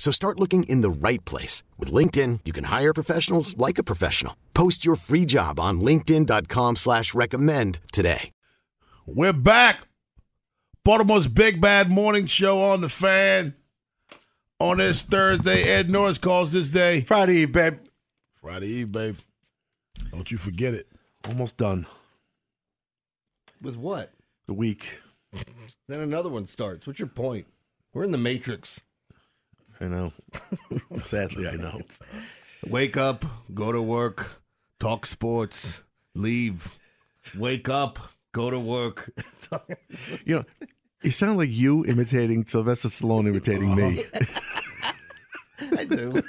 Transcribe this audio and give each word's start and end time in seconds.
So 0.00 0.10
start 0.10 0.40
looking 0.40 0.62
in 0.62 0.80
the 0.80 0.88
right 0.88 1.22
place. 1.26 1.62
With 1.78 1.92
LinkedIn, 1.92 2.40
you 2.46 2.54
can 2.54 2.64
hire 2.64 2.94
professionals 2.94 3.54
like 3.58 3.76
a 3.76 3.82
professional. 3.82 4.34
Post 4.54 4.82
your 4.82 4.96
free 4.96 5.26
job 5.26 5.60
on 5.60 5.82
linkedin.com 5.82 6.76
slash 6.76 7.12
recommend 7.12 7.80
today. 7.92 8.30
We're 9.06 9.34
back. 9.34 9.86
Baltimore's 10.84 11.26
Big 11.26 11.60
Bad 11.60 11.90
Morning 11.90 12.24
Show 12.24 12.62
on 12.62 12.80
the 12.80 12.88
fan. 12.88 13.54
On 14.58 14.78
this 14.78 15.02
Thursday, 15.02 15.64
Ed 15.64 15.90
Norris 15.90 16.16
calls 16.16 16.50
this 16.50 16.70
day. 16.70 17.02
Friday 17.02 17.40
Eve, 17.40 17.52
babe. 17.52 17.78
Friday 18.40 18.68
Eve, 18.68 18.92
babe. 18.92 19.18
Don't 20.12 20.30
you 20.30 20.38
forget 20.38 20.72
it. 20.72 20.88
Almost 21.28 21.58
done. 21.58 21.86
With 23.60 23.76
what? 23.76 24.14
The 24.46 24.54
week. 24.54 25.00
Then 25.88 26.00
another 26.00 26.30
one 26.30 26.46
starts. 26.46 26.86
What's 26.86 27.00
your 27.00 27.08
point? 27.08 27.48
We're 27.92 28.04
in 28.04 28.12
the 28.12 28.18
Matrix. 28.18 28.80
I 29.80 29.86
know. 29.86 30.12
Sadly, 30.98 31.48
I 31.48 31.56
know. 31.56 31.80
Wake 32.68 32.96
up, 32.96 33.24
go 33.54 33.72
to 33.72 33.80
work, 33.80 34.42
talk 34.78 35.06
sports, 35.06 35.82
leave. 36.14 36.78
Wake 37.36 37.68
up, 37.68 37.98
go 38.32 38.50
to 38.50 38.58
work. 38.58 39.10
You 40.24 40.36
know, 40.36 40.44
you 41.02 41.10
sound 41.10 41.38
like 41.38 41.50
you 41.50 41.84
imitating 41.84 42.46
Sylvester 42.46 42.88
Stallone 42.88 43.26
imitating 43.26 43.74
me. 43.74 44.04
I 45.76 45.84
do. 45.84 46.22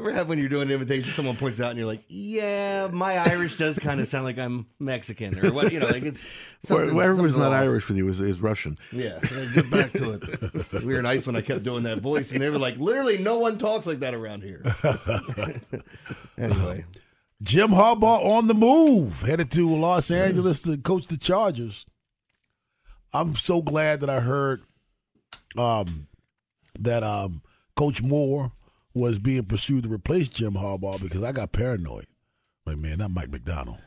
Ever 0.00 0.12
have 0.12 0.28
when 0.28 0.38
you're 0.38 0.48
doing 0.48 0.68
an 0.68 0.70
invitation, 0.72 1.12
someone 1.12 1.36
points 1.36 1.60
out 1.60 1.70
and 1.70 1.78
you're 1.78 1.86
like, 1.86 2.02
"Yeah, 2.08 2.88
my 2.90 3.18
Irish 3.18 3.58
does 3.58 3.78
kind 3.78 4.00
of 4.00 4.08
sound 4.08 4.24
like 4.24 4.38
I'm 4.38 4.66
Mexican 4.78 5.38
or 5.44 5.52
what?" 5.52 5.72
You 5.72 5.80
know, 5.80 5.86
like 5.86 6.02
it's 6.04 6.26
something- 6.62 6.88
Whoever 6.90 7.20
was 7.22 7.36
not 7.36 7.52
off. 7.52 7.62
Irish 7.62 7.86
with 7.88 7.98
you 7.98 8.08
is, 8.08 8.20
is 8.20 8.40
Russian. 8.40 8.78
Yeah, 8.92 9.18
get 9.54 9.70
back 9.70 9.92
to 9.92 10.12
it. 10.12 10.72
We 10.84 10.94
were 10.94 10.98
in 10.98 11.06
Iceland. 11.06 11.36
I 11.36 11.42
kept 11.42 11.62
doing 11.62 11.82
that 11.82 11.98
voice, 11.98 12.32
and 12.32 12.40
they 12.40 12.48
were 12.48 12.58
like, 12.58 12.78
"Literally, 12.78 13.18
no 13.18 13.38
one 13.38 13.58
talks 13.58 13.86
like 13.86 14.00
that 14.00 14.14
around 14.14 14.42
here." 14.42 14.62
anyway, 16.38 16.84
Jim 17.42 17.70
Harbaugh 17.70 18.24
on 18.24 18.46
the 18.46 18.54
move, 18.54 19.20
headed 19.22 19.50
to 19.52 19.68
Los 19.68 20.10
Angeles 20.10 20.62
to 20.62 20.78
coach 20.78 21.06
the 21.08 21.18
Chargers. 21.18 21.84
I'm 23.12 23.34
so 23.34 23.60
glad 23.60 24.00
that 24.00 24.10
I 24.10 24.20
heard 24.20 24.62
um, 25.58 26.06
that 26.78 27.02
um, 27.02 27.42
Coach 27.74 28.02
Moore 28.02 28.52
was 28.94 29.18
being 29.18 29.44
pursued 29.44 29.84
to 29.84 29.92
replace 29.92 30.28
Jim 30.28 30.54
Harbaugh 30.54 31.00
because 31.00 31.22
I 31.22 31.32
got 31.32 31.52
paranoid. 31.52 32.06
Like, 32.66 32.78
man, 32.78 32.98
not 32.98 33.10
Mike 33.12 33.30
Macdonald. 33.30 33.78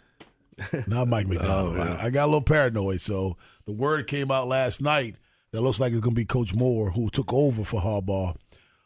Not 0.87 1.07
Mike 1.07 1.27
Macdonald. 1.29 1.77
I, 1.79 2.05
I 2.05 2.09
got 2.09 2.25
a 2.25 2.27
little 2.27 2.41
paranoid. 2.41 3.01
So 3.01 3.37
the 3.65 3.71
word 3.71 4.07
came 4.07 4.31
out 4.31 4.47
last 4.47 4.81
night 4.81 5.15
that 5.51 5.61
looks 5.61 5.79
like 5.79 5.91
it's 5.91 6.01
going 6.01 6.15
to 6.15 6.19
be 6.21 6.25
Coach 6.25 6.53
Moore 6.53 6.91
who 6.91 7.09
took 7.09 7.31
over 7.33 7.63
for 7.63 7.81
Harbaugh, 7.81 8.35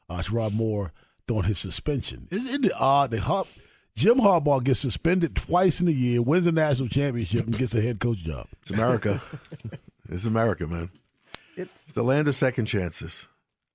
uh, 0.10 0.18
Sherrone 0.20 0.54
Moore, 0.54 0.92
during 1.28 1.44
his 1.44 1.60
suspension. 1.60 2.28
Isn't 2.32 2.66
it 2.66 2.72
odd 2.80 3.12
that 3.12 3.22
Har- 3.22 3.46
Jim 3.96 4.18
Harbaugh 4.20 4.64
gets 4.64 4.80
suspended 4.80 5.36
twice 5.36 5.82
in 5.82 5.88
a 5.88 5.92
year, 5.92 6.22
wins 6.22 6.48
a 6.48 6.52
national 6.52 6.88
championship, 6.90 7.46
and 7.46 7.58
gets 7.58 7.76
a 7.76 7.82
head 7.82 8.00
coach 8.00 8.20
job? 8.20 8.48
It's 8.62 8.72
America. 8.72 9.22
it's 10.10 10.26
America, 10.26 10.68
man. 10.68 10.90
It- 11.56 11.70
it's 11.84 11.94
the 11.94 12.04
land 12.04 12.28
of 12.28 12.36
second 12.36 12.66
chances. 12.68 13.28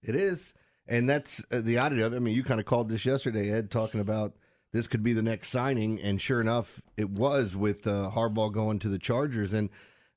it 0.02 0.14
is, 0.14 0.54
and 0.88 1.08
that's 1.08 1.42
uh, 1.50 1.60
the 1.60 1.78
oddity 1.78 2.02
of 2.02 2.12
it. 2.12 2.16
I 2.16 2.18
mean, 2.18 2.34
you 2.34 2.44
kind 2.44 2.60
of 2.60 2.66
called 2.66 2.88
this 2.88 3.04
yesterday, 3.04 3.50
Ed, 3.50 3.70
talking 3.70 4.00
about 4.00 4.34
this 4.72 4.88
could 4.88 5.02
be 5.02 5.12
the 5.12 5.22
next 5.22 5.48
signing, 5.48 6.00
and 6.00 6.20
sure 6.20 6.40
enough, 6.40 6.82
it 6.96 7.10
was 7.10 7.54
with 7.54 7.86
uh, 7.86 8.10
Harbaugh 8.14 8.52
going 8.52 8.78
to 8.80 8.88
the 8.88 8.98
Chargers, 8.98 9.52
and 9.52 9.68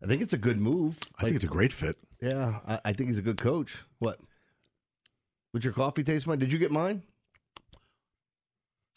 I 0.01 0.07
think 0.07 0.21
it's 0.21 0.33
a 0.33 0.37
good 0.37 0.59
move. 0.59 0.97
I 1.19 1.23
think 1.23 1.35
it's 1.35 1.45
a 1.45 1.49
great 1.49 1.73
fit. 1.73 1.97
Yeah, 2.21 2.59
I, 2.67 2.79
I 2.85 2.93
think 2.93 3.09
he's 3.09 3.17
a 3.17 3.23
good 3.23 3.39
coach. 3.39 3.83
What? 3.99 4.19
Would 5.53 5.63
your 5.63 5.73
coffee 5.73 6.03
taste 6.03 6.25
fine? 6.25 6.39
Did 6.39 6.51
you 6.51 6.59
get 6.59 6.71
mine? 6.71 7.03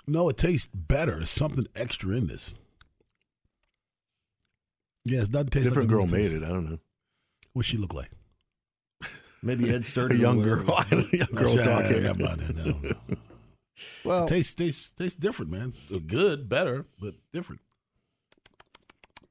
No, 0.07 0.29
it 0.29 0.39
tastes 0.39 0.69
better. 0.73 1.17
There's 1.17 1.31
something 1.31 1.67
extra 1.77 2.11
in 2.17 2.29
this. 2.29 2.55
Yeah, 5.05 5.23
it 5.23 5.31
doesn't 5.31 5.51
taste 5.51 5.65
Different 5.65 5.91
like 5.91 5.97
girl 5.97 6.07
made 6.07 6.33
it. 6.33 6.43
I 6.43 6.49
don't 6.49 6.69
know. 6.71 6.79
What 7.53 7.65
she 7.65 7.77
look 7.77 7.95
like? 7.95 8.11
Maybe 9.43 9.71
Ed 9.71 9.81
A 9.83 9.85
Sturdy. 9.85 10.19
young 10.19 10.43
girl. 10.43 10.69
a 10.71 10.87
young 11.13 11.29
girl 11.35 11.55
Yeah, 11.57 11.63
talking. 11.65 12.03
yeah, 12.03 12.13
yeah, 12.17 12.35
yeah, 12.39 12.51
no, 12.55 12.81
no. 12.83 12.95
Well, 14.05 14.27
tastes 14.27 14.55
tastes 14.55 14.91
tastes 14.93 15.19
different, 15.19 15.51
man. 15.53 15.75
Good, 16.07 16.49
better, 16.49 16.87
but 17.01 17.15
different. 17.33 17.61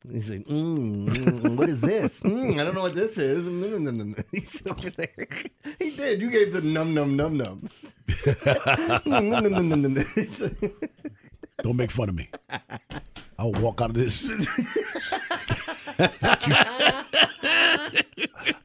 He's 0.10 0.30
like, 0.30 0.46
mm, 0.46 1.10
mm, 1.10 1.56
what 1.58 1.68
is 1.68 1.82
this? 1.82 2.22
Mm, 2.22 2.54
I 2.58 2.64
don't 2.64 2.74
know 2.76 2.84
what 2.84 2.96
this 2.96 3.18
is. 3.18 3.46
He's 4.32 4.66
over 4.66 4.90
there. 4.92 5.28
He 5.80 5.92
did. 5.92 6.22
You 6.22 6.30
gave 6.32 6.54
the 6.54 6.62
num 6.62 6.94
num 6.94 7.18
num 7.18 7.36
num. 7.36 7.70
Don't 11.64 11.76
make 11.76 11.92
fun 11.92 12.08
of 12.08 12.16
me. 12.16 12.30
I'll 13.40 13.52
walk 13.54 13.82
out 13.82 13.92
of 13.92 13.96
this. 13.96 14.28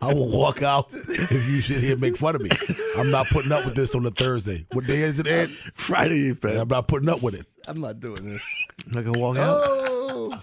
I 0.01 0.13
will 0.13 0.31
walk 0.31 0.63
out 0.63 0.89
if 0.93 1.49
you 1.49 1.61
sit 1.61 1.83
here 1.83 1.93
and 1.93 2.01
make 2.01 2.17
fun 2.17 2.35
of 2.35 2.43
me. 2.43 2.51
I'm 2.97 3.11
not 3.11 3.27
putting 3.29 3.53
up 3.53 3.65
with 3.65 3.75
this 3.75 3.95
on 3.95 4.05
a 4.07 4.11
Thursday. 4.11 4.67
What 4.73 4.87
day 4.87 5.03
is 5.03 5.19
it, 5.19 5.27
Ed? 5.27 5.51
Friday 5.75 6.17
Eve, 6.17 6.43
man. 6.43 6.59
I'm 6.59 6.69
not 6.69 6.89
putting 6.89 7.09
up 7.09 7.23
with 7.23 7.35
it. 7.35 7.47
I'm 7.67 7.81
not 7.81 8.01
doing 8.01 8.25
this. 8.25 8.43
I'm 8.87 8.93
not 8.93 9.05
gonna 9.05 9.19
walk 9.19 9.37
out. 9.39 9.61
Oh, 9.65 10.41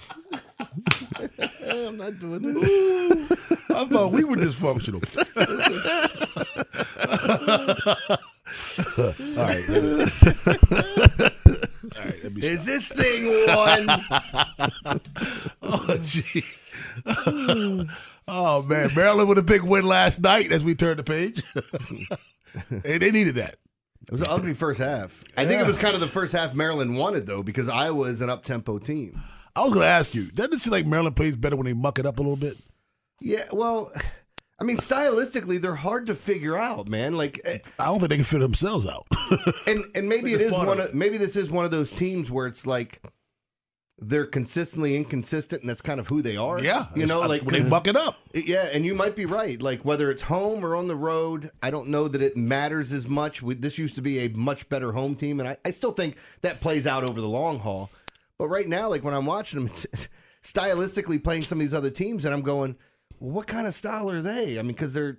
I'm 1.69 1.97
not 1.97 2.19
doing 2.19 2.41
this. 2.53 3.31
I 3.69 3.85
thought 3.85 4.11
we 4.11 4.23
were 4.23 4.37
dysfunctional. 4.37 5.03
All 9.37 9.45
right. 11.19 11.28
All 12.43 12.49
right. 12.49 12.57
Let 12.57 12.57
me 12.57 12.57
Is 12.57 12.65
this 12.65 12.87
thing 12.87 13.27
on? 13.49 15.01
Oh, 15.61 15.97
gee. 16.01 16.43
oh, 18.27 18.61
man. 18.63 18.89
Maryland 18.95 19.29
with 19.29 19.37
a 19.37 19.43
big 19.43 19.61
win 19.61 19.85
last 19.85 20.19
night 20.21 20.51
as 20.51 20.63
we 20.63 20.73
turned 20.75 20.97
the 20.99 21.03
page. 21.03 21.43
hey, 22.83 22.97
they 22.97 23.11
needed 23.11 23.35
that. 23.35 23.55
It 24.07 24.11
was 24.11 24.21
an 24.21 24.27
ugly 24.29 24.53
first 24.53 24.79
half. 24.79 25.23
I 25.37 25.45
think 25.45 25.61
it 25.61 25.67
was 25.67 25.77
kind 25.77 25.93
of 25.93 26.01
the 26.01 26.07
first 26.07 26.33
half 26.33 26.55
Maryland 26.55 26.97
wanted 26.97 27.27
though, 27.27 27.43
because 27.43 27.69
Iowa 27.69 28.05
is 28.07 28.21
an 28.21 28.29
up 28.31 28.43
tempo 28.43 28.79
team. 28.79 29.21
I 29.55 29.61
was 29.61 29.69
going 29.69 29.81
to 29.81 29.87
ask 29.87 30.15
you, 30.15 30.31
doesn't 30.31 30.53
it 30.53 30.59
seem 30.59 30.71
like 30.71 30.87
Maryland 30.87 31.15
plays 31.15 31.35
better 31.35 31.55
when 31.55 31.65
they 31.65 31.73
muck 31.73 31.99
it 31.99 32.05
up 32.07 32.17
a 32.17 32.21
little 32.21 32.35
bit? 32.37 32.57
Yeah, 33.21 33.45
well, 33.51 33.91
I 34.59 34.63
mean, 34.63 34.77
stylistically, 34.77 35.61
they're 35.61 35.75
hard 35.75 36.07
to 36.07 36.15
figure 36.15 36.57
out, 36.57 36.87
man. 36.87 37.13
Like, 37.13 37.39
eh, 37.45 37.59
I 37.77 37.85
don't 37.85 37.99
think 37.99 38.09
they 38.09 38.15
can 38.17 38.25
figure 38.25 38.45
themselves 38.45 38.85
out. 38.87 39.07
and 39.67 39.83
and 39.95 40.09
maybe 40.09 40.33
it 40.33 40.39
Think 40.39 40.51
is 40.51 40.57
it's 40.57 40.65
one 40.65 40.79
of 40.79 40.89
of 40.89 40.93
maybe 40.93 41.17
this 41.17 41.35
is 41.35 41.49
one 41.49 41.65
of 41.65 41.71
those 41.71 41.89
teams 41.91 42.29
where 42.29 42.47
it's 42.47 42.67
like 42.67 43.01
they're 44.01 44.25
consistently 44.25 44.95
inconsistent, 44.95 45.61
and 45.61 45.69
that's 45.69 45.81
kind 45.81 45.99
of 45.99 46.07
who 46.07 46.21
they 46.21 46.37
are. 46.37 46.61
yeah. 46.61 46.87
you 46.95 47.05
know, 47.05 47.19
like 47.21 47.43
when 47.43 47.61
they 47.61 47.69
buck 47.69 47.87
it 47.87 47.95
up. 47.95 48.17
Yeah, 48.33 48.69
and 48.71 48.85
you 48.85 48.95
might 48.95 49.15
be 49.15 49.25
right. 49.25 49.61
Like 49.61 49.83
whether 49.83 50.09
it's 50.09 50.23
home 50.23 50.65
or 50.65 50.75
on 50.75 50.87
the 50.87 50.95
road, 50.95 51.51
I 51.61 51.69
don't 51.69 51.87
know 51.87 52.07
that 52.07 52.21
it 52.21 52.37
matters 52.37 52.93
as 52.93 53.07
much. 53.07 53.41
We, 53.41 53.55
this 53.55 53.77
used 53.77 53.95
to 53.95 54.01
be 54.01 54.19
a 54.19 54.29
much 54.29 54.67
better 54.69 54.91
home 54.91 55.15
team, 55.15 55.39
and 55.39 55.49
I, 55.49 55.57
I 55.65 55.71
still 55.71 55.91
think 55.91 56.17
that 56.41 56.61
plays 56.61 56.87
out 56.87 57.03
over 57.03 57.19
the 57.19 57.27
long 57.27 57.59
haul. 57.59 57.89
But 58.37 58.47
right 58.47 58.67
now, 58.67 58.89
like 58.89 59.03
when 59.03 59.13
I'm 59.13 59.25
watching 59.25 59.59
them, 59.59 59.67
it's 59.67 60.07
stylistically 60.43 61.21
playing 61.21 61.43
some 61.43 61.59
of 61.59 61.61
these 61.61 61.73
other 61.73 61.89
teams, 61.89 62.25
and 62.25 62.33
I'm 62.33 62.41
going, 62.41 62.77
well, 63.19 63.31
what 63.31 63.47
kind 63.47 63.67
of 63.67 63.73
style 63.73 64.09
are 64.09 64.21
they? 64.21 64.57
I 64.59 64.61
mean, 64.61 64.67
because 64.73 64.93
they're 64.93 65.17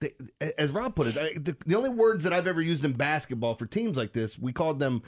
they, 0.00 0.10
as 0.58 0.70
Rob 0.70 0.94
put 0.94 1.06
it, 1.08 1.16
I, 1.16 1.38
the, 1.38 1.56
the 1.66 1.76
only 1.76 1.88
words 1.90 2.24
that 2.24 2.32
I've 2.32 2.46
ever 2.46 2.60
used 2.60 2.84
in 2.84 2.92
basketball 2.92 3.54
for 3.54 3.66
teams 3.66 3.96
like 3.96 4.12
this, 4.12 4.38
we 4.38 4.52
called 4.52 4.78
them 4.78 5.02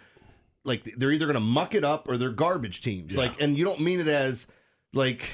like 0.65 0.85
they're 0.97 1.13
either 1.13 1.27
going 1.27 1.35
to 1.35 1.41
muck 1.41 1.75
it 1.75 1.85
up 1.85 2.09
or 2.09 2.17
they're 2.17 2.31
garbage 2.31 2.81
teams. 2.81 3.15
Yeah. 3.15 3.21
Like, 3.23 3.41
and 3.41 3.57
you 3.59 3.65
don't 3.65 3.81
mean 3.81 4.01
it 4.01 4.09
as 4.09 4.47
like. 4.93 5.29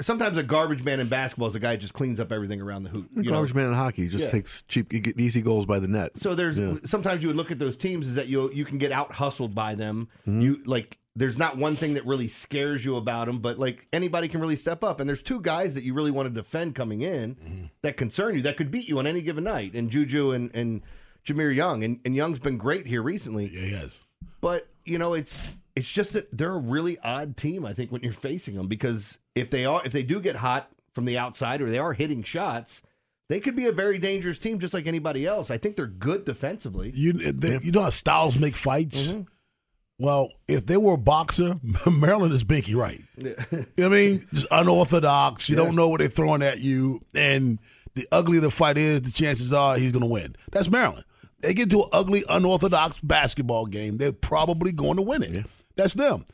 Sometimes 0.00 0.38
a 0.38 0.42
garbage 0.42 0.82
man 0.82 0.98
in 0.98 1.08
basketball 1.08 1.46
is 1.46 1.54
a 1.54 1.60
guy 1.60 1.72
who 1.72 1.76
just 1.76 1.92
cleans 1.92 2.18
up 2.18 2.32
everything 2.32 2.58
around 2.58 2.84
the 2.84 2.88
hoop. 2.88 3.06
you 3.14 3.24
know? 3.24 3.32
Garbage 3.32 3.52
man 3.54 3.66
in 3.66 3.74
hockey 3.74 4.08
just 4.08 4.24
Yeah. 4.24 4.30
takes 4.30 4.62
cheap, 4.62 4.90
easy 5.20 5.42
goals 5.42 5.66
by 5.66 5.78
the 5.78 5.86
net. 5.86 6.16
So 6.16 6.34
there's 6.34 6.56
Yeah. 6.56 6.76
sometimes 6.86 7.22
you 7.22 7.28
would 7.28 7.36
look 7.36 7.50
at 7.50 7.58
those 7.58 7.76
teams 7.76 8.06
is 8.06 8.14
that 8.14 8.28
you 8.28 8.50
you 8.50 8.64
can 8.64 8.78
get 8.78 8.92
out 8.92 9.12
hustled 9.12 9.54
by 9.54 9.74
them. 9.74 10.08
Mm-hmm. 10.26 10.40
You 10.40 10.62
like 10.64 10.98
there's 11.16 11.38
not 11.38 11.56
one 11.56 11.76
thing 11.76 11.94
that 11.94 12.04
really 12.06 12.26
scares 12.28 12.84
you 12.84 12.96
about 12.96 13.26
them, 13.26 13.38
but 13.38 13.58
like 13.58 13.86
anybody 13.92 14.26
can 14.28 14.40
really 14.40 14.56
step 14.56 14.82
up. 14.82 14.98
And 15.00 15.08
there's 15.08 15.22
two 15.22 15.40
guys 15.40 15.74
that 15.74 15.84
you 15.84 15.94
really 15.94 16.10
want 16.10 16.26
to 16.28 16.34
defend 16.34 16.74
coming 16.74 17.02
in 17.02 17.34
Mm-hmm. 17.36 17.64
that 17.82 17.96
concern 17.96 18.34
you 18.34 18.42
that 18.42 18.56
could 18.56 18.70
beat 18.70 18.88
you 18.88 18.98
on 18.98 19.06
any 19.06 19.22
given 19.22 19.44
night. 19.44 19.74
And 19.74 19.90
Juju 19.90 20.32
and 20.32 20.54
and 20.54 20.82
Jahmir 21.26 21.54
Young 21.54 21.84
and, 21.84 22.00
and 22.04 22.14
Young's 22.16 22.38
been 22.38 22.58
great 22.58 22.86
here 22.86 23.02
recently. 23.02 23.46
Yeah, 23.46 23.60
he 23.60 23.72
has. 23.72 23.92
But 24.40 24.66
you 24.84 24.98
know, 24.98 25.14
it's 25.14 25.48
it's 25.76 25.90
just 25.90 26.12
that 26.14 26.28
they're 26.36 26.54
a 26.54 26.58
really 26.58 26.98
odd 26.98 27.36
team. 27.36 27.64
I 27.64 27.72
think 27.72 27.90
when 27.92 28.02
you're 28.02 28.12
facing 28.12 28.54
them 28.56 28.66
because 28.68 29.18
if 29.34 29.50
they 29.50 29.64
are 29.64 29.82
if 29.84 29.92
they 29.92 30.02
do 30.02 30.20
get 30.20 30.36
hot 30.36 30.70
from 30.92 31.04
the 31.04 31.16
outside 31.18 31.60
or 31.62 31.70
they 31.70 31.78
are 31.78 31.92
hitting 31.92 32.22
shots, 32.22 32.82
they 33.28 33.40
could 33.40 33.56
be 33.56 33.66
a 33.66 33.72
very 33.72 33.98
dangerous 33.98 34.38
team 34.38 34.58
just 34.58 34.74
like 34.74 34.86
anybody 34.86 35.26
else. 35.26 35.50
I 35.50 35.58
think 35.58 35.76
they're 35.76 35.86
good 35.86 36.24
defensively. 36.24 36.90
You 36.94 37.12
they, 37.12 37.58
you 37.62 37.72
know 37.72 37.82
how 37.82 37.90
styles 37.90 38.38
make 38.38 38.56
fights. 38.56 39.14
Well, 39.98 40.30
if 40.48 40.66
they 40.66 40.76
were 40.76 40.94
a 40.94 40.98
boxer, 40.98 41.54
Maryland 41.90 42.32
is 42.32 42.44
Winky 42.44 42.74
Wright. 42.74 43.00
you 43.16 43.34
know 43.50 43.64
what 43.76 43.84
I 43.84 43.88
mean? 43.88 44.26
Just 44.32 44.46
unorthodox. 44.50 45.48
You 45.48 45.56
don't 45.56 45.76
know 45.76 45.88
what 45.88 46.00
they're 46.00 46.08
throwing 46.08 46.42
at 46.42 46.60
you, 46.60 47.00
and 47.14 47.58
the 47.94 48.08
uglier 48.10 48.40
the 48.40 48.50
fight 48.50 48.76
is, 48.76 49.02
the 49.02 49.12
chances 49.12 49.52
are 49.52 49.76
he's 49.76 49.92
going 49.92 50.02
to 50.02 50.08
win. 50.10 50.34
That's 50.50 50.68
Maryland. 50.68 51.04
They 51.40 51.54
get 51.54 51.70
to 51.70 51.82
an 51.82 51.88
ugly, 51.92 52.24
unorthodox 52.28 52.98
basketball 53.02 53.66
game, 53.66 53.98
they're 53.98 54.12
probably 54.12 54.72
going 54.72 54.96
to 54.96 55.02
win 55.02 55.22
it. 55.22 55.46
That's 55.76 55.94
them. 55.94 56.24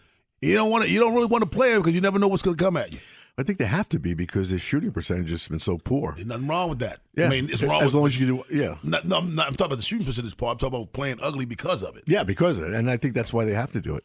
You 0.40 0.54
don't 0.54 0.70
want 0.70 0.84
to. 0.84 0.90
You 0.90 1.00
don't 1.00 1.14
really 1.14 1.26
want 1.26 1.42
to 1.42 1.50
play 1.50 1.76
because 1.76 1.92
you 1.92 2.00
never 2.00 2.18
know 2.18 2.28
what's 2.28 2.42
going 2.42 2.56
to 2.56 2.64
come 2.64 2.76
at 2.76 2.92
you. 2.92 3.00
I 3.40 3.42
think 3.42 3.58
they 3.58 3.66
have 3.66 3.88
to 3.90 3.98
be 3.98 4.14
because 4.14 4.50
their 4.50 4.58
shooting 4.58 4.92
percentage 4.92 5.30
has 5.30 5.48
been 5.48 5.58
so 5.58 5.78
poor. 5.78 6.12
There's 6.14 6.26
nothing 6.26 6.48
wrong 6.48 6.68
with 6.68 6.80
that. 6.80 7.00
Yeah, 7.16 7.26
I 7.26 7.28
mean, 7.30 7.48
it's 7.50 7.62
wrong 7.62 7.80
as 7.82 7.86
with, 7.86 7.94
long 7.94 8.06
as 8.06 8.20
you 8.20 8.26
do. 8.26 8.44
Yeah, 8.50 8.76
Not, 8.82 9.04
no, 9.06 9.18
I'm, 9.18 9.34
not, 9.34 9.46
I'm 9.46 9.54
talking 9.54 9.66
about 9.72 9.76
the 9.76 9.82
shooting 9.82 10.06
percentage 10.06 10.36
part. 10.36 10.52
I'm 10.52 10.58
talking 10.58 10.78
about 10.78 10.92
playing 10.92 11.18
ugly 11.22 11.46
because 11.46 11.82
of 11.82 11.96
it. 11.96 12.04
yeah, 12.06 12.22
because 12.22 12.58
of 12.58 12.68
it, 12.68 12.74
and 12.74 12.90
I 12.90 12.96
think 12.96 13.14
that's 13.14 13.32
why 13.32 13.44
they 13.44 13.54
have 13.54 13.72
to 13.72 13.80
do 13.80 13.96
it 13.96 14.04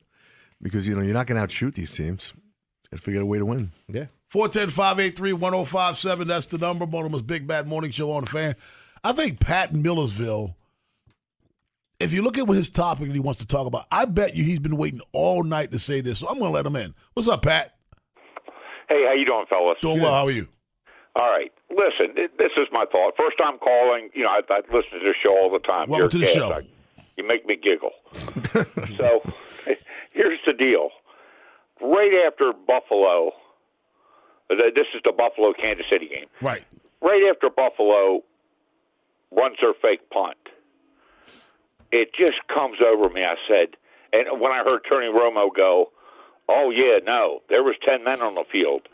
because 0.62 0.88
you 0.88 0.96
know 0.96 1.02
you're 1.02 1.14
not 1.14 1.28
going 1.28 1.36
to 1.36 1.44
outshoot 1.44 1.76
these 1.76 1.92
teams. 1.92 2.34
Got 2.92 2.98
to 2.98 3.04
figure 3.04 3.20
out 3.20 3.24
a 3.24 3.28
way 3.28 3.38
to 3.38 3.46
win. 3.46 3.72
Yeah. 3.88 4.06
410 4.30 4.70
583 4.74 5.34
1057. 5.34 6.28
That's 6.28 6.46
the 6.48 6.58
number. 6.58 6.86
Baltimore's 6.86 7.22
Big 7.22 7.48
Bad 7.48 7.68
Morning 7.68 7.92
Show 7.92 8.12
on 8.12 8.26
the 8.26 8.32
fan. 8.32 8.56
I 9.04 9.12
think 9.12 9.40
Pat 9.40 9.74
Millersville, 9.74 10.56
if 12.00 12.12
you 12.12 12.22
look 12.22 12.38
at 12.38 12.48
what 12.48 12.58
his 12.58 12.70
topic 12.70 13.08
that 13.08 13.14
he 13.14 13.20
wants 13.20 13.40
to 13.40 13.48
talk 13.48 13.68
about, 13.68 13.86
I 13.92 14.06
bet 14.06 14.36
you 14.36 14.44
he's 14.44 14.60
been 14.60 14.78
waiting 14.78 15.02
all 15.12 15.44
night 15.44 15.72
to 15.72 15.80
say 15.80 16.02
this. 16.02 16.20
So 16.20 16.28
I'm 16.28 16.40
going 16.40 16.50
to 16.52 16.56
let 16.56 16.66
him 16.66 16.76
in. 16.76 16.94
What's 17.14 17.30
up, 17.30 17.44
Pat? 17.44 17.75
Hey, 18.90 19.04
how 19.08 19.14
you 19.14 19.26
doing, 19.26 19.46
fellas? 19.50 19.78
Doing 19.82 20.02
well. 20.02 20.14
How 20.14 20.26
are 20.28 20.32
you? 20.32 20.48
All 21.16 21.30
right. 21.32 21.52
Listen, 21.70 22.14
this 22.16 22.52
is 22.58 22.68
my 22.72 22.86
thought. 22.92 23.14
First 23.18 23.38
time 23.38 23.58
calling. 23.60 24.10
You 24.14 24.24
know, 24.24 24.30
I, 24.30 24.42
I 24.50 24.58
listen 24.74 25.00
to 25.00 25.00
the 25.00 25.14
show 25.22 25.32
all 25.32 25.50
the 25.52 25.60
time. 25.60 25.90
Welcome 25.90 25.98
You're 25.98 26.10
to 26.10 26.18
the 26.20 26.26
show. 26.28 26.52
I- 26.52 26.62
you 27.18 27.26
make 27.26 27.46
me 27.46 27.56
giggle. 27.56 27.92
so, 28.98 29.22
here's 30.12 30.40
the 30.46 30.52
deal. 30.52 30.90
Right 31.82 32.12
after 32.28 32.52
Buffalo, 32.52 33.32
this 34.50 34.88
is 34.94 35.02
the 35.04 35.14
Buffalo 35.14 35.54
Kansas 35.54 35.86
City 35.90 36.08
game. 36.10 36.26
Right. 36.42 36.64
Right 37.02 37.24
after 37.34 37.50
Buffalo 37.50 38.22
runs 39.32 39.58
their 39.62 39.74
fake 39.82 40.10
punt, 40.10 40.38
it 41.92 42.10
just 42.18 42.40
comes 42.54 42.78
over 42.86 43.10
me. 43.10 43.24
I 43.24 43.36
said, 43.48 43.78
and 44.12 44.42
when 44.42 44.52
I 44.52 44.64
heard 44.70 44.82
Tony 44.90 45.08
Romo 45.08 45.48
go, 45.56 45.92
"Oh 46.50 46.70
yeah, 46.70 47.00
no, 47.04 47.42
there 47.50 47.64
was 47.64 47.76
ten 47.86 48.04
men 48.04 48.22
on 48.22 48.36
the 48.36 48.44
field." 48.52 48.88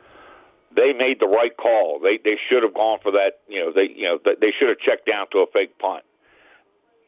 They 0.74 0.94
made 0.94 1.19
the 1.19 1.27
right 1.27 1.56
call. 1.56 2.00
They 2.00 2.18
they 2.18 2.38
should 2.50 2.63
have 2.63 2.74
gone 2.74 3.00
for 3.01 3.12
that. 3.12 3.39
You 3.48 3.65
know, 3.65 3.71
they 3.71 3.89
you 3.94 4.03
know 4.03 4.19
they- 4.24 4.36
they 4.39 4.51
should 4.57 4.69
have 4.69 4.80
checked 4.80 5.06
down 5.06 5.27
to 5.31 5.39
a 5.39 5.48
fake 5.48 5.77
punt. 5.80 6.03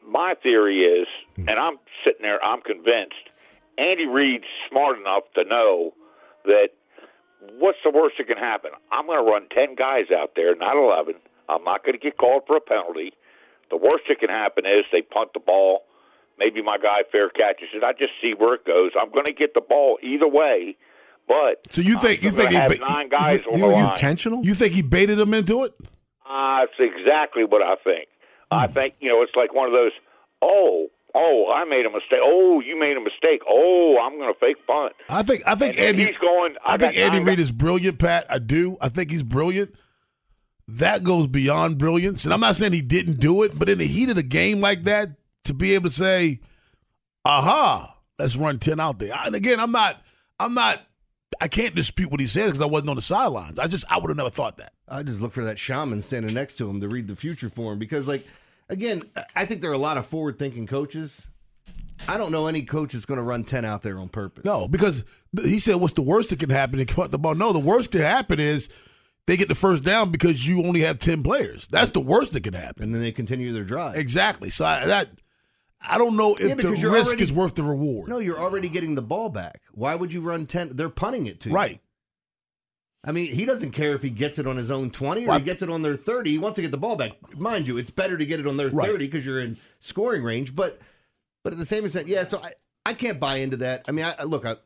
My 0.06 0.34
theory 0.34 0.80
is, 0.84 1.08
hmm. 1.36 1.48
and 1.48 1.58
I'm 1.58 1.78
sitting 2.04 2.22
there, 2.22 2.42
I'm 2.44 2.60
convinced, 2.60 3.30
Andy 3.78 4.06
Reid's 4.06 4.44
smart 4.68 4.98
enough 4.98 5.24
to 5.34 5.44
know 5.44 5.94
that 6.44 6.68
what's 7.58 7.78
the 7.84 7.90
worst 7.90 8.16
that 8.18 8.26
can 8.26 8.36
happen? 8.36 8.70
I'm 8.92 9.06
going 9.06 9.24
to 9.24 9.30
run 9.30 9.46
10 9.48 9.74
guys 9.74 10.06
out 10.14 10.32
there, 10.36 10.54
not 10.54 10.76
11. 10.76 11.14
I'm 11.48 11.64
not 11.64 11.84
going 11.84 11.94
to 11.94 12.02
get 12.02 12.18
called 12.18 12.42
for 12.46 12.56
a 12.56 12.60
penalty. 12.60 13.12
The 13.70 13.76
worst 13.76 14.04
that 14.08 14.20
can 14.20 14.28
happen 14.28 14.66
is 14.66 14.84
they 14.92 15.02
punt 15.02 15.30
the 15.34 15.40
ball. 15.40 15.84
Maybe 16.38 16.62
my 16.62 16.78
guy 16.78 17.02
fair 17.12 17.30
catches 17.30 17.68
it. 17.74 17.84
I 17.84 17.92
just 17.92 18.12
see 18.20 18.32
where 18.36 18.54
it 18.54 18.64
goes. 18.66 18.90
I'm 19.00 19.10
going 19.12 19.26
to 19.26 19.32
get 19.32 19.54
the 19.54 19.60
ball 19.60 19.98
either 20.02 20.26
way. 20.28 20.76
But 21.28 21.72
So 21.72 21.80
you 21.80 21.98
think 21.98 22.22
you 22.22 22.28
I'm 22.30 22.34
think 22.34 22.50
he 22.50 22.56
gonna 22.56 22.68
ba- 22.68 22.78
nine 22.88 23.08
guys 23.08 23.40
you, 23.46 23.52
on 23.52 23.58
You 23.58 23.62
the 23.64 23.68
was 23.68 23.76
line. 23.76 23.90
intentional. 23.92 24.44
you 24.44 24.54
think 24.54 24.74
he 24.74 24.82
baited 24.82 25.18
him 25.18 25.32
into 25.32 25.64
it? 25.64 25.72
Uh, 26.28 26.60
that's 26.60 26.72
exactly 26.78 27.44
what 27.44 27.62
I 27.62 27.76
think. 27.82 28.08
I 28.50 28.66
think 28.66 28.94
you 29.00 29.08
know 29.08 29.22
it's 29.22 29.34
like 29.34 29.54
one 29.54 29.66
of 29.66 29.72
those. 29.72 29.92
Oh, 30.42 30.88
oh, 31.14 31.52
I 31.54 31.64
made 31.64 31.86
a 31.86 31.90
mistake. 31.90 32.20
Oh, 32.22 32.60
you 32.60 32.78
made 32.78 32.96
a 32.96 33.00
mistake. 33.00 33.40
Oh, 33.48 33.96
I'm 34.02 34.18
going 34.18 34.32
to 34.32 34.38
fake 34.38 34.64
punt. 34.66 34.92
I 35.08 35.22
think 35.22 35.42
I 35.46 35.54
think 35.54 35.76
And 35.78 35.88
Andy 35.98 36.04
he's 36.06 36.16
going. 36.18 36.54
I, 36.64 36.74
I 36.74 36.76
think 36.76 36.96
Andy 36.96 37.18
nine 37.18 37.26
Reid 37.26 37.40
is 37.40 37.50
brilliant, 37.50 37.98
Pat. 37.98 38.26
I 38.28 38.38
do. 38.38 38.76
I 38.82 38.90
think 38.90 39.10
he's 39.10 39.22
brilliant. 39.22 39.74
That 40.68 41.04
goes 41.04 41.26
beyond 41.26 41.78
brilliance. 41.78 42.24
And 42.24 42.32
I'm 42.34 42.40
not 42.40 42.56
saying 42.56 42.72
he 42.72 42.80
didn't 42.80 43.18
do 43.20 43.42
it, 43.42 43.58
but 43.58 43.68
in 43.68 43.78
the 43.78 43.86
heat 43.86 44.08
of 44.10 44.16
the 44.16 44.22
game 44.22 44.60
like 44.60 44.84
that, 44.84 45.10
to 45.44 45.54
be 45.54 45.74
able 45.74 45.88
to 45.88 45.94
say, 45.94 46.40
aha, 47.24 47.98
let's 48.18 48.36
run 48.36 48.58
10 48.58 48.80
out 48.80 48.98
there. 48.98 49.12
And 49.24 49.34
again, 49.34 49.60
I'm 49.60 49.72
not, 49.72 50.02
I'm 50.38 50.54
not, 50.54 50.82
I 51.40 51.48
can't 51.48 51.74
dispute 51.74 52.10
what 52.10 52.20
he 52.20 52.26
said 52.26 52.46
because 52.46 52.60
I 52.60 52.66
wasn't 52.66 52.90
on 52.90 52.96
the 52.96 53.02
sidelines. 53.02 53.58
I 53.58 53.66
just, 53.66 53.84
I 53.88 53.98
would 53.98 54.08
have 54.08 54.16
never 54.16 54.30
thought 54.30 54.58
that. 54.58 54.72
I 54.88 55.02
just 55.02 55.20
look 55.20 55.32
for 55.32 55.44
that 55.44 55.58
shaman 55.58 56.02
standing 56.02 56.34
next 56.34 56.54
to 56.58 56.68
him 56.68 56.80
to 56.80 56.88
read 56.88 57.08
the 57.08 57.16
future 57.16 57.48
for 57.48 57.72
him 57.72 57.78
because, 57.78 58.06
like, 58.06 58.26
again, 58.68 59.02
I 59.34 59.46
think 59.46 59.60
there 59.60 59.70
are 59.70 59.74
a 59.74 59.78
lot 59.78 59.96
of 59.96 60.06
forward 60.06 60.38
thinking 60.38 60.66
coaches. 60.66 61.26
I 62.08 62.18
don't 62.18 62.32
know 62.32 62.46
any 62.46 62.62
coach 62.62 62.92
that's 62.92 63.06
going 63.06 63.18
to 63.18 63.24
run 63.24 63.44
10 63.44 63.64
out 63.64 63.82
there 63.82 63.98
on 63.98 64.08
purpose. 64.08 64.44
No, 64.44 64.68
because 64.68 65.04
he 65.42 65.58
said, 65.58 65.76
what's 65.76 65.94
the 65.94 66.02
worst 66.02 66.30
that 66.30 66.40
can 66.40 66.50
happen? 66.50 66.78
And 66.78 66.88
cut 66.88 67.10
the 67.10 67.18
ball. 67.18 67.34
No, 67.34 67.52
the 67.52 67.58
worst 67.58 67.92
that 67.92 67.98
can 67.98 68.06
happen 68.06 68.40
is 68.40 68.68
they 69.26 69.36
get 69.36 69.48
the 69.48 69.54
first 69.54 69.84
down 69.84 70.10
because 70.10 70.46
you 70.46 70.64
only 70.64 70.80
have 70.80 70.98
10 70.98 71.22
players. 71.22 71.66
That's 71.68 71.90
the 71.90 72.00
worst 72.00 72.32
that 72.32 72.42
can 72.42 72.54
happen. 72.54 72.84
And 72.84 72.94
then 72.94 73.00
they 73.00 73.12
continue 73.12 73.52
their 73.52 73.64
drive. 73.64 73.96
Exactly. 73.96 74.50
So 74.50 74.64
I, 74.64 74.84
that, 74.86 75.08
I 75.86 75.98
don't 75.98 76.16
know 76.16 76.34
if 76.34 76.48
Yeah, 76.48 76.54
the 76.54 76.70
risk 76.70 76.84
already- 76.84 77.22
is 77.22 77.32
worth 77.32 77.54
the 77.54 77.62
reward. 77.62 78.08
No, 78.08 78.18
you're 78.18 78.38
already 78.38 78.68
getting 78.68 78.94
the 78.94 79.02
ball 79.02 79.28
back. 79.28 79.60
Why 79.72 79.94
would 79.94 80.12
you 80.12 80.20
run 80.20 80.46
10? 80.46 80.70
They're 80.76 80.88
punting 80.88 81.26
it 81.26 81.40
to 81.40 81.48
you. 81.50 81.54
Right. 81.54 81.80
I 83.06 83.12
mean, 83.12 83.32
he 83.32 83.44
doesn't 83.44 83.72
care 83.72 83.92
if 83.94 84.02
he 84.02 84.08
gets 84.08 84.38
it 84.38 84.46
on 84.46 84.56
his 84.56 84.70
own 84.70 84.90
20 84.90 85.26
or 85.26 85.34
he 85.34 85.40
gets 85.40 85.60
it 85.62 85.68
on 85.68 85.82
their 85.82 85.94
30. 85.96 86.30
He 86.30 86.38
wants 86.38 86.56
to 86.56 86.62
get 86.62 86.70
the 86.70 86.78
ball 86.78 86.96
back. 86.96 87.12
Mind 87.38 87.66
you, 87.66 87.76
it's 87.76 87.90
better 87.90 88.16
to 88.16 88.24
get 88.24 88.40
it 88.40 88.46
on 88.46 88.56
their 88.56 88.70
Right. 88.70 88.88
30 88.88 89.06
because 89.06 89.26
you're 89.26 89.40
in 89.42 89.58
scoring 89.80 90.22
range. 90.22 90.54
But 90.54 90.80
but 91.42 91.52
at 91.52 91.58
the 91.58 91.66
same 91.66 91.84
extent, 91.84 92.08
yeah, 92.08 92.24
so 92.24 92.40
I, 92.42 92.52
I 92.86 92.94
can't 92.94 93.20
buy 93.20 93.36
into 93.36 93.58
that. 93.58 93.84
I 93.86 93.92
mean, 93.92 94.06
I, 94.06 94.22
look, 94.22 94.46
I, 94.46 94.56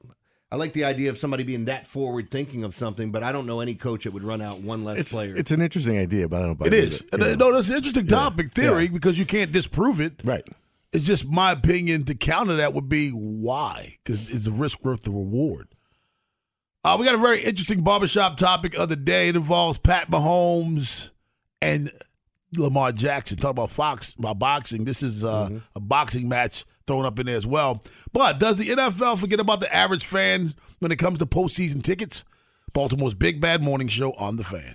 I 0.52 0.54
like 0.56 0.72
the 0.72 0.84
idea 0.84 1.10
of 1.10 1.18
somebody 1.18 1.42
being 1.42 1.64
that 1.64 1.88
forward 1.88 2.30
thinking 2.30 2.62
of 2.62 2.76
something, 2.76 3.10
but 3.10 3.24
I 3.24 3.32
don't 3.32 3.44
know 3.46 3.58
any 3.58 3.74
coach 3.74 4.04
that 4.04 4.12
would 4.12 4.22
run 4.22 4.40
out 4.40 4.60
one 4.60 4.84
less 4.84 5.00
It's, 5.00 5.10
player. 5.12 5.34
it's 5.36 5.50
an 5.50 5.60
interesting 5.60 5.98
idea, 5.98 6.28
but 6.28 6.40
I 6.40 6.46
don't 6.46 6.58
buy 6.58 6.66
It 6.66 6.74
It 6.74 6.84
is. 6.84 7.04
And, 7.12 7.20
uh, 7.22 7.34
No, 7.34 7.52
that's 7.52 7.68
an 7.68 7.74
interesting 7.76 8.06
topic 8.06 8.52
theory 8.52 8.84
Yeah. 8.84 8.90
because 8.90 9.18
you 9.18 9.26
can't 9.26 9.50
disprove 9.50 10.00
it. 10.00 10.12
right. 10.22 10.46
It's 10.92 11.04
just 11.04 11.26
my 11.26 11.52
opinion 11.52 12.04
to 12.04 12.14
counter 12.14 12.56
that 12.56 12.72
would 12.72 12.88
be 12.88 13.10
why? 13.10 13.98
Because 14.02 14.30
is 14.30 14.44
the 14.44 14.52
risk 14.52 14.84
worth 14.84 15.02
the 15.02 15.10
reward? 15.10 15.68
Uh, 16.84 16.96
we 16.98 17.04
got 17.04 17.14
a 17.14 17.18
very 17.18 17.42
interesting 17.42 17.82
barbershop 17.82 18.38
topic 18.38 18.74
of 18.76 18.88
the 18.88 18.96
day. 18.96 19.28
It 19.28 19.36
involves 19.36 19.78
Pat 19.78 20.10
Mahomes 20.10 21.10
and 21.60 21.90
Lamar 22.56 22.92
Jackson. 22.92 23.36
Talk 23.36 23.50
about 23.50 23.70
Fox 23.70 24.14
about 24.18 24.38
boxing. 24.38 24.84
This 24.84 25.02
is 25.02 25.24
uh, 25.24 25.50
a 25.74 25.80
boxing 25.80 26.28
match 26.28 26.64
thrown 26.86 27.04
up 27.04 27.18
in 27.18 27.26
there 27.26 27.36
as 27.36 27.46
well. 27.46 27.82
But 28.12 28.38
does 28.38 28.56
the 28.56 28.70
NFL 28.70 29.18
forget 29.20 29.40
about 29.40 29.60
the 29.60 29.74
average 29.74 30.06
fan 30.06 30.54
when 30.78 30.90
it 30.90 30.96
comes 30.96 31.18
to 31.18 31.26
postseason 31.26 31.82
tickets? 31.82 32.24
Baltimore's 32.72 33.14
Big 33.14 33.40
Bad 33.40 33.62
Morning 33.62 33.88
Show 33.88 34.12
on 34.12 34.36
the 34.36 34.44
Fan. 34.44 34.74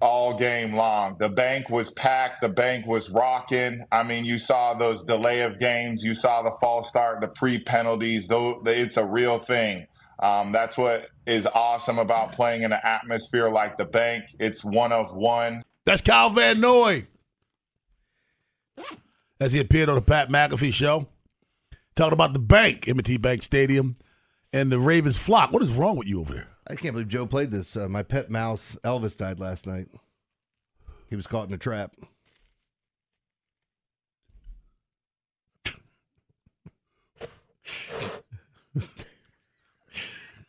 all 0.00 0.36
game 0.36 0.74
long. 0.74 1.16
The 1.18 1.28
bank 1.28 1.70
was 1.70 1.90
packed, 1.90 2.42
the 2.42 2.48
bank 2.48 2.86
was 2.86 3.10
rocking. 3.10 3.84
I 3.90 4.02
mean, 4.02 4.24
you 4.24 4.38
saw 4.38 4.74
those 4.74 5.04
delay 5.04 5.42
of 5.42 5.58
games, 5.58 6.02
you 6.02 6.14
saw 6.14 6.42
the 6.42 6.56
false 6.60 6.88
start, 6.88 7.20
the 7.20 7.28
pre 7.28 7.58
penalties. 7.58 8.28
It's 8.30 8.96
a 8.96 9.04
real 9.04 9.38
thing. 9.38 9.86
Um, 10.18 10.52
that's 10.52 10.78
what 10.78 11.06
is 11.26 11.46
awesome 11.46 11.98
about 11.98 12.32
playing 12.32 12.62
in 12.62 12.72
an 12.72 12.80
atmosphere 12.82 13.50
like 13.50 13.76
the 13.76 13.84
bank. 13.84 14.24
It's 14.38 14.64
one 14.64 14.92
of 14.92 15.14
one. 15.14 15.62
That's 15.84 16.00
Kyle 16.00 16.30
Van 16.30 16.60
Noy. 16.60 17.06
As 19.38 19.52
he 19.52 19.60
appeared 19.60 19.90
on 19.90 19.96
the 19.96 20.02
Pat 20.02 20.30
McAfee 20.30 20.72
show, 20.72 21.08
talking 21.94 22.14
about 22.14 22.32
the 22.32 22.38
bank, 22.38 22.88
M&T 22.88 23.18
Bank 23.18 23.42
Stadium, 23.42 23.96
and 24.52 24.72
the 24.72 24.78
Ravens 24.78 25.18
flock. 25.18 25.52
What 25.52 25.62
is 25.62 25.70
wrong 25.72 25.96
with 25.96 26.06
you 26.06 26.20
over 26.20 26.32
there? 26.32 26.55
I 26.68 26.74
can't 26.74 26.94
believe 26.94 27.08
Joe 27.08 27.26
played 27.26 27.50
this. 27.50 27.76
Uh, 27.76 27.88
my 27.88 28.02
pet 28.02 28.30
mouse 28.30 28.76
Elvis 28.82 29.16
died 29.16 29.38
last 29.38 29.66
night. 29.66 29.88
He 31.08 31.14
was 31.14 31.26
caught 31.26 31.48
in 31.48 31.54
a 31.54 31.58
trap. 31.58 31.94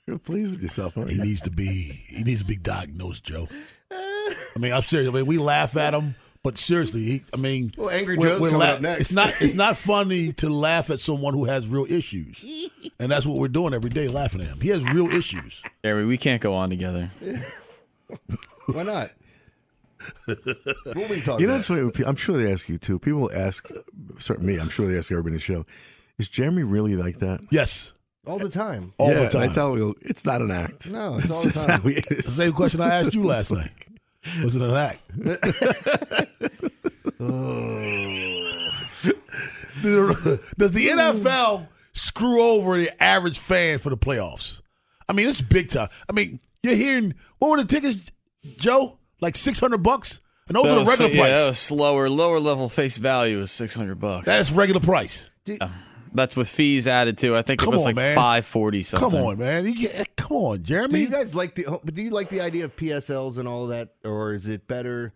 You're 0.08 0.18
pleased 0.18 0.52
with 0.52 0.62
yourself, 0.62 0.98
aren't 0.98 1.12
you? 1.12 1.22
He 1.22 1.28
needs 1.28 1.42
to 1.42 1.52
be. 1.52 2.04
He 2.08 2.24
needs 2.24 2.40
to 2.40 2.48
be 2.48 2.56
diagnosed, 2.56 3.26
Joe. 3.26 3.50
I 3.92 4.36
mean, 4.58 4.72
I'm 4.72 4.82
serious. 4.82 5.10
I 5.10 5.12
mean, 5.12 5.26
we 5.26 5.38
laugh 5.38 5.76
at 5.76 5.94
him, 5.94 6.16
but 6.48 6.58
seriously, 6.58 7.04
he, 7.04 7.24
I 7.34 7.38
mean, 7.38 7.74
Well, 7.76 7.90
Angry 7.90 8.18
we're- 8.18 8.32
Joe's 8.32 8.40
we're 8.42 8.52
coming 8.52 8.68
up 8.70 8.80
next. 8.80 9.02
It's 9.02 9.12
not. 9.12 9.34
It's 9.42 9.54
not 9.54 9.76
funny 9.92 10.32
to 10.34 10.48
laugh 10.50 10.90
at 10.90 11.02
someone 11.02 11.34
who 11.34 11.44
has 11.44 11.68
real 11.68 11.86
issues, 11.92 12.42
and 13.00 13.12
that's 13.12 13.26
what 13.26 13.36
we're 13.38 13.50
doing 13.50 13.74
every 13.74 13.90
day, 13.90 14.08
laughing 14.08 14.40
at 14.40 14.48
him. 14.48 14.62
He 14.62 14.70
has 14.70 14.82
real 14.82 15.08
issues. 15.12 15.62
Gary, 15.84 16.06
we 16.06 16.18
can't 16.18 16.42
go 16.42 16.54
on 16.54 16.70
together. 16.70 17.12
Why 18.68 18.84
not? 18.84 19.12
what 20.26 20.38
were 20.96 21.06
we 21.10 21.20
talking 21.22 21.42
You 21.42 21.48
know, 21.48 21.56
about? 21.56 21.68
that's 21.68 21.70
what 21.70 22.08
I'm 22.08 22.16
sure 22.16 22.38
they 22.38 22.50
ask 22.52 22.70
you 22.70 22.78
too. 22.78 22.98
People 23.00 23.30
ask, 23.34 23.70
certainly 24.20 24.54
me. 24.54 24.60
I'm 24.62 24.70
sure 24.70 24.90
they 24.90 24.98
ask 24.98 25.12
everybody 25.12 25.34
in 25.34 25.38
the 25.38 25.42
show. 25.42 25.66
Is 26.18 26.30
Jeremy 26.30 26.64
really 26.64 26.96
like 26.96 27.18
that? 27.20 27.42
Yes, 27.52 27.92
all 28.26 28.40
the 28.40 28.48
time. 28.50 28.94
all 28.98 29.10
yeah, 29.12 29.24
the 29.24 29.30
time. 29.30 29.50
I 29.50 29.54
tell 29.54 29.78
you, 29.78 29.96
it's 30.02 30.24
not 30.24 30.42
an 30.42 30.52
act. 30.52 30.90
No, 30.90 31.18
it's 31.18 31.30
all 31.30 31.42
the 31.44 31.52
time. 31.52 31.82
how 31.82 31.90
the 31.90 32.22
same 32.22 32.54
question 32.54 32.80
I 32.82 32.96
asked 32.96 33.14
you 33.14 33.24
last 33.24 33.52
night. 33.52 33.72
Was 34.44 34.56
it 34.56 34.62
an 34.62 34.76
act? 34.76 35.02
Oh. 37.20 38.72
Does 40.58 40.72
the 40.72 40.88
NFL 40.90 41.68
screw 41.94 42.42
over 42.42 42.78
the 42.78 43.04
average 43.04 43.40
fan 43.40 43.80
for 43.80 43.90
the 43.90 43.98
playoffs? 43.98 44.62
I 45.08 45.14
mean, 45.14 45.28
it's 45.30 45.42
big 45.42 45.70
time. 45.70 45.90
I 46.10 46.14
mean, 46.14 46.40
you're 46.64 46.76
hearing 46.76 47.16
what 47.40 47.50
were 47.52 47.58
the 47.58 47.66
tickets, 47.66 48.12
Joe? 48.58 48.98
Like 49.22 49.36
six 49.36 49.60
hundred 49.60 49.80
bucks, 49.82 50.20
and 50.48 50.56
those 50.56 50.66
are 50.66 50.68
the 50.68 50.74
That 50.76 50.80
was- 50.80 50.88
regular 50.90 51.12
yeah, 51.12 51.20
price. 51.22 51.40
that 51.40 51.48
was 51.48 51.60
slower, 51.60 52.10
lower 52.10 52.40
level 52.40 52.70
face 52.70 52.98
value 52.98 53.42
is 53.42 53.52
six 53.52 53.74
hundred 53.74 54.00
bucks. 54.00 54.26
That's 54.26 54.52
regular 54.52 54.82
price. 54.82 55.30
That's 56.14 56.36
with 56.36 56.48
fees 56.50 56.88
added 56.88 57.18
too. 57.18 57.36
I 57.36 57.42
think 57.42 57.60
Come 57.60 57.70
it 57.70 57.72
was 57.72 57.82
on, 57.82 57.86
like 57.88 57.96
man. 57.96 58.16
five 58.16 58.46
forty 58.46 58.84
something. 58.84 59.10
Come 59.10 59.20
on, 59.26 59.38
man. 59.38 59.66
You 59.66 59.76
get, 59.76 59.96
eh, 60.00 60.06
come 60.16 60.38
on, 60.38 60.64
Jeremy. 60.64 60.94
Do 60.94 61.00
you 61.00 61.10
guys 61.10 61.34
like 61.36 61.56
the? 61.56 61.66
Oh, 61.68 61.82
but 61.84 61.94
do 61.94 62.02
you 62.02 62.10
like 62.10 62.30
the 62.30 62.42
idea 62.42 62.66
of 62.66 62.76
PSLs 62.76 63.38
and 63.38 63.48
all 63.48 63.64
of 63.64 63.70
that, 63.70 63.96
or 64.04 64.34
is 64.34 64.48
it 64.48 64.68
better? 64.68 65.14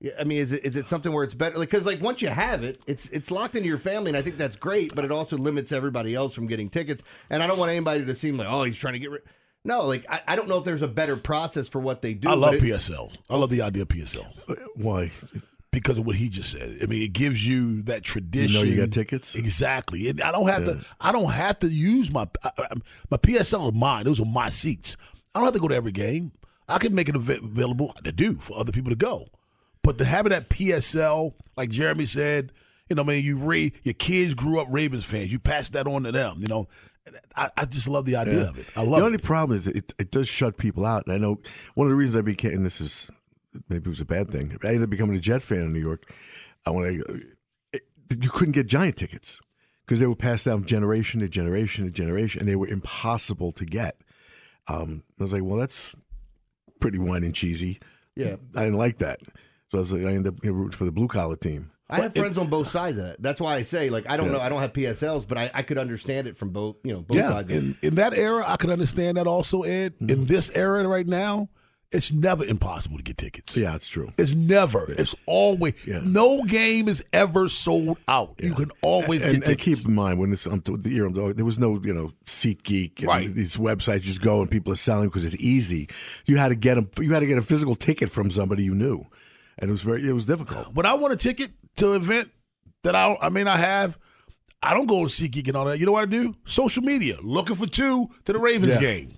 Yeah, 0.00 0.12
I 0.20 0.24
mean, 0.24 0.38
is 0.38 0.52
it 0.52 0.64
is 0.64 0.76
it 0.76 0.86
something 0.86 1.12
where 1.12 1.24
it's 1.24 1.34
better? 1.34 1.58
Because 1.58 1.86
like 1.86 2.00
once 2.02 2.20
you 2.20 2.28
have 2.28 2.62
it, 2.62 2.80
it's 2.86 3.08
it's 3.08 3.30
locked 3.30 3.54
into 3.56 3.68
your 3.68 3.78
family, 3.78 4.10
and 4.10 4.16
I 4.16 4.22
think 4.22 4.36
that's 4.36 4.56
great. 4.56 4.94
But 4.94 5.04
it 5.04 5.10
also 5.12 5.36
limits 5.38 5.72
everybody 5.72 6.14
else 6.14 6.34
from 6.34 6.46
getting 6.46 6.68
tickets. 6.68 7.02
And 7.30 7.42
I 7.42 7.46
don't 7.46 7.58
want 7.58 7.70
anybody 7.70 8.04
to 8.04 8.14
seem 8.14 8.36
like, 8.36 8.48
oh, 8.48 8.64
he's 8.64 8.76
trying 8.76 8.94
to 8.94 8.98
get 8.98 9.10
rid. 9.10 9.22
No, 9.64 9.86
like 9.86 10.04
I, 10.10 10.20
I 10.28 10.36
don't 10.36 10.46
know 10.48 10.58
if 10.58 10.64
there's 10.64 10.82
a 10.82 10.88
better 10.88 11.16
process 11.16 11.68
for 11.68 11.78
what 11.78 12.02
they 12.02 12.12
do. 12.12 12.28
I 12.28 12.34
love 12.34 12.54
it- 12.54 12.62
PSL. 12.62 13.12
I 13.30 13.36
love 13.36 13.48
the 13.48 13.62
idea 13.62 13.82
of 13.82 13.88
PSL 13.88 14.26
Why? 14.76 15.10
Because 15.74 15.98
of 15.98 16.06
what 16.06 16.16
he 16.16 16.28
just 16.28 16.52
said. 16.52 16.78
I 16.82 16.86
mean, 16.86 17.02
it 17.02 17.12
gives 17.12 17.46
you 17.46 17.82
that 17.82 18.02
tradition. 18.02 18.60
you 18.60 18.66
know, 18.66 18.70
you 18.72 18.86
got 18.86 18.92
tickets? 18.92 19.34
Exactly. 19.34 20.08
And 20.08 20.22
I 20.22 20.32
don't 20.32 20.48
have 20.48 20.64
to. 20.64 20.80
I 21.00 21.12
don't 21.12 21.30
have 21.32 21.58
to 21.58 21.68
use 21.68 22.10
my 22.10 22.26
my 23.10 23.16
PSL 23.18 23.68
is 23.74 23.78
mine. 23.78 24.04
Those 24.04 24.20
are 24.20 24.24
my 24.24 24.50
seats. 24.50 24.96
I 25.34 25.40
don't 25.40 25.44
have 25.46 25.54
to 25.54 25.60
go 25.60 25.68
to 25.68 25.74
every 25.74 25.92
game. 25.92 26.32
I 26.68 26.78
can 26.78 26.94
make 26.94 27.08
it 27.10 27.16
available 27.16 27.92
to 28.04 28.12
do 28.12 28.36
for 28.36 28.56
other 28.56 28.72
people 28.72 28.90
to 28.90 28.96
go. 28.96 29.28
But 29.82 29.98
to 29.98 30.04
have 30.06 30.24
it 30.24 30.32
at 30.32 30.48
PSL, 30.48 31.34
like 31.58 31.68
Jeremy 31.68 32.06
said, 32.06 32.52
you 32.88 32.96
know, 32.96 33.02
I 33.02 33.06
mean, 33.06 33.24
you 33.24 33.36
re 33.36 33.72
your 33.82 33.94
kids 33.94 34.32
grew 34.34 34.60
up 34.60 34.68
Ravens 34.70 35.04
fans. 35.04 35.30
You 35.32 35.38
pass 35.38 35.68
that 35.70 35.86
on 35.86 36.04
to 36.04 36.12
them. 36.12 36.36
You 36.38 36.46
know, 36.46 36.68
I, 37.36 37.50
I 37.56 37.64
just 37.66 37.86
love 37.88 38.06
the 38.06 38.16
idea 38.16 38.42
Yeah. 38.44 38.48
of 38.48 38.58
it. 38.58 38.66
I 38.76 38.82
love 38.82 39.00
the 39.00 39.04
only 39.06 39.16
it. 39.18 39.22
problem 39.24 39.58
is 39.58 39.66
it, 39.66 39.92
it 39.98 40.10
does 40.10 40.26
shut 40.28 40.56
people 40.56 40.86
out. 40.86 41.04
And 41.06 41.14
I 41.14 41.18
know 41.18 41.40
one 41.74 41.86
of 41.86 41.90
the 41.90 41.96
reasons 41.96 42.16
I 42.16 42.20
became, 42.22 42.52
and 42.52 42.64
this 42.64 42.80
is 42.80 43.10
maybe 43.68 43.86
it 43.86 43.88
was 43.88 44.00
a 44.00 44.04
bad 44.04 44.28
thing, 44.28 44.56
I 44.62 44.68
ended 44.68 44.84
up 44.84 44.90
becoming 44.90 45.16
a 45.16 45.20
Jet 45.20 45.42
fan 45.42 45.60
in 45.60 45.72
New 45.72 45.80
York. 45.80 46.10
I 46.66 46.70
want 46.70 46.86
to, 46.86 47.20
you 48.20 48.30
couldn't 48.30 48.52
get 48.52 48.66
giant 48.66 48.96
tickets 48.96 49.40
because 49.86 50.00
they 50.00 50.06
were 50.06 50.16
passed 50.16 50.44
down 50.46 50.64
generation 50.64 51.20
to 51.20 51.28
generation 51.28 51.84
to 51.84 51.90
generation, 51.90 52.40
and 52.40 52.48
they 52.48 52.56
were 52.56 52.68
impossible 52.68 53.52
to 53.52 53.64
get. 53.64 54.00
Um, 54.66 55.02
I 55.20 55.24
was 55.24 55.32
like, 55.32 55.42
well, 55.42 55.58
that's 55.58 55.94
pretty 56.80 56.98
wine 56.98 57.22
and 57.24 57.34
cheesy. 57.34 57.80
Yeah. 58.16 58.36
I 58.54 58.64
didn't 58.64 58.78
like 58.78 58.98
that. 58.98 59.20
So 59.70 59.78
I 59.78 59.80
was 59.80 59.92
like, 59.92 60.02
I 60.02 60.12
ended 60.12 60.28
up 60.28 60.42
rooting 60.42 60.70
for 60.70 60.84
the 60.84 60.92
blue 60.92 61.08
collar 61.08 61.36
team. 61.36 61.70
I 61.90 62.00
have 62.00 62.14
friends 62.14 62.38
on 62.38 62.48
both 62.48 62.68
sides 62.70 62.96
of 62.98 63.04
that. 63.04 63.22
That's 63.22 63.40
why 63.40 63.56
I 63.56 63.62
say, 63.62 63.90
like, 63.90 64.08
I 64.08 64.16
don't 64.16 64.26
Yeah. 64.26 64.32
know, 64.32 64.40
I 64.40 64.48
don't 64.48 64.60
have 64.62 64.72
PSLs, 64.72 65.28
but 65.28 65.36
I, 65.36 65.50
I 65.52 65.62
could 65.62 65.76
understand 65.76 66.26
it 66.26 66.36
from 66.36 66.48
both, 66.48 66.76
you 66.82 66.94
know, 66.94 67.02
both 67.02 67.16
yeah, 67.18 67.28
sides. 67.28 67.50
Of 67.50 67.56
in, 67.56 67.78
in 67.82 67.94
that 67.96 68.14
era, 68.14 68.42
I 68.46 68.56
could 68.56 68.70
understand 68.70 69.18
that 69.18 69.26
also, 69.26 69.62
Ed. 69.62 69.94
Mm-hmm. 69.96 70.10
In 70.10 70.26
this 70.26 70.50
era 70.54 70.86
right 70.88 71.06
now, 71.06 71.50
it's 71.94 72.12
never 72.12 72.44
impossible 72.44 72.96
to 72.98 73.02
get 73.02 73.16
tickets. 73.16 73.56
Yeah, 73.56 73.74
it's 73.76 73.88
true. 73.88 74.12
It's 74.18 74.34
never. 74.34 74.90
It's 74.92 75.14
always. 75.26 75.74
Yeah. 75.86 76.00
No 76.04 76.42
game 76.42 76.88
is 76.88 77.02
ever 77.12 77.48
sold 77.48 77.96
out. 78.08 78.34
You 78.42 78.54
can 78.54 78.70
always 78.82 79.22
and, 79.22 79.30
get 79.32 79.34
and 79.48 79.58
tickets. 79.58 79.80
keep 79.80 79.88
in 79.88 79.94
mind 79.94 80.18
when 80.18 80.32
it's 80.32 80.46
um, 80.46 80.60
the 80.66 80.90
year 80.90 81.08
there 81.10 81.44
was 81.44 81.58
no 81.58 81.80
you 81.82 81.94
know 81.94 82.12
SeatGeek 82.26 82.98
and 82.98 83.06
Right. 83.08 83.34
these 83.34 83.56
websites 83.56 84.02
just 84.02 84.20
go 84.20 84.40
and 84.42 84.50
people 84.50 84.72
are 84.72 84.76
selling 84.76 85.08
because 85.08 85.24
it's 85.24 85.36
easy. 85.36 85.88
You 86.26 86.36
had 86.36 86.48
to 86.48 86.54
get 86.56 86.74
them. 86.74 86.90
You 86.98 87.12
had 87.14 87.20
to 87.20 87.26
get 87.26 87.38
a 87.38 87.42
physical 87.42 87.74
ticket 87.76 88.10
from 88.10 88.30
somebody 88.30 88.64
you 88.64 88.74
knew, 88.74 89.06
and 89.58 89.68
it 89.70 89.72
was 89.72 89.82
very 89.82 90.06
it 90.06 90.12
was 90.12 90.26
difficult. 90.26 90.74
when 90.74 90.86
I 90.86 90.94
want 90.94 91.14
a 91.14 91.16
ticket 91.16 91.52
to 91.76 91.92
an 91.92 92.02
event 92.02 92.30
that 92.82 92.94
I 92.94 93.16
I 93.22 93.28
may 93.28 93.44
not 93.44 93.58
have, 93.60 93.96
I 94.62 94.74
don't 94.74 94.86
go 94.86 95.06
to 95.06 95.10
SeatGeek 95.12 95.48
and 95.48 95.56
all 95.56 95.64
that. 95.66 95.78
You 95.78 95.86
know 95.86 95.92
what 95.92 96.02
I 96.02 96.06
do? 96.10 96.34
Social 96.44 96.82
media, 96.82 97.16
looking 97.22 97.56
for 97.56 97.66
two 97.66 98.08
to 98.24 98.32
the 98.32 98.38
Ravens 98.38 98.74
Yeah. 98.74 98.80
game. 98.80 99.16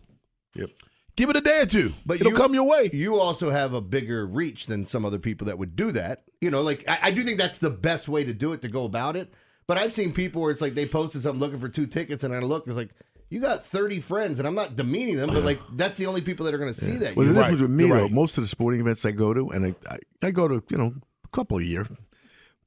Yep. 0.54 0.70
Give 1.16 1.30
it 1.30 1.36
a 1.36 1.40
day 1.40 1.60
or 1.62 1.66
two. 1.66 1.94
But 2.04 2.20
It'll 2.20 2.32
you- 2.32 2.36
come 2.36 2.52
your 2.54 2.68
way. 2.68 2.90
You 2.92 3.16
also 3.18 3.50
have 3.50 3.72
a 3.72 3.80
bigger 3.80 4.26
reach 4.26 4.66
than 4.66 4.84
some 4.84 5.04
other 5.04 5.18
people 5.18 5.46
that 5.46 5.58
would 5.58 5.74
do 5.74 5.92
that. 5.92 6.24
You 6.40 6.50
know, 6.50 6.60
like 6.62 6.86
I, 6.88 6.98
I 7.04 7.10
do 7.10 7.22
think 7.22 7.38
that's 7.38 7.58
the 7.58 7.70
best 7.70 8.08
way 8.08 8.24
to 8.24 8.34
do 8.34 8.52
it 8.52 8.60
to 8.62 8.68
go 8.68 8.84
about 8.84 9.16
it. 9.16 9.32
But 9.66 9.78
I've 9.78 9.94
seen 9.94 10.12
people 10.12 10.42
where 10.42 10.50
it's 10.50 10.60
like 10.60 10.74
they 10.74 10.86
posted 10.86 11.22
something 11.22 11.40
looking 11.40 11.58
for 11.58 11.68
two 11.68 11.86
tickets, 11.86 12.22
and 12.22 12.34
I 12.34 12.38
look, 12.40 12.66
it's 12.66 12.76
like 12.76 12.90
you 13.30 13.40
got 13.40 13.64
30 13.66 13.98
friends, 14.00 14.38
and 14.38 14.46
I'm 14.46 14.54
not 14.54 14.76
demeaning 14.76 15.16
them, 15.16 15.30
but 15.30 15.42
like 15.42 15.58
that's 15.72 15.96
the 15.98 16.06
only 16.06 16.20
people 16.20 16.44
that 16.44 16.54
are 16.54 16.58
going 16.58 16.72
to 16.72 16.80
see 16.80 16.92
that. 16.98 17.16
Well, 17.16 17.26
the 17.26 17.32
You're 17.32 17.42
difference 17.42 17.60
right. 17.62 17.68
with 17.68 17.76
me, 17.76 17.86
You're 17.86 17.96
though, 17.96 18.02
right. 18.04 18.12
most 18.12 18.36
of 18.38 18.44
the 18.44 18.48
sporting 18.48 18.80
events 18.80 19.04
I 19.04 19.10
go 19.12 19.32
to, 19.34 19.48
and 19.50 19.66
I, 19.66 19.74
I, 19.90 19.98
I 20.22 20.30
go 20.30 20.46
to, 20.48 20.62
you 20.70 20.76
know, 20.78 20.92
a 21.24 21.28
couple 21.28 21.58
a 21.58 21.62
year, 21.62 21.86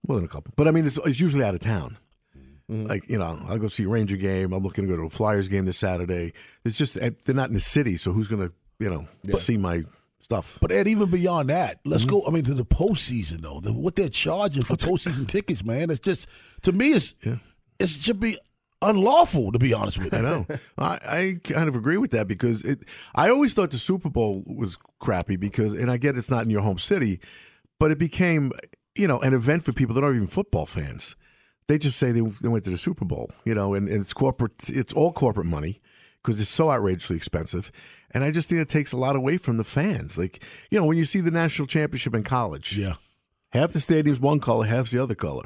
more 0.07 0.17
than 0.17 0.25
a 0.25 0.27
couple. 0.27 0.51
But 0.57 0.67
I 0.67 0.71
mean, 0.71 0.87
it's, 0.87 0.97
it's 1.05 1.19
usually 1.19 1.43
out 1.45 1.53
of 1.53 1.61
town. 1.61 1.97
Mm-hmm. 2.69 2.85
Like, 2.87 3.09
you 3.09 3.17
know, 3.17 3.39
I'll 3.47 3.57
go 3.57 3.67
see 3.67 3.83
a 3.83 3.87
Ranger 3.89 4.15
game. 4.17 4.53
I'm 4.53 4.63
looking 4.63 4.85
to 4.85 4.89
go 4.89 4.95
to 4.97 5.03
a 5.03 5.09
Flyers 5.09 5.47
game 5.47 5.65
this 5.65 5.77
Saturday. 5.77 6.33
It's 6.63 6.77
just, 6.77 6.97
eh, 7.01 7.11
they're 7.25 7.33
not 7.35 7.47
in 7.49 7.55
the 7.55 7.59
city, 7.59 7.97
so 7.97 8.11
who's 8.11 8.27
going 8.27 8.47
to, 8.47 8.53
you 8.79 8.89
know, 8.89 9.07
see 9.37 9.57
my 9.57 9.83
stuff? 10.19 10.57
But 10.61 10.71
Ed, 10.71 10.87
even 10.87 11.09
beyond 11.09 11.49
that, 11.49 11.79
let's 11.85 12.03
Mm-hmm. 12.05 12.11
go. 12.19 12.27
I 12.27 12.29
mean, 12.31 12.43
to 12.43 12.53
the 12.53 12.65
postseason 12.65 13.41
though, 13.41 13.59
the, 13.59 13.73
what 13.73 13.95
they're 13.95 14.07
charging 14.09 14.61
for 14.63 14.75
postseason 14.75 15.27
tickets, 15.27 15.63
man, 15.63 15.89
it's 15.89 15.99
just 15.99 16.27
to 16.61 16.71
me, 16.71 16.93
it's 16.93 17.15
it 17.79 17.89
should 17.89 18.19
be 18.19 18.37
unlawful 18.81 19.51
to 19.51 19.59
be 19.59 19.73
honest 19.73 19.97
with 19.97 20.13
you. 20.13 20.19
I 20.19 20.21
know. 20.21 20.45
I, 20.77 20.99
I 21.03 21.39
kind 21.43 21.67
of 21.67 21.75
agree 21.75 21.97
with 21.97 22.11
that 22.11 22.27
because 22.27 22.61
it. 22.63 22.83
I 23.15 23.29
always 23.29 23.53
thought 23.53 23.71
the 23.71 23.77
Super 23.79 24.09
Bowl 24.09 24.43
was 24.45 24.77
crappy 24.99 25.35
because, 25.37 25.73
and 25.73 25.89
I 25.91 25.97
get 25.97 26.17
it's 26.17 26.29
not 26.29 26.43
in 26.43 26.49
your 26.49 26.61
home 26.61 26.77
city, 26.79 27.19
but 27.79 27.91
it 27.91 27.97
became, 27.97 28.51
you 28.95 29.07
know, 29.07 29.19
an 29.21 29.33
event 29.33 29.63
for 29.63 29.73
people 29.73 29.95
that 29.95 30.03
aren't 30.03 30.17
even 30.17 30.27
football 30.27 30.65
fans. 30.65 31.15
They 31.69 31.77
just 31.77 31.97
say 31.99 32.11
they, 32.11 32.21
they 32.41 32.47
went 32.49 32.63
to 32.65 32.71
the 32.71 32.77
Super 32.79 33.05
Bowl, 33.05 33.29
you 33.45 33.53
know, 33.53 33.75
and, 33.75 33.87
and 33.87 34.01
it's 34.01 34.11
corporate. 34.11 34.69
It's 34.69 34.91
all 34.91 35.13
corporate 35.13 35.45
money 35.45 35.79
because 36.21 36.41
it's 36.41 36.49
so 36.49 36.71
outrageously 36.71 37.15
expensive, 37.15 37.71
and 38.11 38.23
I 38.23 38.31
just 38.31 38.49
think 38.49 38.59
it 38.59 38.69
takes 38.69 38.91
a 38.91 38.97
lot 38.97 39.15
away 39.15 39.37
from 39.37 39.57
the 39.57 39.63
fans. 39.63 40.17
Like, 40.17 40.43
you 40.71 40.79
know, 40.79 40.85
when 40.87 40.97
you 40.97 41.05
see 41.05 41.21
the 41.21 41.29
national 41.31 41.67
championship 41.67 42.15
in 42.15 42.23
college, 42.23 42.75
Yeah, 42.75 42.95
half 43.51 43.71
the 43.71 43.79
stadium's 43.79 44.19
one 44.19 44.39
color, 44.39 44.65
half's 44.65 44.89
the 44.91 45.01
other 45.01 45.13
color 45.15 45.43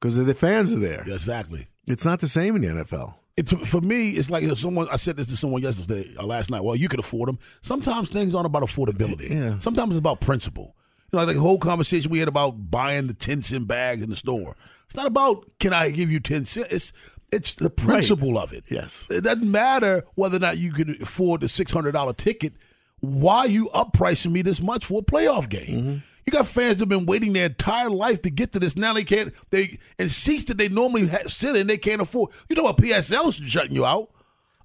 because 0.00 0.16
the 0.16 0.34
fans 0.34 0.74
are 0.74 0.78
there. 0.80 1.02
exactly. 1.06 1.68
It's 1.86 2.04
not 2.06 2.20
the 2.20 2.28
same 2.28 2.56
in 2.56 2.62
the 2.62 2.68
NFL. 2.82 3.14
It's 3.36 3.52
for 3.52 3.80
me. 3.82 4.10
It's 4.12 4.30
like 4.30 4.44
someone. 4.56 4.88
I 4.90 4.96
said 4.96 5.16
this 5.18 5.26
to 5.28 5.36
someone 5.36 5.62
yesterday, 5.62 6.08
uh, 6.18 6.24
last 6.24 6.50
night. 6.50 6.64
Well, 6.64 6.76
you 6.76 6.88
can 6.88 7.00
afford 7.00 7.28
them. 7.28 7.38
Sometimes 7.62 8.08
things 8.10 8.34
aren't 8.34 8.46
about 8.46 8.62
affordability. 8.62 9.30
Yeah. 9.30 9.58
Sometimes 9.60 9.90
it's 9.90 9.98
about 9.98 10.20
principle. 10.20 10.74
You 11.12 11.18
know, 11.18 11.24
like 11.26 11.34
the 11.36 11.40
whole 11.42 11.58
conversation 11.58 12.10
we 12.10 12.18
had 12.20 12.28
about 12.28 12.70
buying 12.70 13.06
the 13.08 13.14
ten 13.14 13.42
and 13.52 13.66
bags 13.68 14.02
in 14.02 14.10
the 14.10 14.16
store. 14.16 14.56
It's 14.90 14.96
not 14.96 15.06
about 15.06 15.46
can 15.60 15.72
I 15.72 15.90
give 15.90 16.10
you 16.10 16.18
ten 16.18 16.44
cents. 16.44 16.68
It's 16.72 16.92
it's 17.30 17.54
the 17.54 17.70
principle 17.70 18.36
of 18.36 18.52
it. 18.52 18.64
Yes. 18.68 19.06
It 19.08 19.20
doesn't 19.20 19.48
matter 19.48 20.04
whether 20.16 20.36
or 20.36 20.40
not 20.40 20.58
you 20.58 20.72
can 20.72 21.00
afford 21.00 21.42
the 21.42 21.48
six 21.48 21.70
hundred 21.70 21.92
dollar 21.92 22.12
ticket. 22.12 22.54
Why 22.98 23.44
you 23.44 23.68
uppricing 23.68 24.32
me 24.32 24.42
this 24.42 24.60
much 24.60 24.84
for 24.86 24.98
a 24.98 25.02
playoff 25.04 25.48
game? 25.48 25.80
Mm-hmm. 25.80 25.96
You 26.26 26.32
got 26.32 26.48
fans 26.48 26.74
that 26.74 26.80
have 26.80 26.88
been 26.88 27.06
waiting 27.06 27.32
their 27.32 27.46
entire 27.46 27.88
life 27.88 28.22
to 28.22 28.30
get 28.30 28.50
to 28.52 28.58
this. 28.58 28.74
Now 28.74 28.92
they 28.92 29.04
can't. 29.04 29.32
They 29.50 29.78
in 29.96 30.08
seats 30.08 30.46
that 30.46 30.58
they 30.58 30.68
normally 30.68 31.08
sit 31.28 31.54
in, 31.54 31.68
they 31.68 31.78
can't 31.78 32.02
afford. 32.02 32.32
You 32.48 32.56
know 32.56 32.64
what 32.64 32.76
PSL's 32.76 33.36
shutting 33.36 33.76
you 33.76 33.86
out. 33.86 34.10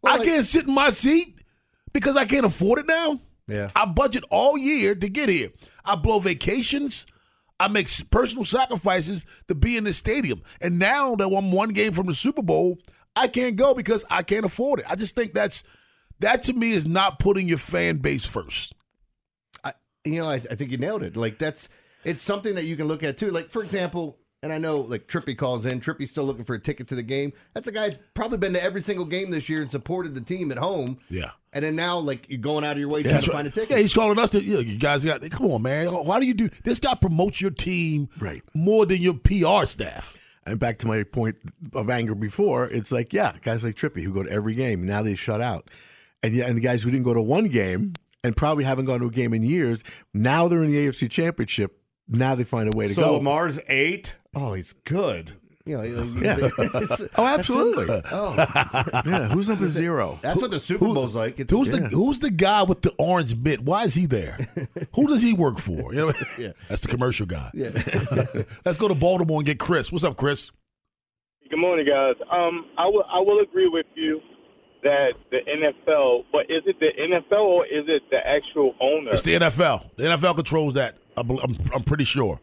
I 0.04 0.18
like- 0.18 0.28
can't 0.28 0.46
sit 0.46 0.68
in 0.68 0.74
my 0.74 0.90
seat 0.90 1.44
because 1.94 2.18
I 2.18 2.26
can't 2.26 2.48
afford 2.48 2.80
it 2.80 2.88
now. 2.88 3.22
Yeah. 3.48 3.70
I 3.76 3.86
budget 3.86 4.24
all 4.32 4.58
year 4.58 4.96
to 4.96 5.08
get 5.08 5.30
here. 5.30 5.52
I 5.86 5.94
blow 5.96 6.18
vacations. 6.18 7.06
I 7.60 7.68
make 7.68 7.90
personal 8.10 8.46
sacrifices 8.46 9.26
to 9.48 9.56
be 9.56 9.78
in 9.78 9.86
this 9.86 9.98
stadium. 9.98 10.42
And 10.60 10.78
now 10.78 11.16
that 11.16 11.28
I'm 11.28 11.52
one 11.52 11.70
game 11.70 11.94
from 11.94 12.08
the 12.08 12.14
Super 12.14 12.42
Bowl, 12.42 12.78
I 13.16 13.28
can't 13.28 13.56
go 13.56 13.74
because 13.74 14.04
I 14.10 14.24
can't 14.24 14.46
afford 14.46 14.80
it. 14.80 14.86
I 14.90 14.96
just 14.96 15.16
think 15.16 15.34
that's 15.34 15.64
that 16.20 16.44
to 16.44 16.54
me 16.54 16.72
is 16.72 16.86
not 16.86 17.20
putting 17.20 17.48
your 17.48 17.58
fan 17.58 17.98
base 17.98 18.26
first. 18.26 18.74
I, 19.64 19.74
you 20.04 20.18
know, 20.18 20.28
I, 20.28 20.36
I 20.36 20.56
think 20.56 20.72
you 20.72 20.78
nailed 20.78 21.04
it. 21.04 21.16
Like 21.16 21.38
that's 21.38 21.70
it's 22.04 22.22
something 22.22 22.56
that 22.56 22.66
you 22.66 22.76
can 22.76 22.88
look 22.88 23.04
at 23.04 23.18
too. 23.18 23.30
Like 23.30 23.50
for 23.50 23.64
example, 23.64 24.18
and 24.46 24.54
I 24.54 24.60
know 24.60 24.82
like 24.82 25.08
Trippy 25.08 25.36
calls 25.36 25.66
in. 25.66 25.82
Trippy's 25.82 26.12
still 26.12 26.24
looking 26.24 26.46
for 26.46 26.54
a 26.54 26.60
ticket 26.60 26.88
to 26.90 26.96
the 26.96 27.02
game. 27.02 27.34
That's 27.56 27.68
a 27.68 27.72
guy 27.72 27.86
who's 27.86 27.98
probably 28.14 28.38
been 28.38 28.54
to 28.54 28.64
every 28.64 28.80
single 28.80 29.06
game 29.06 29.32
this 29.32 29.50
year 29.50 29.64
and 29.64 29.72
supported 29.72 30.14
the 30.14 30.22
team 30.22 30.52
at 30.52 30.60
home. 30.60 31.00
Yeah. 31.10 31.32
And 31.52 31.66
then 31.66 31.76
now, 31.76 31.98
like 31.98 32.30
you're 32.30 32.38
going 32.38 32.64
out 32.64 32.74
of 32.74 32.78
your 32.78 32.88
way 32.88 33.02
trying 33.02 33.22
to 33.22 33.32
right. 33.32 33.36
find 33.38 33.48
a 33.48 33.50
ticket. 33.50 33.72
Yeah, 33.72 33.78
he's 33.80 33.96
calling 33.96 34.20
us. 34.20 34.30
To, 34.30 34.44
you, 34.44 34.54
know, 34.54 34.60
you 34.60 34.78
guys 34.78 35.04
got. 35.04 35.28
Come 35.32 35.48
on, 35.48 35.64
man. 35.64 35.88
Why 35.88 36.20
do 36.20 36.28
you 36.28 36.36
do 36.36 36.50
this? 36.64 36.80
Guy 36.80 36.94
promotes 36.94 37.42
your 37.42 37.50
team 37.50 38.08
Right. 38.20 38.44
more 38.54 38.86
than 38.86 39.02
your 39.02 39.16
PR 39.16 39.66
staff. 39.66 40.16
And 40.46 40.60
back 40.60 40.78
to 40.80 40.88
my 40.88 41.02
point 41.02 41.38
of 41.74 41.90
anger 41.90 42.14
before, 42.14 42.66
it's 42.66 42.92
like, 42.92 43.14
yeah, 43.14 43.34
guys 43.42 43.64
like 43.64 43.76
Trippy 43.76 44.04
who 44.04 44.14
go 44.14 44.22
to 44.22 44.30
every 44.30 44.54
game, 44.54 44.86
now 44.86 45.02
they 45.02 45.16
shut 45.16 45.42
out. 45.42 45.72
And 46.22 46.36
yeah, 46.36 46.46
and 46.46 46.56
the 46.56 46.62
guys 46.62 46.84
who 46.84 46.92
didn't 46.92 47.06
go 47.06 47.16
to 47.16 47.22
one 47.22 47.48
game 47.48 47.94
and 48.24 48.38
probably 48.38 48.64
haven't 48.64 48.86
gone 48.86 49.00
to 49.00 49.08
a 49.08 49.12
game 49.12 49.34
in 49.34 49.42
years, 49.42 49.82
now 50.14 50.48
they're 50.48 50.62
in 50.62 50.70
the 50.72 50.88
AFC 50.88 51.10
Championship. 51.10 51.82
Now 52.08 52.36
they 52.36 52.44
find 52.44 52.72
a 52.72 52.76
way 52.76 52.88
to 52.88 52.94
go. 52.94 53.02
so 53.02 53.08
go. 53.10 53.14
Lamar's 53.18 53.60
eight. 53.68 54.16
Oh, 54.36 54.54
he's 54.54 54.74
good. 54.74 55.34
You 55.68 55.78
know, 55.78 55.84
Yeah. 56.22 56.38
oh, 57.18 57.26
absolutely. 57.26 57.88
oh, 58.12 58.36
yeah, 59.08 59.30
who's 59.30 59.50
up 59.50 59.60
at 59.62 59.70
zero? 59.72 60.20
that's 60.22 60.40
what 60.40 60.52
the 60.52 60.60
Super 60.60 60.86
Bowl's 60.86 61.16
like. 61.16 61.40
It's, 61.40 61.52
Who's 61.52 61.70
Yeah. 61.70 61.78
the 61.78 61.88
Who's 61.88 62.20
the 62.20 62.30
guy 62.30 62.62
with 62.62 62.84
the 62.84 62.94
orange 63.00 63.36
mitt? 63.36 63.62
Why 63.62 63.86
is 63.86 63.96
he 63.96 64.06
there? 64.06 64.38
Who 64.96 65.08
does 65.08 65.24
he 65.24 65.34
work 65.34 65.58
for? 65.58 65.92
You 65.92 66.06
know, 66.08 66.14
Yeah. 66.38 66.52
that's 66.70 66.82
the 66.84 66.88
commercial 66.90 67.26
guy. 67.26 67.50
Yeah. 67.56 67.70
Let's 68.64 68.78
go 68.78 68.88
to 68.88 68.94
Baltimore 68.94 69.40
and 69.40 69.46
get 69.48 69.58
Chris. 69.58 69.92
What's 69.92 70.04
up, 70.04 70.18
Chris? 70.18 70.52
Good 71.50 71.58
morning, 71.60 71.88
guys. 71.88 72.16
Um, 72.32 72.66
I 72.78 72.86
will 72.86 73.06
I 73.12 73.20
will 73.20 73.40
agree 73.40 73.68
with 73.68 73.88
you 73.96 74.20
that 74.84 75.14
the 75.32 75.38
NFL, 75.48 76.26
but 76.32 76.42
is 76.42 76.62
it 76.68 76.76
the 76.80 76.92
NFL 77.00 77.42
or 77.44 77.66
is 77.66 77.86
it 77.88 78.04
the 78.12 78.18
actual 78.18 78.76
owner? 78.80 79.10
It's 79.12 79.24
the 79.24 79.34
NFL. 79.34 79.96
The 79.96 80.04
NFL 80.04 80.36
controls 80.36 80.76
that. 80.76 80.96
I'm, 81.18 81.58
I'm 81.74 81.84
pretty 81.84 82.04
sure. 82.04 82.40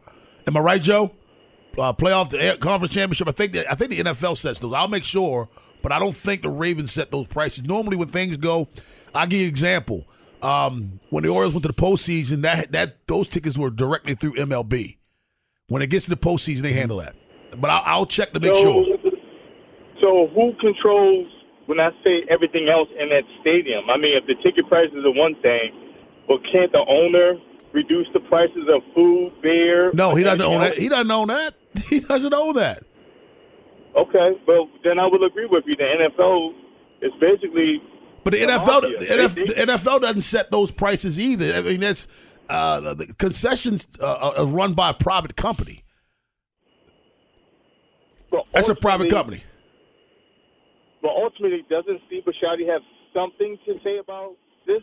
Am 0.47 0.57
I 0.57 0.61
right, 0.61 0.83
Joe? 0.83 1.13
Uh, 1.79 1.93
playoff, 1.93 2.31
the 2.31 2.43
air- 2.43 2.57
conference 2.57 2.93
championship. 2.93 3.29
I 3.29 3.33
think 3.33 3.53
that, 3.53 3.71
I 3.71 3.75
think 3.75 3.91
the 3.91 4.01
NFL 4.01 4.37
sets 4.37 4.59
those. 4.59 4.75
I'll 4.75 4.89
make 4.89 5.05
sure, 5.05 5.49
but 5.81 5.93
I 5.93 5.99
don't 5.99 6.17
think 6.17 6.43
the 6.43 6.51
Ravens 6.51 6.93
set 6.93 7.11
those 7.11 7.27
prices. 7.27 7.65
Normally, 7.65 7.97
when 7.97 8.09
things 8.09 8.37
go, 8.37 8.69
I'll 9.15 9.27
give 9.27 9.41
you 9.41 9.47
an 9.47 9.51
example. 9.51 10.07
Um, 10.43 11.01
when 11.11 11.23
the 11.23 11.31
Orioles 11.31 11.55
went 11.55 11.63
to 11.63 11.69
the 11.69 11.75
postseason, 11.75 12.43
that 12.43 12.73
that 12.73 13.07
those 13.07 13.29
tickets 13.29 13.57
were 13.57 13.71
directly 13.71 14.15
through 14.15 14.35
MLB. 14.35 14.97
When 15.69 15.83
it 15.83 15.89
gets 15.89 16.05
to 16.07 16.11
the 16.11 16.17
postseason, 16.17 16.63
they 16.63 16.73
handle 16.73 16.99
that. 16.99 17.15
But 17.57 17.71
I'll, 17.71 17.83
I'll 17.87 18.07
check 18.07 18.33
to 18.33 18.41
make 18.41 18.55
so, 18.55 18.63
sure. 18.63 18.99
so 20.01 20.29
who 20.35 20.53
controls 20.61 21.29
when 21.67 21.79
I 21.79 21.91
say 22.03 22.27
everything 22.29 22.69
else 22.69 22.89
in 22.99 23.09
that 23.11 23.23
stadium? 23.41 23.89
I 23.89 23.97
mean, 23.97 24.19
if 24.19 24.27
the 24.27 24.35
ticket 24.43 24.69
prices 24.69 24.99
are 25.05 25.15
one 25.15 25.37
thing, 25.41 25.73
but 26.27 26.39
can't 26.51 26.73
the 26.73 26.85
owner 26.89 27.39
reduce 27.73 28.07
the 28.13 28.21
prices 28.21 28.69
of 28.75 28.83
food, 28.95 29.33
beer? 29.43 29.91
No, 29.93 30.15
he 30.15 30.25
doesn't 30.25 30.43
own 30.43 30.61
that. 30.61 30.79
He 30.79 30.89
doesn't 30.89 31.11
own 31.11 31.29
that. 31.29 31.55
He 31.89 32.01
doesn't 32.01 32.35
own 32.35 32.55
that. 32.57 32.83
Okay, 33.97 34.41
well 34.47 34.69
then 34.85 34.99
I 34.99 35.07
will 35.07 35.25
agree 35.25 35.47
with 35.47 35.65
you. 35.67 35.73
The 35.77 36.09
NFL 36.11 36.53
is 37.03 37.13
basically 37.21 37.83
But 38.25 38.35
the 38.35 38.41
NFL, 38.41 38.99
the 38.99 39.07
NFL, 39.07 39.47
the 39.47 39.55
NFL 39.55 40.01
doesn't 40.03 40.23
set 40.23 40.51
those 40.51 40.71
prices 40.71 41.19
either. 41.19 41.55
I 41.55 41.63
mean, 41.63 41.81
that's 41.81 42.07
uh, 42.49 42.95
the 42.95 43.07
concessions 43.19 43.87
uh, 44.01 44.33
are 44.37 44.47
run 44.47 44.75
by 44.75 44.91
a 44.91 44.95
private 44.95 45.37
company. 45.37 45.85
well, 48.31 48.47
That's 48.53 48.69
a 48.69 48.75
private 48.75 49.11
company. 49.11 49.43
But 51.01 51.11
ultimately, 51.11 51.65
doesn't 51.69 52.01
Steve 52.07 52.23
Bisciotti 52.25 52.69
have 52.69 52.83
something 53.15 53.59
to 53.67 53.75
say 53.83 53.99
about 53.99 54.37
this? 54.67 54.83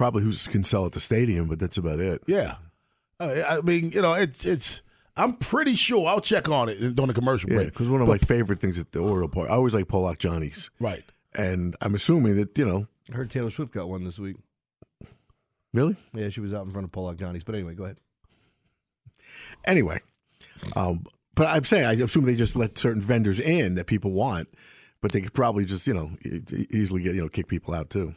Probably 0.00 0.22
who 0.22 0.32
can 0.50 0.64
sell 0.64 0.86
at 0.86 0.92
the 0.92 0.98
stadium, 1.00 1.46
but 1.46 1.58
that's 1.58 1.76
about 1.76 2.00
it. 2.00 2.22
Yeah, 2.26 2.54
I 3.20 3.42
I 3.42 3.60
mean, 3.60 3.90
you 3.92 4.00
know, 4.00 4.14
it's 4.14 4.46
it's. 4.46 4.80
I'm 5.14 5.34
pretty 5.34 5.74
sure 5.74 6.08
I'll 6.08 6.22
check 6.22 6.48
on 6.48 6.70
it 6.70 6.78
during 6.96 7.08
the 7.08 7.12
commercial 7.12 7.50
Yeah, 7.50 7.56
break. 7.56 7.68
because 7.74 7.90
one 7.90 8.00
of 8.00 8.06
But- 8.06 8.14
my 8.22 8.26
favorite 8.26 8.60
things 8.60 8.78
at 8.78 8.92
the 8.92 9.00
Oriole 9.00 9.28
Park, 9.28 9.50
I 9.50 9.52
always 9.56 9.74
like 9.74 9.88
Polock 9.88 10.16
Johnny's. 10.18 10.70
right. 10.80 11.04
And 11.34 11.76
I'm 11.82 11.94
assuming 11.94 12.36
that, 12.36 12.56
you 12.56 12.64
know, 12.64 12.86
I 13.12 13.16
heard 13.16 13.30
Taylor 13.30 13.50
Swift 13.50 13.72
got 13.74 13.90
one 13.90 14.02
this 14.04 14.18
week. 14.18 14.36
really? 15.74 15.96
Yeah, 16.14 16.30
she 16.30 16.40
was 16.40 16.54
out 16.54 16.64
in 16.64 16.72
front 16.72 16.86
of 16.86 16.92
Polock 16.92 17.18
Johnny's. 17.18 17.44
But 17.44 17.54
anyway, 17.56 17.74
go 17.74 17.84
ahead. 17.84 17.98
Anyway, 19.66 20.00
um, 20.76 21.04
but 21.34 21.46
I'm 21.48 21.64
saying 21.64 21.84
I 21.84 21.92
assume 21.92 22.24
they 22.24 22.34
just 22.36 22.56
let 22.56 22.78
certain 22.78 23.02
vendors 23.02 23.38
in 23.38 23.74
that 23.74 23.86
people 23.86 24.12
want, 24.12 24.48
but 25.02 25.12
they 25.12 25.20
could 25.20 25.34
probably 25.34 25.66
just 25.66 25.86
you 25.86 25.92
know 25.92 26.12
easily 26.70 27.02
get 27.02 27.14
you 27.14 27.20
know 27.20 27.28
kick 27.28 27.48
people 27.48 27.74
out 27.74 27.90
too. 27.90 28.14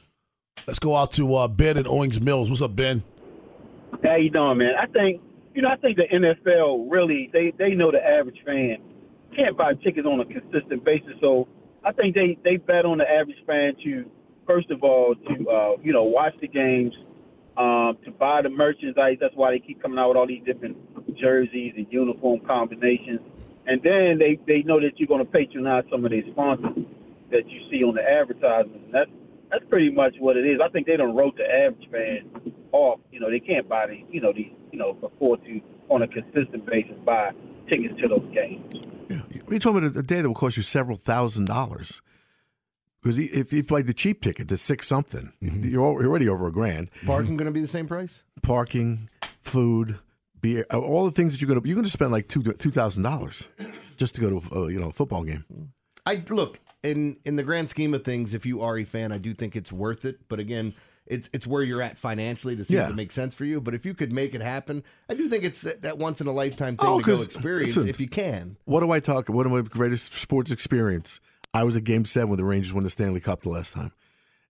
Let's 0.67 0.79
go 0.79 0.95
out 0.95 1.11
to 1.13 1.35
uh, 1.35 1.47
Ben 1.47 1.77
at 1.77 1.87
Owings 1.87 2.21
Mills. 2.21 2.49
What's 2.49 2.61
up, 2.61 2.75
Ben? 2.75 3.03
How 4.03 4.15
you 4.15 4.29
doing, 4.29 4.59
man? 4.59 4.73
I 4.79 4.85
think 4.87 5.21
you 5.53 5.61
know. 5.61 5.69
I 5.69 5.75
think 5.75 5.97
the 5.97 6.07
NFL 6.07 6.87
really 6.89 7.29
they 7.33 7.53
they 7.57 7.71
know 7.71 7.91
the 7.91 8.03
average 8.03 8.39
fan 8.45 8.77
can't 9.35 9.57
buy 9.57 9.73
tickets 9.73 10.07
on 10.07 10.19
a 10.21 10.25
consistent 10.25 10.83
basis. 10.85 11.13
So 11.19 11.47
I 11.83 11.91
think 11.91 12.15
they 12.15 12.37
they 12.43 12.57
bet 12.57 12.85
on 12.85 12.99
the 12.99 13.09
average 13.09 13.43
fan 13.45 13.75
to 13.83 14.09
first 14.47 14.71
of 14.71 14.83
all 14.83 15.15
to 15.15 15.49
uh, 15.49 15.75
you 15.83 15.91
know 15.91 16.03
watch 16.03 16.33
the 16.39 16.47
games, 16.47 16.93
um, 17.57 17.97
to 18.05 18.11
buy 18.11 18.41
the 18.41 18.49
merchandise. 18.49 19.17
That's 19.19 19.35
why 19.35 19.51
they 19.51 19.59
keep 19.59 19.81
coming 19.81 19.99
out 19.99 20.09
with 20.09 20.17
all 20.17 20.27
these 20.27 20.43
different 20.45 20.77
jerseys 21.17 21.73
and 21.75 21.87
uniform 21.89 22.39
combinations. 22.47 23.19
And 23.67 23.81
then 23.83 24.17
they 24.17 24.39
they 24.47 24.63
know 24.63 24.79
that 24.79 24.97
you're 24.97 25.07
going 25.07 25.25
to 25.25 25.31
patronize 25.31 25.83
some 25.91 26.05
of 26.05 26.11
their 26.11 26.23
sponsors 26.31 26.85
that 27.31 27.49
you 27.49 27.59
see 27.69 27.83
on 27.83 27.95
the 27.95 28.01
advertisements. 28.01 28.79
And 28.85 28.93
that's 28.93 29.11
that's 29.53 29.69
pretty 29.69 29.91
much 29.91 30.15
what 30.19 30.35
it 30.35 30.45
is. 30.45 30.59
I 30.63 30.67
think 30.69 30.87
they 30.87 30.97
don't 30.97 31.15
wrote 31.15 31.37
the 31.37 31.43
average 31.45 31.87
fan 31.91 32.53
off. 32.71 32.99
You 33.11 33.19
know, 33.19 33.29
they 33.29 33.39
can't 33.39 33.69
buy 33.69 33.87
the 33.87 34.03
you 34.11 34.19
know 34.19 34.33
these 34.33 34.51
you 34.71 34.79
know 34.79 34.97
afford 35.03 35.43
to 35.45 35.61
on 35.89 36.01
a 36.01 36.07
consistent 36.07 36.65
basis 36.65 36.95
buy 37.05 37.31
tickets 37.69 37.93
to 38.01 38.07
those 38.07 38.25
games. 38.33 38.73
Yeah, 39.09 39.21
you 39.49 39.59
told 39.59 39.75
me 39.81 39.87
a 39.87 40.01
day 40.03 40.21
that 40.21 40.27
will 40.27 40.35
cost 40.35 40.57
you 40.57 40.63
several 40.63 40.97
thousand 40.97 41.45
dollars. 41.45 42.01
Because 43.01 43.19
if 43.19 43.53
if 43.53 43.69
like 43.69 43.85
the 43.85 43.93
cheap 43.93 44.21
ticket, 44.21 44.47
the 44.47 44.57
six 44.57 44.87
something, 44.87 45.33
Mm-hmm. 45.41 45.69
you're 45.69 45.83
already 45.83 46.27
over 46.27 46.47
a 46.47 46.51
grand. 46.51 46.89
Parking 47.05 47.35
going 47.37 47.47
to 47.47 47.51
be 47.51 47.59
the 47.61 47.67
same 47.67 47.85
price? 47.87 48.23
Parking, 48.41 49.09
food, 49.41 49.99
beer, 50.41 50.65
uh, 50.73 50.79
all 50.79 51.03
the 51.05 51.11
things 51.11 51.33
that 51.33 51.41
you're 51.41 51.49
gonna 51.53 51.61
you're 51.67 51.75
gonna 51.75 51.89
spend 51.89 52.11
like 52.11 52.27
two 52.29 52.41
two 52.41 52.71
thousand 52.71 53.03
dollars 53.03 53.49
just 53.97 54.15
to 54.15 54.21
go 54.21 54.39
to 54.39 54.55
a, 54.55 54.63
uh, 54.63 54.67
you 54.67 54.79
know 54.79 54.87
a 54.87 54.93
football 54.93 55.23
game. 55.23 55.43
I 56.05 56.23
look 56.29 56.59
in 56.83 57.17
in 57.25 57.35
the 57.35 57.43
grand 57.43 57.69
scheme 57.69 57.93
of 57.93 58.03
things. 58.03 58.33
If 58.33 58.45
you 58.45 58.61
are 58.61 58.77
a 58.77 58.83
fan, 58.83 59.11
I 59.11 59.17
do 59.17 59.33
think 59.33 59.55
it's 59.55 59.71
worth 59.71 60.05
it. 60.05 60.27
But 60.27 60.39
again, 60.39 60.73
it's 61.07 61.29
it's 61.33 61.47
where 61.47 61.63
you're 61.63 61.81
at 61.81 61.97
financially 61.97 62.55
to 62.55 62.63
see 62.63 62.75
Yeah. 62.75 62.85
if 62.85 62.91
it 62.91 62.95
makes 62.95 63.13
sense 63.15 63.33
for 63.33 63.45
you. 63.45 63.59
But 63.61 63.73
if 63.73 63.85
you 63.85 63.93
could 63.93 64.11
make 64.11 64.35
it 64.35 64.41
happen, 64.41 64.83
I 65.09 65.13
do 65.15 65.27
think 65.29 65.43
it's 65.43 65.61
that, 65.61 65.81
that 65.81 65.97
once 65.97 66.21
in 66.21 66.27
a 66.27 66.31
lifetime 66.31 66.77
thing 66.77 66.87
Oh, 66.87 66.99
to 66.99 67.05
go 67.15 67.21
experience 67.21 67.75
listen, 67.75 67.89
if 67.89 67.99
you 67.99 68.07
can. 68.07 68.57
What 68.65 68.81
do 68.81 68.91
I 68.91 68.99
talk? 68.99 69.29
What 69.29 69.45
am 69.45 69.53
my 69.53 69.61
greatest 69.61 70.13
sports 70.13 70.51
experience? 70.51 71.19
I 71.53 71.63
was 71.63 71.77
at 71.77 71.83
Game 71.83 72.05
Seven 72.05 72.29
when 72.29 72.37
the 72.37 72.45
Rangers 72.45 72.73
won 72.73 72.83
the 72.83 72.89
Stanley 72.89 73.19
Cup 73.19 73.41
the 73.41 73.49
last 73.49 73.73
time. 73.73 73.91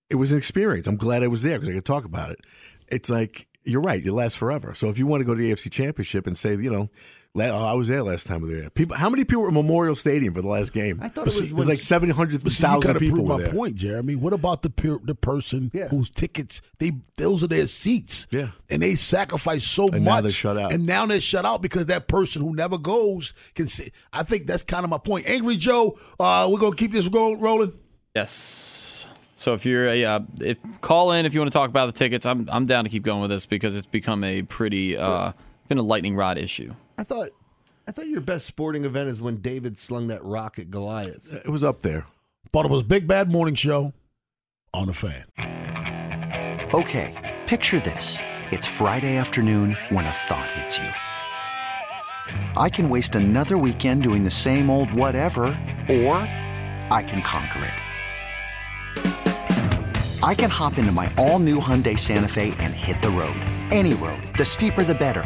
It 0.10 0.16
was 0.16 0.32
an 0.32 0.38
experience. 0.38 0.88
I'm 0.88 0.96
glad 0.98 1.24
I 1.24 1.28
was 1.28 1.44
there 1.44 1.60
because 1.60 1.70
I 1.70 1.76
could 1.78 1.86
talk 1.86 2.06
about 2.06 2.30
it. 2.32 2.40
It's 2.88 3.10
like 3.10 3.48
you're 3.66 3.82
right. 3.82 4.06
It 4.06 4.14
lasts 4.14 4.38
forever. 4.38 4.74
So 4.76 4.90
if 4.90 4.98
you 5.00 5.08
want 5.08 5.22
to 5.22 5.26
go 5.26 5.34
to 5.34 5.42
the 5.42 5.52
AFC 5.52 5.72
Championship 5.72 6.28
and 6.28 6.38
say, 6.38 6.52
you 6.56 6.72
know, 6.72 6.90
I 7.36 7.74
was 7.74 7.88
there 7.88 8.04
last 8.04 8.28
time 8.28 8.42
we 8.44 8.54
were 8.54 8.62
there. 8.62 8.70
People, 8.70 8.96
how 8.96 9.10
many 9.10 9.24
people 9.24 9.42
were 9.42 9.48
at 9.48 9.54
Memorial 9.56 9.96
Stadium 9.96 10.36
for 10.36 10.42
the 10.44 10.48
last 10.48 10.72
game? 10.72 11.00
I 11.02 11.10
thought 11.10 11.24
it 11.28 11.34
was 11.34 11.42
it 11.52 11.54
was 11.54 11.68
like 11.68 11.80
seven 11.80 12.12
hundred 12.12 12.44
But 12.44 12.52
see, 12.54 12.62
you 12.62 12.68
thousand 12.70 12.82
gotta 12.82 13.00
people 13.00 13.18
prove 13.18 13.28
were 13.30 13.38
my 13.40 13.44
there. 13.46 13.54
point, 13.54 13.76
Jeremy. 13.76 14.14
What 14.16 14.34
about 14.34 14.62
the 14.62 14.70
per, 14.70 15.00
the 15.04 15.16
person 15.16 15.72
Yeah. 15.74 15.88
whose 15.88 16.12
tickets 16.12 16.62
they 16.78 16.92
those 17.18 17.42
are 17.44 17.48
their 17.48 17.66
seats? 17.66 18.28
Yeah. 18.30 18.50
and 18.70 18.84
they 18.84 18.94
sacrifice 18.94 19.64
so 19.64 19.86
And 19.90 20.06
much. 20.06 20.14
now 20.16 20.22
they're 20.22 20.32
shut 20.32 20.58
out. 20.60 20.74
And 20.74 20.86
now 20.86 21.08
they're 21.08 21.20
shut 21.20 21.44
out 21.44 21.64
because 21.64 21.88
that 21.88 22.08
person 22.08 22.44
who 22.44 22.56
never 22.56 22.78
goes 22.78 23.34
can 23.56 23.68
see. 23.68 23.92
I 24.12 24.22
think 24.22 24.46
that's 24.46 24.64
kind 24.64 24.84
of 24.84 24.92
my 24.92 25.00
point. 25.00 25.26
Angry 25.28 25.56
Joe, 25.56 25.98
uh, 26.20 26.48
we're 26.52 26.60
gonna 26.60 26.76
keep 26.76 26.92
this 26.92 27.08
go- 27.08 27.34
rolling. 27.36 27.74
Yes. 28.16 29.08
So 29.36 29.54
if 29.56 29.66
you're 29.66 29.90
uh, 29.90 30.20
if 30.40 30.58
call 30.82 31.12
in 31.14 31.26
if 31.26 31.34
you 31.34 31.40
want 31.40 31.52
to 31.52 31.58
talk 31.58 31.70
about 31.72 31.88
the 31.88 31.98
tickets, 31.98 32.28
I'm 32.28 32.48
I'm 32.52 32.68
down 32.68 32.84
to 32.84 32.92
keep 32.92 33.02
going 33.02 33.22
with 33.22 33.32
this 33.32 33.48
because 33.48 33.76
it's 33.76 33.88
become 33.88 34.24
a 34.24 34.44
pretty 34.44 34.96
uh 34.96 35.32
been 35.68 35.80
a 35.80 35.82
lightning 35.82 36.16
rod 36.16 36.38
issue. 36.38 36.76
I 36.98 37.04
thought 37.04 37.30
I 37.88 37.92
thought 37.92 38.08
your 38.08 38.22
best 38.22 38.46
sporting 38.46 38.86
event 38.86 39.10
is 39.10 39.22
when 39.22 39.38
David 39.38 39.78
slung 39.78 40.08
that 40.08 40.24
rock 40.24 40.58
at 40.60 40.72
Goliath. 40.72 41.34
It 41.34 41.50
was 41.50 41.64
up 41.64 41.82
there. 41.82 42.06
But 42.52 42.66
it 42.66 42.72
was 42.72 42.84
Big 42.84 43.08
Bad 43.08 43.32
Morning 43.32 43.56
Show 43.56 43.94
on 44.74 44.88
the 44.88 44.94
fan. 44.94 45.26
Okay, 46.74 47.42
picture 47.46 47.80
this. 47.80 48.20
It's 48.52 48.68
Friday 48.68 49.18
afternoon 49.18 49.76
when 49.90 50.06
a 50.06 50.12
thought 50.12 50.50
hits 50.52 50.78
you. 50.78 50.90
I 52.56 52.70
can 52.70 52.90
waste 52.90 53.16
another 53.16 53.58
weekend 53.58 54.04
doing 54.04 54.24
the 54.24 54.32
same 54.32 54.70
old 54.70 54.94
whatever, 54.94 55.44
or 55.90 56.18
I 56.90 57.04
can 57.08 57.22
conquer 57.22 57.66
it. 57.66 57.74
I 60.24 60.34
can 60.36 60.50
hop 60.50 60.78
into 60.78 60.92
my 60.94 61.12
all 61.18 61.40
new 61.40 61.60
Hyundai 61.60 62.00
Santa 62.00 62.30
Fe 62.30 62.54
and 62.60 62.74
hit 62.74 63.02
the 63.02 63.10
road. 63.10 63.36
Any 63.72 63.94
road. 63.94 64.22
The 64.38 64.46
steeper, 64.46 64.84
the 64.86 64.96
better. 64.96 65.26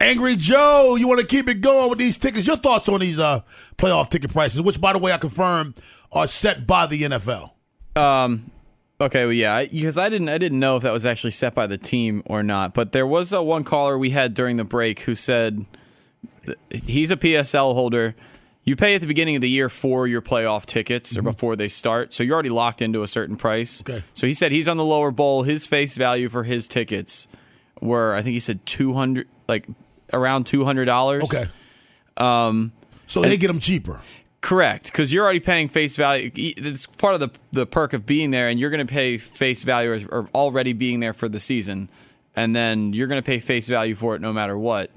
Angry 0.00 0.34
Joe, 0.34 0.96
you 0.96 1.06
want 1.06 1.20
to 1.20 1.26
keep 1.26 1.48
it 1.48 1.60
going 1.60 1.90
with 1.90 1.98
these 1.98 2.16
tickets? 2.16 2.46
Your 2.46 2.56
thoughts 2.56 2.88
on 2.88 3.00
these 3.00 3.18
uh, 3.18 3.42
playoff 3.76 4.08
ticket 4.08 4.32
prices, 4.32 4.62
which, 4.62 4.80
by 4.80 4.94
the 4.94 4.98
way, 4.98 5.12
I 5.12 5.18
confirm 5.18 5.74
are 6.10 6.26
set 6.26 6.66
by 6.66 6.86
the 6.86 7.02
NFL. 7.02 7.50
Um. 7.96 8.50
Okay. 9.00 9.24
Well, 9.24 9.32
yeah. 9.32 9.64
Because 9.64 9.98
I 9.98 10.08
didn't. 10.08 10.30
I 10.30 10.38
didn't 10.38 10.58
know 10.58 10.76
if 10.76 10.82
that 10.84 10.92
was 10.92 11.04
actually 11.04 11.32
set 11.32 11.54
by 11.54 11.66
the 11.66 11.78
team 11.78 12.22
or 12.26 12.42
not. 12.42 12.72
But 12.72 12.92
there 12.92 13.06
was 13.06 13.32
a 13.32 13.42
one 13.42 13.64
caller 13.64 13.98
we 13.98 14.10
had 14.10 14.34
during 14.34 14.56
the 14.56 14.64
break 14.64 15.00
who 15.00 15.14
said 15.14 15.66
he's 16.70 17.10
a 17.10 17.16
PSL 17.16 17.74
holder. 17.74 18.14
You 18.62 18.76
pay 18.76 18.94
at 18.94 19.00
the 19.00 19.06
beginning 19.06 19.36
of 19.36 19.42
the 19.42 19.48
year 19.48 19.68
for 19.68 20.06
your 20.06 20.20
playoff 20.20 20.66
tickets 20.66 21.16
or 21.16 21.22
before 21.22 21.56
they 21.56 21.68
start, 21.68 22.12
so 22.12 22.22
you're 22.22 22.34
already 22.34 22.50
locked 22.50 22.82
into 22.82 23.02
a 23.02 23.08
certain 23.08 23.36
price. 23.36 23.80
Okay. 23.80 24.04
So 24.14 24.26
he 24.26 24.34
said 24.34 24.52
he's 24.52 24.68
on 24.68 24.76
the 24.76 24.84
lower 24.84 25.10
bowl. 25.10 25.42
His 25.42 25.66
face 25.66 25.96
value 25.96 26.28
for 26.28 26.44
his 26.44 26.68
tickets 26.68 27.26
were, 27.80 28.14
I 28.14 28.22
think 28.22 28.34
he 28.34 28.40
said 28.40 28.64
two 28.66 28.92
hundred, 28.92 29.28
like 29.48 29.66
around 30.12 30.44
two 30.46 30.64
hundred 30.64 30.86
dollars. 30.86 31.24
Okay. 31.24 31.48
Um, 32.16 32.72
So 33.06 33.22
they 33.22 33.36
get 33.36 33.48
them 33.48 33.60
cheaper. 33.60 34.00
Correct, 34.40 34.86
because 34.86 35.12
you're 35.12 35.22
already 35.24 35.40
paying 35.40 35.68
face 35.68 35.96
value. 35.96 36.30
It's 36.34 36.86
part 36.86 37.14
of 37.14 37.20
the 37.20 37.30
the 37.52 37.66
perk 37.66 37.92
of 37.92 38.06
being 38.06 38.30
there, 38.30 38.48
and 38.48 38.58
you're 38.58 38.70
going 38.70 38.86
to 38.86 38.90
pay 38.90 39.18
face 39.18 39.64
value 39.64 40.06
or, 40.10 40.20
or 40.20 40.28
already 40.34 40.72
being 40.72 41.00
there 41.00 41.12
for 41.12 41.28
the 41.28 41.40
season, 41.40 41.90
and 42.34 42.56
then 42.56 42.94
you're 42.94 43.06
going 43.06 43.20
to 43.20 43.26
pay 43.26 43.38
face 43.40 43.68
value 43.68 43.94
for 43.94 44.14
it 44.14 44.22
no 44.22 44.32
matter 44.32 44.56
what. 44.56 44.90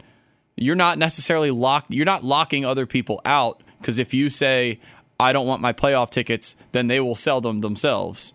You're 0.56 0.76
not 0.76 0.98
necessarily 0.98 1.52
locked. 1.52 1.92
You're 1.92 2.06
not 2.06 2.24
locking 2.24 2.64
other 2.64 2.86
people 2.86 3.20
out 3.26 3.62
because 3.80 4.00
if 4.00 4.14
you 4.14 4.30
say 4.30 4.80
I 5.20 5.34
don't 5.34 5.48
want 5.48 5.62
my 5.62 5.74
playoff 5.74 6.10
tickets, 6.10 6.56
then 6.72 6.88
they 6.88 7.00
will 7.00 7.16
sell 7.16 7.42
them 7.42 7.62
themselves. 7.62 8.34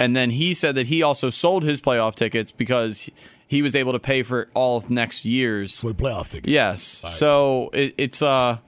And 0.00 0.16
then 0.16 0.30
he 0.30 0.54
said 0.54 0.74
that 0.74 0.86
he 0.86 1.02
also 1.02 1.30
sold 1.30 1.62
his 1.62 1.80
playoff 1.80 2.16
tickets 2.16 2.50
because 2.50 3.08
he 3.52 3.62
was 3.62 3.76
able 3.76 3.92
to 3.92 3.98
pay 4.00 4.22
for 4.24 4.48
all 4.54 4.76
of 4.78 4.90
next 4.90 5.24
year's 5.24 5.78
for 5.80 5.92
playoff 5.92 6.28
tickets. 6.30 6.50
Yes. 6.50 6.82
So 7.08 7.70
it, 7.72 7.94
it's 7.98 8.22
uh, 8.22 8.58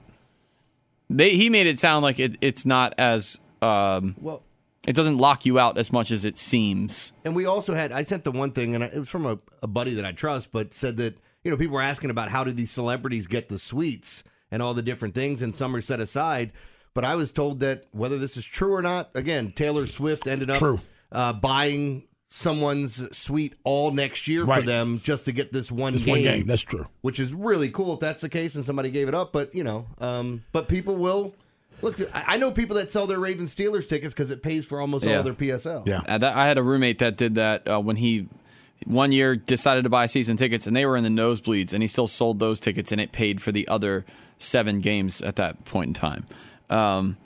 they 1.09 1.35
he 1.35 1.49
made 1.49 1.67
it 1.67 1.79
sound 1.79 2.03
like 2.03 2.19
it, 2.19 2.37
it's 2.41 2.65
not 2.65 2.93
as 2.97 3.37
um, 3.61 4.15
Well- 4.21 4.43
it 4.87 4.95
doesn't 4.95 5.17
lock 5.17 5.47
you 5.47 5.57
out 5.57 5.79
as 5.79 5.91
much 5.91 6.11
as 6.11 6.25
it 6.25 6.37
seems. 6.37 7.11
And 7.23 7.35
we 7.35 7.45
also 7.47 7.73
had 7.73 7.91
I 7.91 8.03
sent 8.03 8.23
the 8.23 8.31
one 8.31 8.51
thing, 8.51 8.75
and 8.75 8.83
it 8.83 8.93
was 8.93 9.09
from 9.09 9.25
a, 9.25 9.39
a 9.63 9.67
buddy 9.67 9.95
that 9.95 10.05
I 10.05 10.11
trust, 10.11 10.51
but 10.51 10.75
said 10.75 10.97
that 10.97 11.17
you 11.43 11.49
know 11.49 11.57
people 11.57 11.73
were 11.73 11.81
asking 11.81 12.11
about 12.11 12.29
how 12.29 12.43
did 12.43 12.55
these 12.55 12.69
celebrities 12.71 13.25
get 13.25 13.49
the 13.49 13.57
suites 13.57 14.23
and 14.51 14.61
all 14.61 14.75
the 14.75 14.83
different 14.83 15.15
things, 15.15 15.41
and 15.41 15.55
some 15.55 15.75
are 15.75 15.81
set 15.81 15.99
aside. 15.99 16.53
But 16.93 17.03
I 17.03 17.15
was 17.15 17.31
told 17.31 17.59
that 17.61 17.85
whether 17.91 18.19
this 18.19 18.37
is 18.37 18.45
true 18.45 18.73
or 18.75 18.81
not, 18.83 19.09
again, 19.15 19.51
Taylor 19.51 19.87
Swift 19.87 20.27
ended 20.27 20.49
up 20.51 20.59
True. 20.59 20.79
Uh, 21.11 21.33
buying 21.33 22.03
someone's 22.35 23.01
suite 23.17 23.53
all 23.63 23.91
next 23.91 24.27
year 24.27 24.43
Right. 24.43 24.59
for 24.61 24.65
them 24.67 24.99
just 25.03 25.25
to 25.25 25.31
get 25.31 25.53
this 25.53 25.71
one 25.71 25.93
This 25.93 26.03
game. 26.03 26.11
one 26.11 26.21
game, 26.21 26.45
that's 26.45 26.61
true. 26.61 26.85
Which 27.01 27.19
is 27.19 27.33
really 27.33 27.69
cool 27.69 27.93
if 27.93 27.99
that's 28.01 28.21
the 28.21 28.29
case 28.29 28.55
and 28.55 28.65
somebody 28.65 28.89
gave 28.89 29.07
it 29.07 29.15
up. 29.15 29.31
But 29.31 29.55
you 29.55 29.63
know, 29.63 29.87
um, 29.99 30.43
but 30.51 30.67
people 30.67 30.95
will. 30.97 31.33
Look, 31.81 31.99
I 32.13 32.33
I 32.35 32.37
know 32.37 32.51
people 32.51 32.75
that 32.77 32.91
sell 32.91 33.07
their 33.07 33.19
Ravens 33.19 33.55
Steelers 33.55 33.87
tickets 33.87 34.13
because 34.13 34.31
it 34.31 34.41
pays 34.43 34.65
for 34.65 34.81
almost 34.81 35.05
all 35.05 35.23
their 35.23 35.33
PSL. 35.33 35.87
Yeah, 35.87 36.01
I 36.07 36.45
had 36.47 36.57
a 36.57 36.63
roommate 36.63 36.99
that 36.99 37.15
did 37.17 37.35
that 37.35 37.69
uh, 37.69 37.79
when 37.79 37.95
he 37.95 38.27
one 38.85 39.11
year 39.13 39.35
decided 39.37 39.83
to 39.85 39.89
buy 39.89 40.05
season 40.05 40.35
tickets 40.37 40.67
and 40.67 40.75
they 40.75 40.85
were 40.85 40.97
in 40.97 41.03
the 41.03 41.09
nosebleeds 41.09 41.71
and 41.73 41.81
he 41.81 41.87
still 41.87 42.07
sold 42.07 42.39
those 42.39 42.59
tickets 42.59 42.91
and 42.91 42.99
it 42.99 43.11
paid 43.13 43.41
for 43.41 43.51
the 43.53 43.67
other 43.69 44.05
seven 44.37 44.79
games 44.79 45.21
at 45.21 45.37
that 45.37 45.63
point 45.65 45.87
in 45.87 45.93
time. 45.93 46.25
Um, 46.69 47.17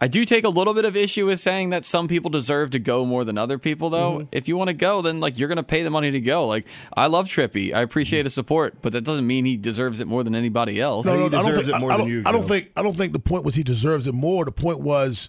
I 0.00 0.08
do 0.08 0.24
take 0.24 0.44
a 0.44 0.48
little 0.48 0.72
bit 0.72 0.84
of 0.86 0.96
issue 0.96 1.26
with 1.26 1.40
saying 1.40 1.70
that 1.70 1.84
some 1.84 2.08
people 2.08 2.30
deserve 2.30 2.70
to 2.70 2.78
go 2.78 3.04
more 3.04 3.22
than 3.24 3.36
other 3.36 3.58
people, 3.58 3.90
though. 3.90 4.12
Mm-hmm. 4.20 4.28
If 4.32 4.48
you 4.48 4.56
want 4.56 4.68
to 4.68 4.74
go, 4.74 5.02
then 5.02 5.20
like 5.20 5.38
you're 5.38 5.48
going 5.48 5.56
to 5.56 5.62
pay 5.62 5.82
the 5.82 5.90
money 5.90 6.10
to 6.10 6.20
go. 6.20 6.46
Like 6.46 6.66
I 6.96 7.06
love 7.06 7.28
Trippy, 7.28 7.74
I 7.74 7.82
appreciate 7.82 8.24
his 8.24 8.32
support, 8.34 8.80
but 8.80 8.92
that 8.94 9.02
doesn't 9.02 9.26
mean 9.26 9.44
he 9.44 9.56
deserves 9.58 10.00
it 10.00 10.06
more 10.06 10.24
than 10.24 10.34
anybody 10.34 10.80
else. 10.80 11.04
No, 11.04 11.28
no, 11.28 11.38
I 11.38 11.42
don't 11.42 11.54
think. 11.64 11.74
I, 11.74 11.76
I 11.86 11.96
don't, 11.98 12.26
I 12.26 12.32
don't 12.32 12.48
think. 12.48 12.70
I 12.76 12.82
don't 12.82 12.96
think 12.96 13.12
the 13.12 13.18
point 13.18 13.44
was 13.44 13.56
he 13.56 13.62
deserves 13.62 14.06
it 14.06 14.14
more. 14.14 14.44
The 14.46 14.52
point 14.52 14.80
was, 14.80 15.28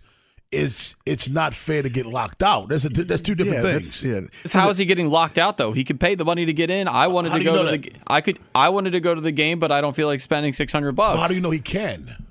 is 0.53 0.95
it's 1.05 1.27
not 1.29 1.53
fair 1.53 1.81
to 1.81 1.89
get 1.89 2.05
locked 2.05 2.41
out. 2.43 2.69
That's 2.69 2.86
a, 2.86 2.89
that's 2.89 3.21
two 3.21 3.36
different 3.36 3.63
Yeah, 3.63 3.71
things. 3.73 4.01
that's- 4.01 4.31
yeah. 4.45 4.51
How 4.62 4.69
is 4.69 4.77
he 4.77 4.86
getting 4.86 5.10
locked 5.10 5.38
out 5.38 5.57
though? 5.57 5.73
He 5.73 5.84
could 5.84 5.99
pay 5.99 6.15
the 6.15 6.25
money 6.25 6.45
to 6.45 6.53
get 6.53 6.69
in. 6.69 6.88
I 6.88 7.07
wanted 7.07 7.31
How 7.31 7.38
to 7.38 7.43
do 7.43 7.49
you 7.49 7.55
go 7.57 7.63
know 7.65 7.71
to 7.71 7.77
the. 7.77 7.91
I 8.07 8.21
could. 8.21 8.39
I 8.55 8.69
wanted 8.69 8.91
to 8.91 8.99
go 9.01 9.13
to 9.13 9.21
the 9.21 9.31
game, 9.31 9.60
but 9.60 9.71
I 9.71 9.81
don't 9.81 9.95
feel 9.95 10.07
like 10.07 10.21
spending 10.21 10.53
six 10.53 10.71
hundred 10.71 10.93
bucks. 10.93 11.19
How 11.19 11.27
do 11.27 11.36
you 11.36 11.41
know 11.41 11.51
he 11.51 11.60
can? 11.60 12.25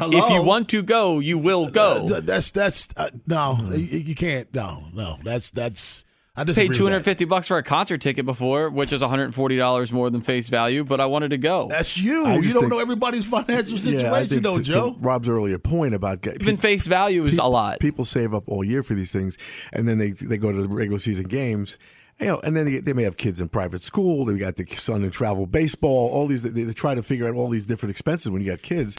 If 0.00 0.30
you 0.30 0.42
want 0.42 0.68
to 0.70 0.82
go, 0.82 1.18
you 1.18 1.38
will 1.38 1.68
go. 1.68 2.08
Uh, 2.08 2.20
that's 2.20 2.50
that's 2.50 2.88
uh, 2.96 3.10
no, 3.26 3.58
you, 3.72 3.76
you 3.98 4.14
can't. 4.14 4.52
No, 4.54 4.84
no, 4.92 5.18
that's 5.22 5.50
that's. 5.50 6.04
I 6.36 6.42
I 6.42 6.44
disagree 6.44 6.62
paid 6.64 6.68
with 6.70 6.78
two 6.78 6.84
that. 6.84 6.90
hundred 6.92 7.04
fifty 7.04 7.24
bucks 7.24 7.48
for 7.48 7.58
a 7.58 7.62
concert 7.62 8.00
ticket 8.00 8.24
before, 8.24 8.70
which 8.70 8.92
is 8.92 9.00
one 9.00 9.10
hundred 9.10 9.34
forty 9.34 9.56
dollars 9.56 9.92
more 9.92 10.08
than 10.10 10.22
face 10.22 10.48
value. 10.48 10.84
But 10.84 11.00
I 11.00 11.06
wanted 11.06 11.30
to 11.30 11.38
go. 11.38 11.68
That's 11.68 11.98
you. 11.98 12.26
You 12.28 12.52
don't 12.52 12.62
think- 12.62 12.68
know 12.72 12.78
everybody's 12.78 13.26
financial 13.26 13.76
situation, 13.76 14.34
Yeah, 14.36 14.40
though, 14.40 14.58
to, 14.58 14.64
to 14.64 14.70
Joe. 14.70 14.96
Rob's 15.00 15.28
earlier 15.28 15.58
point 15.58 15.92
about 15.92 16.22
get, 16.22 16.40
Even 16.40 16.56
face 16.56 16.86
value 16.86 17.26
is 17.26 17.36
a 17.38 17.44
lot. 17.44 17.80
People 17.80 18.04
save 18.04 18.32
up 18.32 18.44
all 18.48 18.64
year 18.64 18.82
for 18.82 18.94
these 18.94 19.10
things, 19.12 19.36
and 19.72 19.88
then 19.88 19.98
they 19.98 20.12
they 20.12 20.38
go 20.38 20.52
to 20.52 20.62
the 20.62 20.68
regular 20.68 20.98
season 20.98 21.24
games. 21.26 21.76
You 22.20 22.26
know, 22.26 22.40
and 22.44 22.54
then 22.54 22.66
they, 22.66 22.78
they 22.80 22.92
may 22.92 23.02
have 23.04 23.16
kids 23.16 23.40
in 23.40 23.48
private 23.48 23.82
school. 23.82 24.26
They 24.26 24.38
got 24.38 24.56
the 24.56 24.66
son 24.66 25.02
in 25.04 25.10
travel 25.10 25.46
baseball. 25.46 26.10
All 26.10 26.26
these 26.26 26.42
they, 26.42 26.50
they 26.64 26.72
try 26.74 26.94
to 26.94 27.02
figure 27.02 27.26
out 27.26 27.34
all 27.34 27.48
these 27.48 27.66
different 27.66 27.90
expenses 27.90 28.30
when 28.30 28.40
you 28.42 28.50
got 28.50 28.62
kids. 28.62 28.96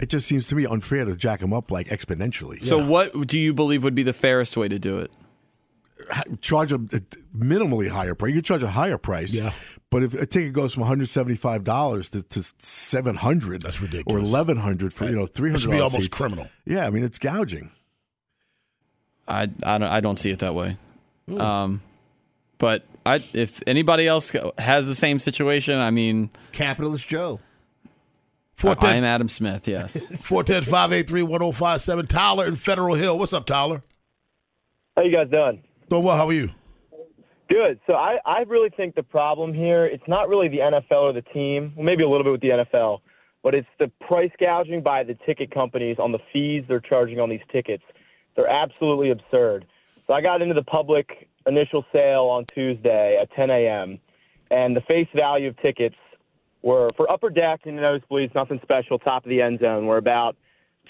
It 0.00 0.08
just 0.08 0.26
seems 0.26 0.48
to 0.48 0.54
me 0.54 0.64
unfair 0.66 1.04
to 1.04 1.14
jack 1.14 1.40
them 1.40 1.52
up 1.52 1.70
like 1.70 1.88
exponentially. 1.88 2.62
So, 2.64 2.84
what 2.84 3.26
do 3.26 3.38
you 3.38 3.52
believe 3.54 3.84
would 3.84 3.94
be 3.94 4.02
the 4.02 4.12
fairest 4.12 4.56
way 4.56 4.68
to 4.68 4.78
do 4.78 4.98
it? 4.98 5.10
charge 6.40 6.72
a 6.72 6.78
minimally 7.36 7.88
higher 7.88 8.14
price. 8.14 8.30
You 8.30 8.38
could 8.38 8.44
charge 8.44 8.62
a 8.64 8.70
higher 8.70 8.98
price. 8.98 9.32
Yeah. 9.32 9.52
But 9.88 10.02
if 10.02 10.14
a 10.14 10.26
ticket 10.26 10.52
goes 10.52 10.74
from 10.74 10.80
one 10.80 10.88
hundred 10.88 11.08
seventy 11.08 11.36
five 11.36 11.64
dollars 11.64 12.10
to, 12.10 12.22
to 12.22 12.42
seven 12.58 13.14
hundred, 13.14 13.62
that's 13.62 13.80
ridiculous. 13.80 14.20
Or 14.22 14.24
eleven 14.24 14.56
hundred 14.56 14.92
for 14.92 15.04
you 15.04 15.14
know 15.14 15.26
three 15.26 15.50
That 15.50 15.60
hundred. 15.60 15.62
should 15.62 15.70
be 15.70 15.80
almost 15.80 16.10
criminal. 16.10 16.48
Yeah, 16.66 16.86
I 16.86 16.90
mean 16.90 17.04
it's 17.04 17.18
gouging. 17.18 17.70
I, 19.28 19.42
I 19.62 19.78
don't 19.78 19.82
I 19.84 20.00
don't 20.00 20.16
see 20.16 20.30
it 20.30 20.40
that 20.40 20.54
way. 20.54 20.76
Um, 21.38 21.82
but 22.58 22.84
I 23.06 23.22
if 23.32 23.62
anybody 23.66 24.06
else 24.08 24.32
has 24.58 24.86
the 24.86 24.94
same 24.94 25.18
situation, 25.18 25.78
I 25.78 25.90
mean, 25.90 26.30
Capitalist 26.52 27.06
Joe. 27.06 27.38
Uh, 28.64 28.74
I 28.80 28.94
am 28.94 29.04
Adam 29.04 29.28
Smith. 29.28 29.66
Yes. 29.66 29.94
410 30.26 30.70
583 30.70 31.22
1057. 31.22 32.06
Tyler 32.06 32.46
in 32.46 32.56
Federal 32.56 32.94
Hill. 32.94 33.18
What's 33.18 33.32
up, 33.32 33.46
Tyler? 33.46 33.82
How 34.96 35.02
you 35.02 35.12
guys 35.12 35.30
doing? 35.30 35.62
Doing 35.88 36.02
well. 36.04 36.16
How 36.16 36.28
are 36.28 36.32
you? 36.32 36.50
Good. 37.48 37.80
So 37.86 37.94
I, 37.94 38.18
I 38.24 38.40
really 38.42 38.70
think 38.70 38.94
the 38.94 39.02
problem 39.02 39.52
here, 39.52 39.84
it's 39.84 40.06
not 40.06 40.28
really 40.28 40.48
the 40.48 40.58
NFL 40.58 41.02
or 41.02 41.12
the 41.12 41.22
team, 41.22 41.72
well, 41.76 41.84
maybe 41.84 42.02
a 42.02 42.08
little 42.08 42.24
bit 42.24 42.32
with 42.32 42.40
the 42.40 42.64
NFL, 42.64 43.00
but 43.42 43.54
it's 43.54 43.68
the 43.78 43.90
price 44.06 44.30
gouging 44.40 44.82
by 44.82 45.02
the 45.02 45.14
ticket 45.26 45.50
companies 45.50 45.98
on 45.98 46.12
the 46.12 46.18
fees 46.32 46.64
they're 46.66 46.80
charging 46.80 47.20
on 47.20 47.28
these 47.28 47.42
tickets. 47.50 47.84
They're 48.36 48.48
absolutely 48.48 49.10
absurd. 49.10 49.66
So 50.06 50.14
I 50.14 50.22
got 50.22 50.40
into 50.40 50.54
the 50.54 50.62
public 50.62 51.28
initial 51.46 51.84
sale 51.92 52.24
on 52.24 52.46
Tuesday 52.46 53.18
at 53.20 53.30
10 53.32 53.50
a.m., 53.50 53.98
and 54.50 54.76
the 54.76 54.82
face 54.82 55.08
value 55.14 55.48
of 55.48 55.56
tickets 55.60 55.96
were 56.62 56.88
for 56.96 57.10
upper 57.10 57.30
deck 57.30 57.62
and 57.64 57.78
nosebleeds, 57.78 58.34
nothing 58.34 58.60
special, 58.62 58.98
top 58.98 59.24
of 59.24 59.30
the 59.30 59.42
end 59.42 59.60
zone, 59.60 59.86
were 59.86 59.96
about 59.96 60.36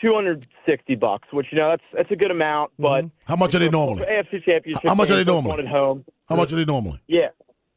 260 0.00 0.94
bucks, 0.96 1.28
which 1.32 1.46
you 1.50 1.58
know 1.58 1.70
that's 1.70 1.82
that's 1.92 2.10
a 2.10 2.16
good 2.16 2.30
amount, 2.30 2.72
but 2.78 3.04
How 3.26 3.36
much 3.36 3.54
are 3.54 3.58
they 3.58 3.68
normally? 3.68 4.04
AFC 4.04 4.44
Championship. 4.44 4.82
How 4.86 4.94
much 4.94 5.10
are 5.10 5.16
they 5.16 5.24
normally? 5.24 5.50
one 5.50 5.60
At 5.60 5.68
home. 5.68 6.04
How 6.28 6.36
much 6.36 6.52
are 6.52 6.56
they 6.56 6.64
normally? 6.64 7.00
Yeah. 7.06 7.28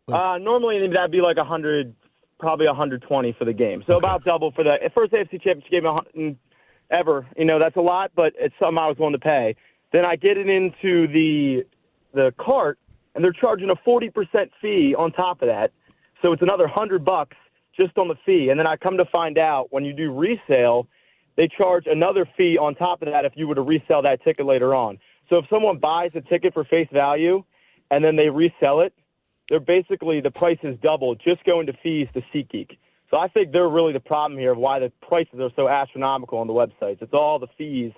Uh, 0.07 0.37
normally 0.37 0.87
that'd 0.87 1.11
be 1.11 1.21
like 1.21 1.37
a 1.37 1.43
hundred, 1.43 1.95
probably 2.39 2.67
a 2.67 2.73
hundred 2.73 3.01
twenty 3.03 3.33
for 3.37 3.45
the 3.45 3.53
game. 3.53 3.83
So 3.87 3.97
about 3.97 4.23
double 4.23 4.51
for 4.51 4.63
the 4.63 4.77
first 4.93 5.13
AFC 5.13 5.41
Championship 5.41 5.71
game 5.71 6.37
ever. 6.91 7.27
You 7.37 7.45
know 7.45 7.59
that's 7.59 7.75
a 7.75 7.81
lot, 7.81 8.11
but 8.15 8.33
it's 8.37 8.55
something 8.59 8.77
I 8.77 8.87
was 8.87 8.97
willing 8.97 9.13
to 9.13 9.19
pay. 9.19 9.55
Then 9.91 10.05
I 10.05 10.15
get 10.15 10.37
it 10.37 10.47
into 10.49 11.07
the 11.07 11.65
the 12.13 12.33
cart, 12.39 12.79
and 13.13 13.23
they're 13.23 13.33
charging 13.33 13.69
a 13.69 13.75
forty 13.83 14.09
percent 14.09 14.51
fee 14.61 14.95
on 14.97 15.11
top 15.11 15.41
of 15.41 15.47
that. 15.47 15.71
So 16.21 16.31
it's 16.33 16.41
another 16.41 16.67
hundred 16.67 17.03
bucks 17.03 17.35
just 17.77 17.97
on 17.97 18.07
the 18.07 18.15
fee. 18.25 18.49
And 18.49 18.59
then 18.59 18.67
I 18.67 18.75
come 18.75 18.97
to 18.97 19.05
find 19.05 19.37
out 19.37 19.67
when 19.71 19.85
you 19.85 19.93
do 19.93 20.11
resale, 20.11 20.87
they 21.37 21.47
charge 21.47 21.85
another 21.87 22.27
fee 22.37 22.57
on 22.57 22.75
top 22.75 23.01
of 23.01 23.07
that 23.09 23.25
if 23.25 23.33
you 23.35 23.47
were 23.47 23.55
to 23.55 23.61
resell 23.61 24.01
that 24.03 24.23
ticket 24.23 24.45
later 24.45 24.73
on. 24.73 24.97
So 25.29 25.37
if 25.37 25.45
someone 25.49 25.79
buys 25.79 26.11
a 26.15 26.21
ticket 26.21 26.53
for 26.53 26.63
face 26.63 26.87
value 26.93 27.43
and 27.91 28.03
then 28.03 28.15
they 28.15 28.29
resell 28.29 28.81
it, 28.81 28.93
they're 29.49 29.59
basically 29.59 30.21
the 30.21 30.31
price 30.31 30.57
is 30.63 30.77
double 30.81 31.15
just 31.15 31.43
going 31.43 31.67
to 31.67 31.73
fees 31.83 32.07
to 32.13 32.21
SeatGeek. 32.33 32.77
So 33.11 33.17
I 33.17 33.27
think 33.27 33.51
they're 33.51 33.69
really 33.69 33.93
the 33.93 33.99
problem 33.99 34.39
here 34.39 34.51
of 34.51 34.57
why 34.57 34.79
the 34.79 34.91
prices 35.07 35.39
are 35.39 35.51
so 35.55 35.67
astronomical 35.67 36.39
on 36.39 36.47
the 36.47 36.53
websites. 36.53 37.01
It's 37.01 37.13
all 37.13 37.37
the 37.37 37.47
fees 37.57 37.91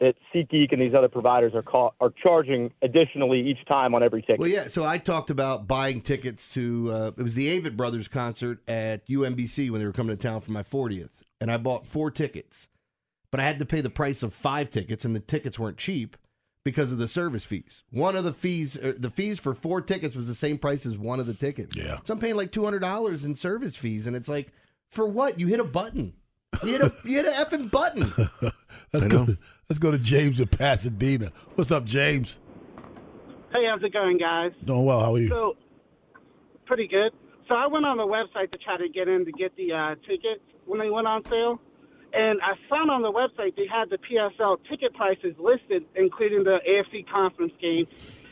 that 0.00 0.16
SeatGeek 0.34 0.72
and 0.72 0.80
these 0.80 0.94
other 0.96 1.08
providers 1.08 1.52
are 1.54 1.62
ca- 1.62 1.90
are 2.00 2.12
charging 2.22 2.72
additionally 2.82 3.40
each 3.40 3.64
time 3.66 3.94
on 3.94 4.02
every 4.02 4.22
ticket. 4.22 4.40
Well, 4.40 4.48
yeah. 4.48 4.66
So 4.66 4.84
I 4.84 4.98
talked 4.98 5.30
about 5.30 5.66
buying 5.68 6.00
tickets 6.00 6.52
to 6.54 6.90
uh, 6.92 7.12
it 7.16 7.22
was 7.22 7.34
the 7.34 7.58
Avett 7.60 7.76
Brothers 7.76 8.08
concert 8.08 8.60
at 8.68 9.06
UMBC 9.06 9.70
when 9.70 9.80
they 9.80 9.86
were 9.86 9.92
coming 9.92 10.16
to 10.16 10.20
town 10.20 10.40
for 10.40 10.52
my 10.52 10.62
40th, 10.62 11.22
and 11.40 11.50
I 11.50 11.56
bought 11.56 11.86
four 11.86 12.10
tickets, 12.10 12.68
but 13.30 13.40
I 13.40 13.44
had 13.44 13.58
to 13.60 13.66
pay 13.66 13.80
the 13.80 13.90
price 13.90 14.22
of 14.22 14.34
five 14.34 14.70
tickets, 14.70 15.04
and 15.04 15.14
the 15.14 15.20
tickets 15.20 15.58
weren't 15.58 15.78
cheap 15.78 16.16
because 16.64 16.90
of 16.90 16.98
the 16.98 17.08
service 17.08 17.44
fees. 17.44 17.84
One 17.90 18.16
of 18.16 18.24
the 18.24 18.32
fees, 18.32 18.76
uh, 18.76 18.94
the 18.96 19.10
fees 19.10 19.38
for 19.38 19.54
four 19.54 19.80
tickets 19.80 20.16
was 20.16 20.26
the 20.26 20.34
same 20.34 20.58
price 20.58 20.86
as 20.86 20.96
one 20.96 21.20
of 21.20 21.26
the 21.26 21.34
tickets. 21.34 21.76
Yeah. 21.76 21.98
So 22.04 22.14
I'm 22.14 22.20
paying 22.20 22.36
like 22.36 22.52
two 22.52 22.64
hundred 22.64 22.80
dollars 22.80 23.24
in 23.24 23.36
service 23.36 23.76
fees, 23.76 24.06
and 24.06 24.16
it's 24.16 24.28
like, 24.28 24.48
for 24.90 25.06
what? 25.06 25.38
You 25.38 25.46
hit 25.46 25.60
a 25.60 25.64
button. 25.64 26.14
You 26.62 26.72
hit 26.72 26.80
a 26.82 26.92
you 27.04 27.16
hit 27.16 27.26
a 27.26 27.30
effing 27.30 27.70
button. 27.70 28.10
Let's 28.92 29.06
go. 29.06 29.26
To, 29.26 29.38
let's 29.68 29.78
go 29.80 29.90
to 29.90 29.98
James 29.98 30.38
in 30.38 30.46
Pasadena. 30.46 31.32
What's 31.56 31.72
up, 31.72 31.84
James? 31.84 32.38
Hey, 33.52 33.66
how's 33.68 33.82
it 33.82 33.92
going, 33.92 34.18
guys? 34.18 34.52
Doing 34.64 34.84
well. 34.84 35.00
How 35.00 35.14
are 35.14 35.18
you? 35.18 35.28
So, 35.28 35.56
pretty 36.64 36.86
good. 36.86 37.12
So 37.48 37.54
I 37.54 37.66
went 37.66 37.84
on 37.84 37.96
the 37.96 38.06
website 38.06 38.52
to 38.52 38.58
try 38.58 38.76
to 38.76 38.88
get 38.88 39.08
in 39.08 39.24
to 39.24 39.32
get 39.32 39.56
the 39.56 39.72
uh, 39.72 39.94
tickets 40.06 40.42
when 40.66 40.78
they 40.78 40.90
went 40.90 41.06
on 41.06 41.24
sale, 41.24 41.60
and 42.12 42.40
I 42.40 42.54
found 42.70 42.90
on 42.90 43.02
the 43.02 43.12
website 43.12 43.56
they 43.56 43.66
had 43.66 43.90
the 43.90 43.98
PSL 43.98 44.58
ticket 44.70 44.94
prices 44.94 45.34
listed, 45.38 45.84
including 45.96 46.44
the 46.44 46.58
AFC 46.68 47.08
conference 47.08 47.52
game, 47.60 47.86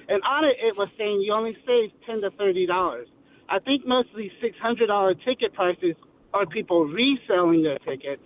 and 0.08 0.22
on 0.22 0.44
it 0.44 0.56
it 0.62 0.76
was 0.76 0.88
saying 0.96 1.22
you 1.22 1.32
only 1.32 1.52
save 1.52 1.90
ten 2.06 2.20
to 2.22 2.30
thirty 2.30 2.66
dollars. 2.66 3.08
I 3.48 3.58
think 3.58 3.86
most 3.86 4.10
of 4.10 4.16
these 4.16 4.32
six 4.40 4.56
hundred 4.58 4.86
dollar 4.86 5.14
ticket 5.14 5.52
prices 5.54 5.96
are 6.34 6.46
people 6.46 6.86
reselling 6.86 7.62
their 7.62 7.78
tickets, 7.78 8.22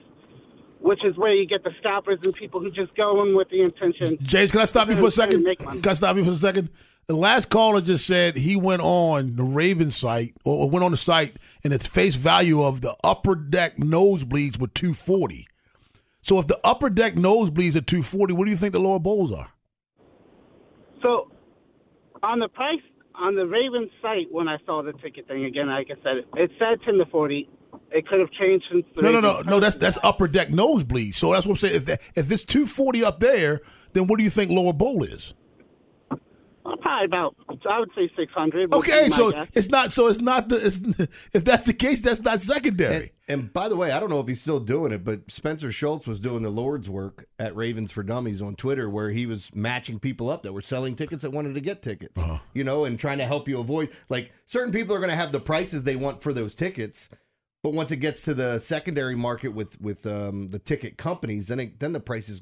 which 0.81 1.05
is 1.05 1.17
where 1.17 1.35
you 1.35 1.47
get 1.47 1.65
the 1.65 1.71
scalpers 1.79 2.19
and 2.25 2.35
people 2.35 2.61
who 2.61 2.71
just 2.71 2.95
go 2.97 3.23
in 3.25 3.37
with 3.37 3.49
the 3.51 3.63
intention. 3.63 4.19
James, 4.23 4.51
can 4.51 4.61
I 4.61 4.65
stop 4.65 4.89
you 4.89 4.97
for 4.97 5.07
a 5.07 5.11
second? 5.11 5.45
Can 5.59 5.89
I 5.89 5.95
stop 5.95 6.17
you 6.17 6.25
for 6.25 6.31
a 6.31 6.37
second? 6.37 6.71
The 7.07 7.17
last 7.17 7.51
caller 7.51 7.81
just 7.81 8.05
said 8.05 8.37
he 8.37 8.57
went 8.57 8.83
on 8.83 9.37
the 9.37 9.45
Raven 9.45 9.93
site 9.93 10.35
or 10.45 10.69
went 10.69 10.85
on 10.85 10.91
the 10.91 10.97
site 10.97 11.37
and 11.63 11.73
its 11.73 11.87
face 11.87 12.17
value 12.17 12.63
of 12.63 12.81
the 12.81 12.97
upper 13.05 13.37
deck 13.37 13.77
nosebleeds 13.77 14.59
were 14.59 14.67
240. 14.67 15.47
So 16.21 16.41
if 16.41 16.49
the 16.49 16.59
upper 16.65 16.91
deck 16.91 17.15
nosebleeds 17.15 17.77
are 17.77 17.81
240, 17.81 18.35
what 18.35 18.47
do 18.47 18.51
you 18.51 18.57
think 18.57 18.73
the 18.73 18.81
lower 18.81 18.99
bowls 18.99 19.33
are? 19.33 19.53
So, 21.01 21.31
on 22.25 22.41
the 22.41 22.49
price 22.49 22.81
on 23.15 23.35
the 23.35 23.47
Ravens 23.47 23.91
site, 24.03 24.27
when 24.31 24.49
I 24.49 24.59
saw 24.67 24.83
the 24.83 24.93
ticket 24.93 25.27
thing 25.29 25.45
again, 25.45 25.69
like 25.69 25.89
I 25.91 26.03
said, 26.03 26.25
it 26.35 26.51
said 26.59 26.83
ten 26.85 26.95
to 26.95 27.07
forty. 27.07 27.49
It 27.93 28.07
could 28.07 28.21
have 28.21 28.31
changed 28.33 28.67
since. 28.71 28.85
The 28.95 29.03
No, 29.03 29.11
no, 29.13 29.21
no, 29.21 29.31
Ravens 29.31 29.47
no. 29.47 29.61
That's 29.61 29.77
that's 29.77 29.99
upper 30.03 30.29
deck 30.29 30.51
nosebleed. 30.51 31.15
So 31.15 31.33
that's 31.33 31.47
what 31.47 31.53
I'm 31.53 31.57
saying. 31.59 31.75
If 31.77 31.85
that, 31.87 32.01
if 32.15 32.31
it's 32.31 32.45
240 32.45 33.05
up 33.05 33.21
there, 33.21 33.61
then 33.93 34.07
what 34.07 34.19
do 34.19 34.25
you 34.25 34.31
think 34.31 34.51
lower 34.51 34.73
bowl 34.73 35.03
is? 35.05 35.35
Uh, 36.11 36.75
Probably 36.83 37.05
about, 37.05 37.37
I 37.71 37.79
would 37.79 37.91
say 37.95 38.11
six 38.17 38.33
hundred. 38.33 38.75
Okay, 38.75 39.09
so 39.11 39.33
it's 39.55 39.69
not. 39.69 39.93
So 39.93 40.09
it's 40.09 40.21
not 40.21 40.49
the. 40.49 40.67
It's, 40.67 40.81
if 41.33 41.45
that's 41.45 41.65
the 41.65 41.73
case, 41.73 42.01
that's 42.01 42.21
not 42.21 42.41
secondary. 42.41 43.13
And, 43.29 43.43
and 43.43 43.53
by 43.53 43.69
the 43.69 43.77
way, 43.77 43.93
I 43.93 44.01
don't 44.01 44.11
know 44.11 44.19
if 44.19 44.27
he's 44.27 44.41
still 44.41 44.59
doing 44.59 44.91
it, 44.91 45.05
but 45.05 45.31
Spencer 45.31 45.71
Schultz 45.71 46.09
was 46.09 46.19
doing 46.19 46.43
the 46.43 46.51
Lord's 46.51 46.91
work 46.91 47.27
at 47.39 47.55
Ravens 47.55 47.93
for 47.93 48.03
Dummies 48.03 48.43
on 48.43 48.57
Twitter, 48.57 48.91
where 48.91 49.11
he 49.11 49.27
was 49.27 49.55
matching 49.55 50.01
people 50.01 50.29
up 50.29 50.43
that 50.43 50.53
were 50.53 50.61
selling 50.61 50.97
tickets 50.97 51.23
that 51.23 51.31
wanted 51.31 51.55
to 51.55 51.61
get 51.61 51.83
tickets, 51.83 52.21
Uh-huh. 52.21 52.39
you 52.53 52.65
know, 52.65 52.85
and 52.85 52.99
trying 52.99 53.19
to 53.19 53.27
help 53.27 53.47
you 53.49 53.61
avoid 53.61 53.91
like 54.09 54.33
certain 54.47 54.73
people 54.73 54.95
are 54.97 54.99
going 54.99 55.11
to 55.11 55.17
have 55.17 55.31
the 55.31 55.41
prices 55.41 55.85
they 55.85 55.95
want 55.97 56.21
for 56.21 56.33
those 56.33 56.53
tickets. 56.53 57.09
But 57.67 57.75
once 57.75 57.91
it 57.91 57.97
gets 57.97 58.23
to 58.27 58.33
the 58.33 58.61
secondary 58.61 59.17
market 59.17 59.49
with 59.49 59.81
with 59.81 60.07
um, 60.07 60.51
the 60.51 60.61
ticket 60.61 60.97
companies, 60.97 61.49
then 61.49 61.59
it, 61.59 61.81
then 61.81 61.91
the 61.91 61.99
prices 61.99 62.41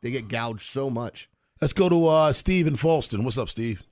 they 0.00 0.12
get 0.12 0.28
gouged 0.28 0.62
so 0.62 0.88
much. 0.88 1.28
Let's 1.60 1.72
go 1.72 1.88
to 1.88 2.06
uh, 2.06 2.32
Steve 2.32 2.68
in 2.68 2.76
Falston. 2.76 3.24
What's 3.24 3.36
up, 3.36 3.48
Steve? 3.48 3.82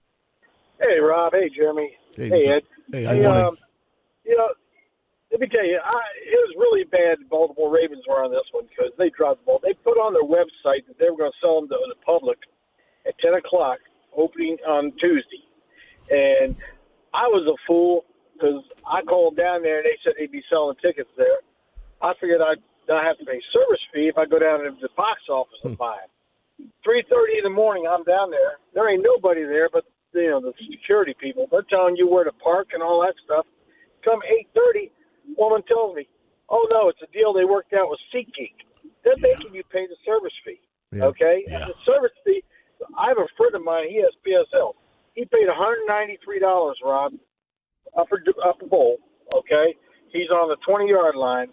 Hey, 0.79 1.01
Rob. 1.01 1.33
Hey, 1.33 1.51
Jeremy. 1.51 1.91
Hey, 2.17 2.29
Hey. 2.29 2.49
Ed. 2.49 2.62
Hey, 2.93 3.03
how 3.03 3.11
you 3.11 3.23
doing? 3.25 3.43
um, 3.43 3.59
you 4.25 4.37
know, 4.37 4.47
let 5.33 5.41
me 5.41 5.49
tell 5.49 5.67
you, 5.67 5.81
I, 5.85 5.99
it 6.23 6.38
was 6.47 6.55
really 6.57 6.85
bad. 6.85 7.19
The 7.19 7.29
Baltimore 7.29 7.75
Ravens 7.75 8.05
were 8.09 8.23
on 8.23 8.31
this 8.31 8.47
one 8.53 8.67
because 8.71 8.93
they 8.99 9.11
dropped 9.11 9.41
the 9.41 9.47
ball. 9.47 9.61
They 9.61 9.75
put 9.83 9.99
on 9.99 10.12
their 10.12 10.23
website 10.23 10.87
that 10.87 10.97
they 11.01 11.11
were 11.11 11.17
going 11.17 11.33
to 11.33 11.38
sell 11.43 11.59
them 11.59 11.69
to 11.71 11.77
the 11.88 11.99
public 12.07 12.38
at 13.05 13.19
10 13.19 13.35
o'clock, 13.35 13.79
opening 14.17 14.59
on 14.64 14.93
Tuesday. 15.01 15.43
And 16.09 16.55
I 17.12 17.27
was 17.27 17.43
a 17.51 17.59
fool 17.67 18.05
because 18.38 18.62
I 18.87 19.03
called 19.03 19.37
down 19.37 19.62
there 19.62 19.83
and 19.83 19.87
they 19.87 19.98
said 20.05 20.14
they'd 20.18 20.31
be 20.31 20.42
selling 20.48 20.77
tickets 20.79 21.11
there. 21.18 21.42
I 22.01 22.14
figured 22.20 22.40
I'd 22.40 22.62
not 22.87 23.05
have 23.05 23.18
to 23.18 23.27
pay 23.27 23.42
service 23.53 23.83
fee 23.92 24.07
if 24.07 24.16
I 24.16 24.24
go 24.27 24.38
down 24.38 24.62
to 24.62 24.70
the 24.81 24.88
box 24.96 25.20
office 25.29 25.59
and 25.64 25.74
hmm. 25.74 25.83
buy 25.83 25.98
them. 25.98 26.70
Three 26.83 27.05
thirty 27.07 27.38
in 27.38 27.44
the 27.44 27.55
morning, 27.55 27.87
I'm 27.87 28.03
down 28.03 28.31
there. 28.31 28.59
There 28.74 28.90
ain't 28.90 29.03
nobody 29.03 29.42
there, 29.42 29.68
but 29.70 29.85
you 30.14 30.31
know 30.31 30.40
the 30.40 30.53
security 30.70 31.14
people. 31.14 31.46
They're 31.51 31.66
telling 31.70 31.94
you 31.94 32.09
where 32.09 32.24
to 32.24 32.33
park 32.33 32.70
and 32.72 32.83
all 32.83 33.03
that 33.03 33.14
stuff. 33.24 33.46
Come 34.05 34.18
eight 34.27 34.48
thirty, 34.55 34.90
woman 35.37 35.62
tells 35.68 35.94
me, 35.94 36.09
"Oh 36.48 36.66
no, 36.72 36.88
it's 36.88 37.03
a 37.03 37.07
deal 37.12 37.33
they 37.33 37.44
worked 37.44 37.74
out 37.74 37.90
with 37.90 38.01
SeatGeek. 38.11 38.59
They're 39.05 39.22
making 39.22 39.55
you 39.55 39.62
pay 39.70 39.87
the 39.87 39.94
service 40.05 40.35
fee. 40.44 40.59
Okay, 40.98 41.44
and 41.46 41.62
the 41.62 41.74
service 41.87 42.16
fee. 42.24 42.42
I 42.98 43.09
have 43.09 43.18
a 43.18 43.31
friend 43.37 43.55
of 43.55 43.62
mine. 43.62 43.87
He 43.88 44.03
has 44.03 44.14
PSL. 44.27 44.74
He 45.14 45.24
paid 45.27 45.46
one 45.46 45.57
hundred 45.57 45.87
ninety 45.87 46.18
three 46.24 46.40
dollars, 46.40 46.79
Rob, 46.83 47.12
upper 47.99 48.23
upper 48.45 48.67
bowl. 48.67 48.99
Okay, 49.35 49.75
he's 50.13 50.31
on 50.31 50.49
the 50.49 50.57
twenty 50.65 50.89
yard 50.89 51.17
line, 51.17 51.49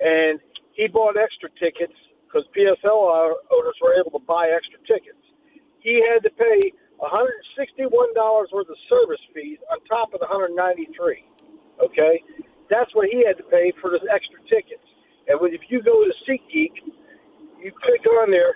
and 0.00 0.40
he 0.72 0.88
bought 0.88 1.16
extra 1.16 1.48
tickets 1.60 1.94
because 2.26 2.42
PSL 2.56 3.34
owners 3.52 3.78
were 3.80 3.94
able 3.94 4.18
to 4.18 4.24
buy 4.26 4.50
extra 4.50 4.80
tickets. 4.88 5.20
He 5.78 6.02
had 6.02 6.24
to 6.24 6.30
pay 6.34 6.72
one 6.96 7.10
hundred 7.10 7.38
sixty 7.56 7.84
one 7.84 8.12
dollars 8.14 8.48
worth 8.52 8.68
of 8.68 8.76
service 8.88 9.20
fees 9.34 9.58
on 9.70 9.78
top 9.84 10.14
of 10.14 10.20
the 10.20 10.26
one 10.26 10.40
hundred 10.40 10.56
ninety 10.56 10.88
three. 10.96 11.22
Okay, 11.78 12.22
that's 12.70 12.90
what 12.94 13.08
he 13.12 13.22
had 13.24 13.36
to 13.36 13.46
pay 13.52 13.72
for 13.80 13.90
the 13.90 14.00
extra 14.10 14.40
tickets. 14.48 14.82
And 15.28 15.38
if 15.52 15.62
you 15.68 15.82
go 15.82 16.04
to 16.04 16.12
SeatGeek, 16.28 16.74
you 17.62 17.72
click 17.72 18.04
on 18.20 18.30
there, 18.30 18.52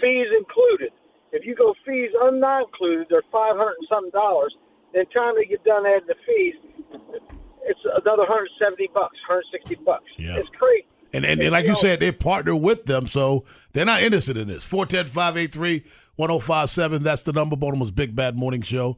fees 0.00 0.28
included. 0.36 0.92
If 1.32 1.46
you 1.46 1.54
go 1.54 1.74
fees 1.86 2.10
not 2.14 2.66
included, 2.66 3.06
they're 3.08 3.26
five 3.30 3.56
hundred 3.56 3.78
and 3.78 3.88
something 3.88 4.10
dollars. 4.10 4.54
Then 4.92 5.06
time 5.06 5.34
they 5.36 5.44
get 5.46 5.64
done 5.64 5.86
adding 5.86 6.08
the 6.08 6.14
fees, 6.26 6.54
it's 7.62 7.80
another 7.84 8.24
hundred 8.26 8.50
seventy 8.58 8.88
bucks, 8.92 9.16
hundred 9.26 9.44
sixty 9.52 9.76
bucks. 9.76 10.04
Yeah. 10.18 10.36
It's 10.36 10.48
crazy. 10.58 10.86
And, 11.12 11.24
and, 11.24 11.40
and 11.40 11.50
like 11.50 11.66
you 11.66 11.74
said, 11.74 11.98
they 11.98 12.12
partner 12.12 12.54
with 12.54 12.86
them, 12.86 13.06
so 13.06 13.44
they're 13.72 13.84
not 13.84 14.02
interested 14.02 14.36
in 14.36 14.46
this. 14.46 14.64
410 14.64 15.12
583 15.12 15.82
1057. 16.14 17.02
That's 17.02 17.22
the 17.22 17.32
number. 17.32 17.56
Baltimore's 17.56 17.90
Big 17.90 18.14
Bad 18.14 18.36
Morning 18.36 18.62
Show 18.62 18.96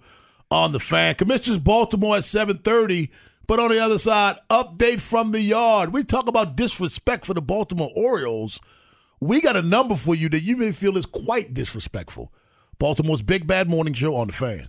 on 0.50 0.72
the 0.72 0.80
fan. 0.80 1.14
Commissioners 1.14 1.58
Baltimore 1.58 2.16
at 2.16 2.24
730. 2.24 3.10
But 3.46 3.60
on 3.60 3.70
the 3.70 3.80
other 3.80 3.98
side, 3.98 4.36
update 4.50 5.00
from 5.00 5.32
the 5.32 5.40
yard. 5.40 5.92
We 5.92 6.04
talk 6.04 6.28
about 6.28 6.54
disrespect 6.56 7.24
for 7.26 7.34
the 7.34 7.42
Baltimore 7.42 7.90
Orioles. 7.96 8.60
We 9.20 9.40
got 9.40 9.56
a 9.56 9.62
number 9.62 9.96
for 9.96 10.14
you 10.14 10.28
that 10.30 10.42
you 10.42 10.56
may 10.56 10.72
feel 10.72 10.96
is 10.96 11.06
quite 11.06 11.54
disrespectful. 11.54 12.32
Baltimore's 12.78 13.22
Big 13.22 13.46
Bad 13.46 13.68
Morning 13.68 13.94
Show 13.94 14.16
on 14.16 14.28
the 14.28 14.32
fan. 14.32 14.68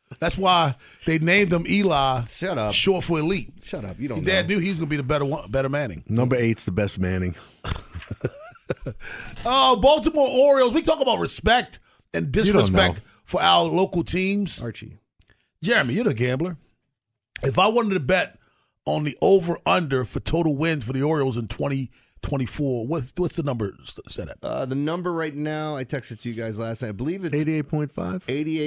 That's 0.19 0.37
why 0.37 0.75
they 1.05 1.19
named 1.19 1.53
him 1.53 1.65
Eli. 1.67 2.25
Shut 2.25 2.57
up. 2.57 2.73
Short 2.73 3.03
for 3.03 3.19
elite. 3.19 3.53
Shut 3.63 3.85
up. 3.85 3.99
You 3.99 4.07
don't 4.09 4.23
Dad 4.25 4.47
know. 4.47 4.55
knew 4.55 4.61
he's 4.61 4.77
going 4.77 4.87
to 4.87 4.89
be 4.89 4.97
the 4.97 5.03
better 5.03 5.25
one, 5.25 5.49
better 5.49 5.69
Manning. 5.69 6.03
Number 6.07 6.35
eight's 6.35 6.65
the 6.65 6.71
best 6.71 6.99
Manning. 6.99 7.35
Oh, 9.45 9.75
Baltimore 9.75 10.27
Orioles. 10.27 10.73
We 10.73 10.81
talk 10.81 11.01
about 11.01 11.19
respect 11.19 11.79
and 12.13 12.31
disrespect 12.31 13.01
for 13.23 13.41
our 13.41 13.63
local 13.63 14.03
teams. 14.03 14.61
Archie. 14.61 14.97
Jeremy, 15.63 15.93
you're 15.95 16.03
the 16.03 16.13
gambler. 16.13 16.57
If 17.43 17.57
I 17.59 17.67
wanted 17.67 17.95
to 17.95 17.99
bet 17.99 18.37
on 18.85 19.03
the 19.03 19.17
over 19.21 19.57
under 19.65 20.05
for 20.05 20.19
total 20.19 20.55
wins 20.55 20.83
for 20.83 20.93
the 20.93 21.03
Orioles 21.03 21.37
in 21.37 21.47
2024, 21.47 22.87
what's, 22.87 23.13
what's 23.17 23.35
the 23.35 23.43
number 23.43 23.73
set 24.07 24.29
at? 24.29 24.37
Uh, 24.43 24.65
the 24.65 24.75
number 24.75 25.11
right 25.11 25.35
now, 25.35 25.75
I 25.75 25.83
texted 25.85 26.21
to 26.21 26.29
you 26.29 26.35
guys 26.35 26.57
last 26.59 26.81
night. 26.81 26.89
I 26.89 26.93
believe 26.93 27.25
it's 27.25 27.33
88.5. 27.33 27.91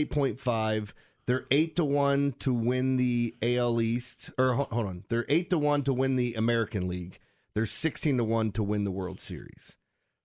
88.5. 0.08 0.92
They're 1.26 1.46
8 1.50 1.76
to 1.76 1.84
1 1.84 2.34
to 2.40 2.52
win 2.52 2.96
the 2.96 3.34
AL 3.42 3.80
East. 3.80 4.30
Or 4.38 4.52
hold 4.54 4.86
on. 4.86 5.04
They're 5.08 5.24
8 5.28 5.50
to 5.50 5.58
1 5.58 5.82
to 5.84 5.92
win 5.94 6.16
the 6.16 6.34
American 6.34 6.86
League. 6.88 7.18
They're 7.54 7.66
16 7.66 8.18
to 8.18 8.24
1 8.24 8.52
to 8.52 8.62
win 8.62 8.84
the 8.84 8.90
World 8.90 9.20
Series. 9.20 9.76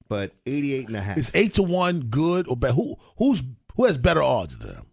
But 0.08 0.34
88 0.46 0.90
and. 0.90 1.18
Is 1.20 1.32
eight 1.36 1.54
to 1.54 1.64
one 1.64 2.00
good 2.02 2.48
or 2.48 2.58
bad? 2.58 2.74
Who 2.74 2.96
who's 3.18 3.44
who 3.76 3.86
has 3.86 3.98
better 4.00 4.24
odds 4.24 4.58
than 4.58 4.68
them? 4.74 4.86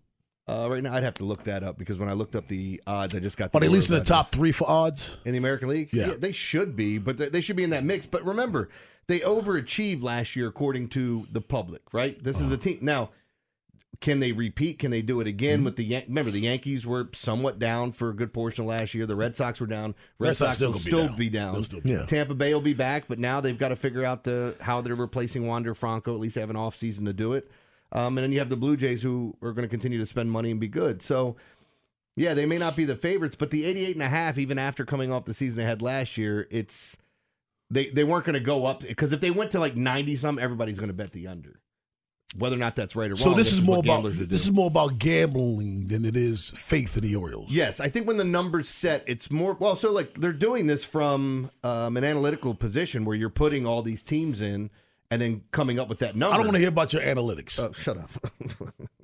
Uh, 0.47 0.69
right 0.71 0.83
now, 0.83 0.95
I'd 0.95 1.03
have 1.03 1.15
to 1.15 1.25
look 1.25 1.45
that 1.45 1.65
up 1.65 1.79
because 1.79 1.99
when 1.99 2.11
I 2.11 2.13
looked 2.13 2.37
up 2.37 2.47
the 2.49 2.81
odds, 2.87 3.15
I 3.15 3.19
just 3.21 3.39
got. 3.39 3.55
Are 3.55 3.61
they 3.61 3.67
at 3.67 3.73
least 3.73 3.89
in 3.89 3.99
the 3.99 4.05
top 4.05 4.31
three 4.31 4.53
for 4.53 4.69
odds? 4.69 5.17
in 5.25 5.33
the 5.33 5.39
American 5.39 5.69
League? 5.71 5.89
Yeah. 5.91 6.13
they 6.19 6.33
should 6.33 6.77
be, 6.77 6.99
but 6.99 7.17
they, 7.17 7.31
they 7.31 7.41
should 7.41 7.57
be 7.57 7.65
in 7.65 7.71
that 7.71 7.83
mix. 7.83 8.05
But 8.05 8.27
remember, 8.27 8.69
they 9.09 9.21
overachieved 9.21 10.03
last 10.03 10.37
year 10.37 10.47
according 10.49 10.89
to 10.91 11.27
the 11.33 11.41
public. 11.41 11.81
Right? 11.95 12.23
This 12.23 12.37
Uh-huh. 12.37 12.45
is 12.45 12.53
a 12.53 12.59
team 12.59 12.79
now. 12.83 13.11
Can 14.01 14.19
they 14.21 14.33
repeat? 14.33 14.79
Can 14.79 14.91
they 14.91 15.01
do 15.03 15.21
it 15.21 15.25
Mm-hmm. 15.25 15.29
again 15.29 15.65
with 15.65 15.77
the 15.77 15.85
Yan- 15.85 16.05
remember 16.09 16.31
the 16.31 16.41
Yankees 16.41 16.87
were 16.87 17.09
somewhat 17.13 17.59
down 17.59 17.93
for 17.93 18.11
a 18.11 18.15
good 18.15 18.33
portion 18.33 18.65
of 18.65 18.69
last 18.69 18.95
year. 18.95 19.07
The 19.07 19.17
Red 19.17 19.37
Sox 19.37 19.59
were 19.61 19.67
down. 19.67 19.95
Red, 20.19 20.29
Red 20.29 20.37
Sox 20.37 20.59
Sox, 20.59 20.61
will 20.61 20.73
still 20.75 20.81
still 20.91 21.05
gonna 21.07 21.17
be 21.17 21.25
be 21.27 21.31
down. 21.31 21.55
down. 21.55 21.65
Still 21.65 21.81
be 21.81 21.91
Yeah. 21.91 21.97
down. 21.99 22.07
Tampa 22.07 22.35
Bay 22.35 22.53
will 22.53 22.61
be 22.61 22.75
back, 22.75 23.09
but 23.09 23.19
now 23.19 23.41
they've 23.41 23.57
got 23.59 23.69
to 23.71 23.77
figure 23.77 24.05
out 24.05 24.25
the 24.25 24.55
how 24.61 24.81
they're 24.81 24.95
replacing 24.95 25.47
Wander 25.47 25.75
Franco. 25.75 26.15
At 26.15 26.21
least 26.21 26.35
they 26.35 26.41
have 26.43 26.51
an 26.51 26.57
off 26.57 26.77
season 26.77 27.05
to 27.07 27.13
do 27.13 27.33
it. 27.33 27.51
Um, 27.93 28.19
and 28.19 28.25
then 28.25 28.33
you 28.33 28.39
have 28.41 28.49
the 28.49 28.57
Blue 28.57 28.77
Jays 28.77 29.01
who 29.03 29.37
are 29.43 29.53
going 29.53 29.63
to 29.63 29.69
continue 29.69 29.99
to 29.99 30.07
spend 30.07 30.31
money 30.31 30.51
and 30.51 30.61
be 30.61 30.69
good. 30.69 31.01
So 31.03 31.37
yeah, 32.17 32.35
they 32.35 32.45
may 32.47 32.59
not 32.59 32.77
be 32.77 32.85
the 32.85 32.97
favorites, 32.97 33.37
but 33.39 33.51
the 33.51 33.65
88 33.65 33.95
and 33.95 34.03
a 34.03 34.09
half, 34.09 34.39
even 34.39 34.59
after 34.59 34.85
coming 34.85 35.13
off 35.13 35.25
the 35.25 35.35
season 35.35 35.59
they 35.59 35.65
had 35.65 35.83
last 35.83 36.17
year, 36.17 36.49
it's 36.51 36.97
they 37.71 37.89
they 37.91 38.05
weren't 38.05 38.25
going 38.25 38.35
to 38.35 38.41
go 38.41 38.67
up 38.67 38.81
because 38.81 39.13
if 39.13 39.21
they 39.21 39.31
went 39.31 39.51
to 39.53 39.61
like 39.61 39.77
90 39.77 40.17
some, 40.17 40.39
everybody's 40.39 40.79
going 40.79 40.89
to 40.89 40.95
bet 40.95 41.13
the 41.13 41.27
under. 41.29 41.61
Whether 42.37 42.57
or 42.57 42.59
not 42.59 42.77
that's 42.77 42.97
right 42.97 43.11
or 43.11 43.15
wrong. 43.15 43.23
So 43.23 43.35
this 43.35 43.53
is 43.53 43.63
more 43.63 43.79
about 43.79 44.03
this 44.05 44.45
is 44.45 44.53
more 44.53 44.67
about 44.67 44.99
gambling 44.99 45.87
than 45.89 46.05
it 46.05 46.17
is 46.17 46.51
faith 46.51 46.97
in 46.97 47.05
the 47.05 47.17
Orioles. 47.17 47.51
Yes, 47.51 47.81
I 47.81 47.89
think 47.89 48.07
when 48.07 48.17
the 48.17 48.25
numbers 48.25 48.69
set, 48.69 49.05
it's 49.07 49.31
more 49.31 49.55
well. 49.55 49.77
So 49.77 49.93
like 49.93 50.15
they're 50.15 50.33
doing 50.33 50.67
this 50.67 50.85
from 50.85 51.51
um, 51.63 51.97
an 51.97 52.05
analytical 52.05 52.55
position 52.55 53.05
where 53.05 53.17
you're 53.17 53.31
putting 53.31 53.65
all 53.67 53.81
these 53.81 54.03
teams 54.03 54.41
in 54.41 54.71
and 55.11 55.23
then 55.23 55.45
coming 55.53 55.79
up 55.79 55.89
with 55.89 56.01
that 56.01 56.17
number. 56.17 56.35
I 56.35 56.37
don't 56.37 56.47
want 56.47 56.57
to 56.57 56.61
hear 56.61 56.69
about 56.69 56.93
your 56.93 57.03
analytics. 57.03 57.59
Oh, 57.61 57.73
shut 57.73 57.97
up. 57.97 58.11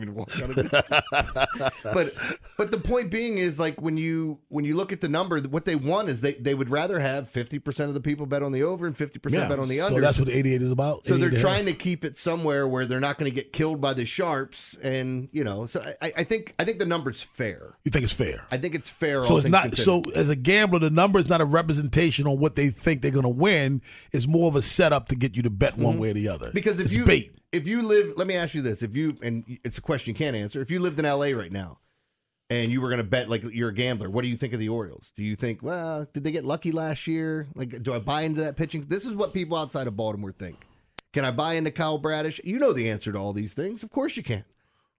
you 0.00 0.06
to 0.06 0.12
walk 0.12 0.30
out 0.42 0.50
of 0.50 0.58
it? 0.58 1.72
but 1.92 2.14
but 2.56 2.70
the 2.70 2.78
point 2.78 3.10
being 3.10 3.38
is 3.38 3.58
like 3.58 3.80
when 3.80 3.96
you 3.96 4.38
when 4.48 4.64
you 4.64 4.74
look 4.74 4.92
at 4.92 5.00
the 5.00 5.08
number, 5.08 5.40
what 5.40 5.64
they 5.64 5.76
want 5.76 6.08
is 6.08 6.20
they 6.20 6.34
they 6.34 6.54
would 6.54 6.70
rather 6.70 6.98
have 7.00 7.28
fifty 7.28 7.58
percent 7.58 7.88
of 7.88 7.94
the 7.94 8.00
people 8.00 8.26
bet 8.26 8.42
on 8.42 8.52
the 8.52 8.62
over 8.62 8.86
and 8.86 8.96
fifty 8.96 9.18
percent 9.18 9.48
bet 9.48 9.58
on 9.58 9.68
the 9.68 9.80
under. 9.80 9.96
So 9.96 10.00
that's 10.00 10.18
what 10.18 10.28
the 10.28 10.36
88 10.36 10.62
is 10.62 10.70
about. 10.70 11.06
So 11.06 11.16
they're 11.16 11.28
88 11.28 11.40
trying 11.40 11.64
to 11.66 11.72
keep 11.72 12.04
it 12.04 12.18
somewhere 12.18 12.66
where 12.68 12.86
they're 12.86 13.00
not 13.00 13.18
going 13.18 13.30
to 13.30 13.34
get 13.34 13.52
killed 13.52 13.80
by 13.80 13.94
the 13.94 14.04
sharps, 14.04 14.76
and 14.82 15.28
you 15.32 15.44
know. 15.44 15.66
So 15.66 15.84
I, 16.00 16.12
I 16.18 16.24
think 16.24 16.54
I 16.58 16.64
think 16.64 16.78
the 16.78 16.86
number's 16.86 17.22
fair. 17.22 17.74
You 17.84 17.90
think 17.90 18.04
it's 18.04 18.12
fair? 18.14 18.46
I 18.50 18.56
think 18.56 18.74
it's 18.74 18.88
fair. 18.90 19.22
So 19.24 19.30
all 19.30 19.36
it's 19.38 19.44
things 19.44 19.52
not. 19.52 19.62
considered. 19.64 19.84
So 19.84 20.10
as 20.14 20.28
a 20.28 20.36
gambler, 20.36 20.78
the 20.78 20.90
number 20.90 21.18
is 21.18 21.28
not 21.28 21.40
a 21.40 21.44
representation 21.44 22.26
on 22.26 22.38
what 22.38 22.54
they 22.54 22.70
think 22.70 23.02
they're 23.02 23.10
going 23.10 23.22
to 23.24 23.28
win. 23.28 23.82
It's 24.12 24.26
more 24.26 24.48
of 24.48 24.56
a 24.56 24.62
setup 24.62 25.08
to 25.08 25.16
get 25.16 25.36
you 25.36 25.42
to 25.42 25.50
bet 25.50 25.76
one 25.76 25.96
Mhm. 25.96 25.98
way 25.98 26.10
or 26.10 26.14
the 26.14 26.28
other. 26.28 26.50
Because 26.52 26.80
if 26.80 26.86
it's 26.86 26.94
you 26.94 27.04
bait. 27.04 27.32
If 27.54 27.66
you 27.68 27.82
live, 27.82 28.14
let 28.16 28.26
me 28.26 28.34
ask 28.34 28.54
you 28.54 28.62
this: 28.62 28.82
if 28.82 28.94
you 28.96 29.16
and 29.22 29.44
it's 29.64 29.78
a 29.78 29.80
question 29.80 30.10
you 30.10 30.14
can't 30.14 30.36
answer. 30.36 30.60
If 30.60 30.70
you 30.70 30.80
lived 30.80 30.98
in 30.98 31.04
L.A. 31.04 31.32
right 31.34 31.52
now, 31.52 31.78
and 32.50 32.70
you 32.70 32.80
were 32.80 32.88
going 32.88 32.98
to 32.98 33.04
bet 33.04 33.28
like 33.30 33.42
you're 33.44 33.70
a 33.70 33.74
gambler, 33.74 34.10
what 34.10 34.22
do 34.22 34.28
you 34.28 34.36
think 34.36 34.52
of 34.52 34.58
the 34.60 34.68
Orioles? 34.68 35.12
Do 35.16 35.22
you 35.22 35.36
think, 35.36 35.62
well, 35.62 36.06
did 36.12 36.24
they 36.24 36.30
get 36.30 36.44
lucky 36.44 36.72
last 36.72 37.06
year? 37.06 37.46
Like, 37.54 37.82
do 37.82 37.94
I 37.94 37.98
buy 37.98 38.22
into 38.22 38.42
that 38.42 38.56
pitching? 38.56 38.82
This 38.82 39.04
is 39.06 39.14
what 39.14 39.32
people 39.32 39.56
outside 39.56 39.86
of 39.86 39.96
Baltimore 39.96 40.32
think. 40.32 40.56
Can 41.12 41.24
I 41.24 41.30
buy 41.30 41.54
into 41.54 41.70
Kyle 41.70 41.96
Bradish? 41.98 42.40
You 42.44 42.58
know 42.58 42.72
the 42.72 42.90
answer 42.90 43.12
to 43.12 43.18
all 43.18 43.32
these 43.32 43.54
things. 43.54 43.82
Of 43.82 43.90
course 43.90 44.16
you 44.16 44.22
can. 44.24 44.44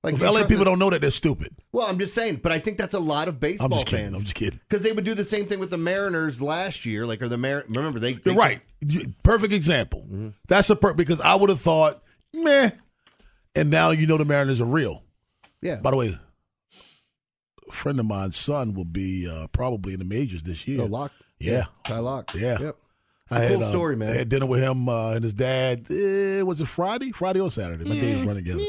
if 0.04 0.20
you 0.20 0.26
LA 0.26 0.44
people 0.46 0.62
it- 0.62 0.66
don't 0.66 0.80
know 0.80 0.90
that 0.90 1.02
they're 1.02 1.12
stupid. 1.12 1.54
Well, 1.74 1.88
I'm 1.88 2.00
just 2.00 2.14
saying, 2.14 2.38
but 2.38 2.52
I 2.54 2.60
think 2.60 2.78
that's 2.78 2.94
a 2.94 3.00
lot 3.00 3.28
of 3.28 3.40
baseball 3.42 3.66
I'm 3.66 3.72
just 3.74 3.86
kidding. 3.88 4.06
fans. 4.06 4.16
I'm 4.16 4.22
just 4.24 4.36
kidding. 4.36 4.60
Because 4.68 4.82
they 4.82 4.94
would 4.94 5.04
do 5.04 5.14
the 5.14 5.26
same 5.26 5.46
thing 5.46 5.60
with 5.60 5.72
the 5.72 5.78
Mariners 5.78 6.42
last 6.42 6.86
year. 6.86 7.06
Like, 7.06 7.22
or 7.22 7.28
the 7.28 7.38
Mar- 7.38 7.66
remember 7.68 8.00
they, 8.00 8.14
they 8.14 8.32
You're 8.32 8.40
right. 8.40 8.62
Perfect 9.24 9.52
example. 9.54 10.02
Mm-hmm. 10.02 10.30
That's 10.48 10.70
a 10.70 10.76
per 10.78 10.94
because 10.94 11.20
I 11.20 11.36
would 11.36 11.50
have 11.50 11.60
thought, 11.60 12.02
meh, 12.44 12.72
and 13.56 13.70
now 13.70 13.92
you 13.92 14.08
know 14.08 14.18
the 14.18 14.26
Mariners 14.26 14.62
are 14.62 14.66
real. 14.66 15.04
Yeah. 15.62 15.76
By 15.78 15.92
the 15.92 15.98
way, 15.98 16.20
a 17.68 17.72
friend 17.72 18.00
of 18.00 18.06
mine's 18.06 18.38
son 18.38 18.74
will 18.74 18.86
be 18.86 19.30
uh, 19.30 19.48
probably 19.48 19.94
in 19.94 20.00
the 20.00 20.06
majors 20.06 20.44
this 20.44 20.68
year. 20.68 20.82
Oh, 20.82 20.86
Lock? 20.86 21.12
Yeah. 21.40 21.66
Ty 21.84 22.00
Lock. 22.00 22.34
Yeah. 22.36 22.60
Yep. 22.60 22.78
It's 23.28 23.34
I 23.34 23.44
a 23.44 23.48
cool 23.48 23.58
had, 23.58 23.66
um, 23.66 23.72
story, 23.72 23.96
man. 23.96 24.10
I 24.10 24.18
had 24.18 24.30
dinner 24.30 24.46
with 24.46 24.62
him 24.62 24.88
uh, 24.88 25.12
and 25.14 25.24
his 25.24 25.34
dad. 25.34 25.90
Eh, 25.90 26.44
was 26.44 26.62
it 26.62 26.68
Friday? 26.68 27.12
Friday 27.12 27.40
or 27.40 27.50
Saturday? 27.50 27.84
My 27.84 28.00
days 28.00 28.24
run 28.24 28.36
together. 28.36 28.64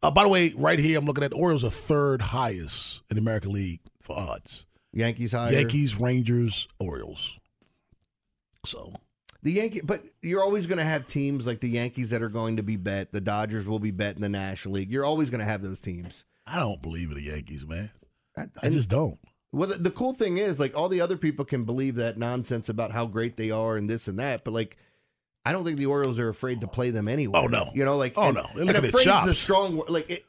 Uh, 0.00 0.12
by 0.12 0.22
the 0.22 0.28
way, 0.28 0.52
right 0.56 0.78
here, 0.78 0.96
I'm 0.98 1.04
looking 1.04 1.24
at 1.24 1.32
Orioles 1.32 1.64
are 1.64 1.70
third 1.70 2.22
highest 2.22 3.02
in 3.10 3.16
the 3.16 3.20
American 3.20 3.50
League 3.52 3.80
for 4.00 4.16
odds. 4.16 4.66
Yankees 4.92 5.32
higher. 5.32 5.52
Yankees, 5.52 5.98
Rangers, 5.98 6.68
Orioles. 6.78 7.38
So 8.64 8.92
The 9.42 9.52
Yankee, 9.52 9.80
but 9.82 10.02
you're 10.20 10.42
always 10.42 10.66
going 10.66 10.78
to 10.78 10.84
have 10.84 11.06
teams 11.06 11.46
like 11.46 11.60
the 11.60 11.68
Yankees 11.68 12.10
that 12.10 12.22
are 12.22 12.28
going 12.28 12.56
to 12.56 12.62
be 12.62 12.76
bet. 12.76 13.12
The 13.12 13.20
Dodgers 13.20 13.66
will 13.66 13.78
be 13.78 13.92
bet 13.92 14.16
in 14.16 14.20
the 14.22 14.28
National 14.28 14.74
League. 14.74 14.90
You're 14.90 15.04
always 15.04 15.30
going 15.30 15.38
to 15.40 15.44
have 15.44 15.62
those 15.62 15.78
teams. 15.80 16.24
I 16.46 16.58
don't 16.58 16.82
believe 16.82 17.10
in 17.10 17.16
the 17.16 17.22
Yankees, 17.24 17.64
man. 17.64 17.90
I, 18.36 18.46
and- 18.62 18.72
just 18.72 18.88
don't. 18.88 19.18
Well, 19.52 19.68
the, 19.68 19.76
the 19.76 19.90
cool 19.90 20.12
thing 20.12 20.36
is, 20.36 20.60
like, 20.60 20.76
all 20.76 20.90
the 20.90 21.00
other 21.00 21.16
people 21.16 21.44
can 21.44 21.64
believe 21.64 21.94
that 21.94 22.18
nonsense 22.18 22.68
about 22.68 22.90
how 22.90 23.06
great 23.06 23.36
they 23.38 23.50
are 23.50 23.76
and 23.78 23.88
this 23.88 24.06
and 24.06 24.18
that, 24.18 24.44
but 24.44 24.52
like, 24.52 24.76
I 25.44 25.52
don't 25.52 25.64
think 25.64 25.78
the 25.78 25.86
Orioles 25.86 26.18
are 26.18 26.28
afraid 26.28 26.60
to 26.60 26.66
play 26.68 26.90
them 26.90 27.08
anyway. 27.08 27.40
Oh, 27.42 27.46
no. 27.46 27.70
you 27.74 27.82
know, 27.84 27.96
like, 27.96 28.12
Oh, 28.16 28.24
and- 28.28 28.34
no. 28.34 28.46
And 28.56 28.68
their 28.68 28.84
afraid's 28.84 29.06
a 29.26 29.32
strong. 29.32 29.82
Like, 29.88 30.10
it, 30.10 30.26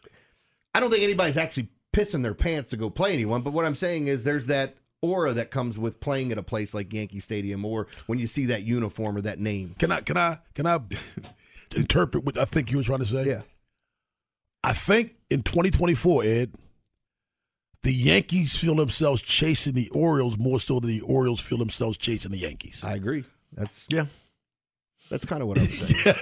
I 0.73 0.79
don't 0.79 0.89
think 0.89 1.03
anybody's 1.03 1.37
actually 1.37 1.67
pissing 1.91 2.23
their 2.23 2.33
pants 2.33 2.69
to 2.69 2.77
go 2.77 2.89
play 2.89 3.11
anyone. 3.11 3.41
But 3.41 3.51
what 3.51 3.65
I'm 3.65 3.75
saying 3.75 4.07
is, 4.07 4.23
there's 4.23 4.45
that 4.47 4.75
aura 5.01 5.33
that 5.33 5.51
comes 5.51 5.77
with 5.79 5.99
playing 5.99 6.31
at 6.31 6.37
a 6.37 6.43
place 6.43 6.73
like 6.73 6.91
Yankee 6.93 7.19
Stadium, 7.19 7.63
or 7.65 7.87
when 8.07 8.19
you 8.19 8.27
see 8.27 8.45
that 8.47 8.63
uniform 8.63 9.17
or 9.17 9.21
that 9.21 9.39
name. 9.39 9.75
Can 9.79 9.91
I 9.91 10.01
can 10.01 10.17
I 10.17 10.39
can 10.53 10.65
I 10.67 10.79
interpret 11.75 12.23
what 12.23 12.37
I 12.37 12.45
think 12.45 12.71
you 12.71 12.77
were 12.77 12.83
trying 12.83 12.99
to 12.99 13.05
say? 13.05 13.25
Yeah. 13.25 13.41
I 14.63 14.73
think 14.73 15.15
in 15.29 15.41
2024, 15.41 16.23
Ed, 16.23 16.53
the 17.83 17.93
Yankees 17.93 18.57
feel 18.57 18.75
themselves 18.75 19.21
chasing 19.21 19.73
the 19.73 19.89
Orioles 19.89 20.37
more 20.37 20.59
so 20.59 20.79
than 20.79 20.89
the 20.89 21.01
Orioles 21.01 21.39
feel 21.39 21.57
themselves 21.57 21.97
chasing 21.97 22.31
the 22.31 22.39
Yankees. 22.39 22.83
I 22.83 22.95
agree. 22.95 23.23
That's 23.53 23.87
yeah. 23.89 24.07
That's 25.09 25.25
kind 25.25 25.41
of 25.41 25.47
what 25.47 25.57
I'm 25.59 25.65
saying. 25.65 26.15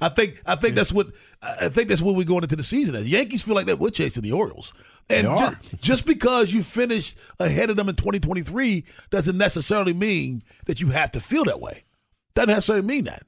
I 0.00 0.08
think 0.08 0.42
I 0.44 0.56
think 0.56 0.74
that's 0.74 0.92
what 0.92 1.08
I 1.42 1.68
think 1.68 1.88
that's 1.88 2.02
what 2.02 2.14
we're 2.16 2.24
going 2.24 2.42
into 2.42 2.56
the 2.56 2.64
season. 2.64 2.94
The 2.94 3.06
Yankees 3.08 3.42
feel 3.42 3.54
like 3.54 3.66
that 3.66 3.78
we're 3.78 3.90
chasing 3.90 4.22
the 4.22 4.32
Orioles, 4.32 4.72
and 5.08 5.26
They 5.26 5.30
ju- 5.30 5.44
are. 5.44 5.60
just 5.80 6.04
because 6.06 6.52
you 6.52 6.62
finished 6.62 7.16
ahead 7.38 7.70
of 7.70 7.76
them 7.76 7.88
in 7.88 7.94
2023 7.94 8.84
doesn't 9.10 9.38
necessarily 9.38 9.92
mean 9.92 10.42
that 10.66 10.80
you 10.80 10.88
have 10.88 11.12
to 11.12 11.20
feel 11.20 11.44
that 11.44 11.60
way. 11.60 11.84
Doesn't 12.34 12.48
necessarily 12.50 12.84
mean 12.86 13.04
that. 13.04 13.22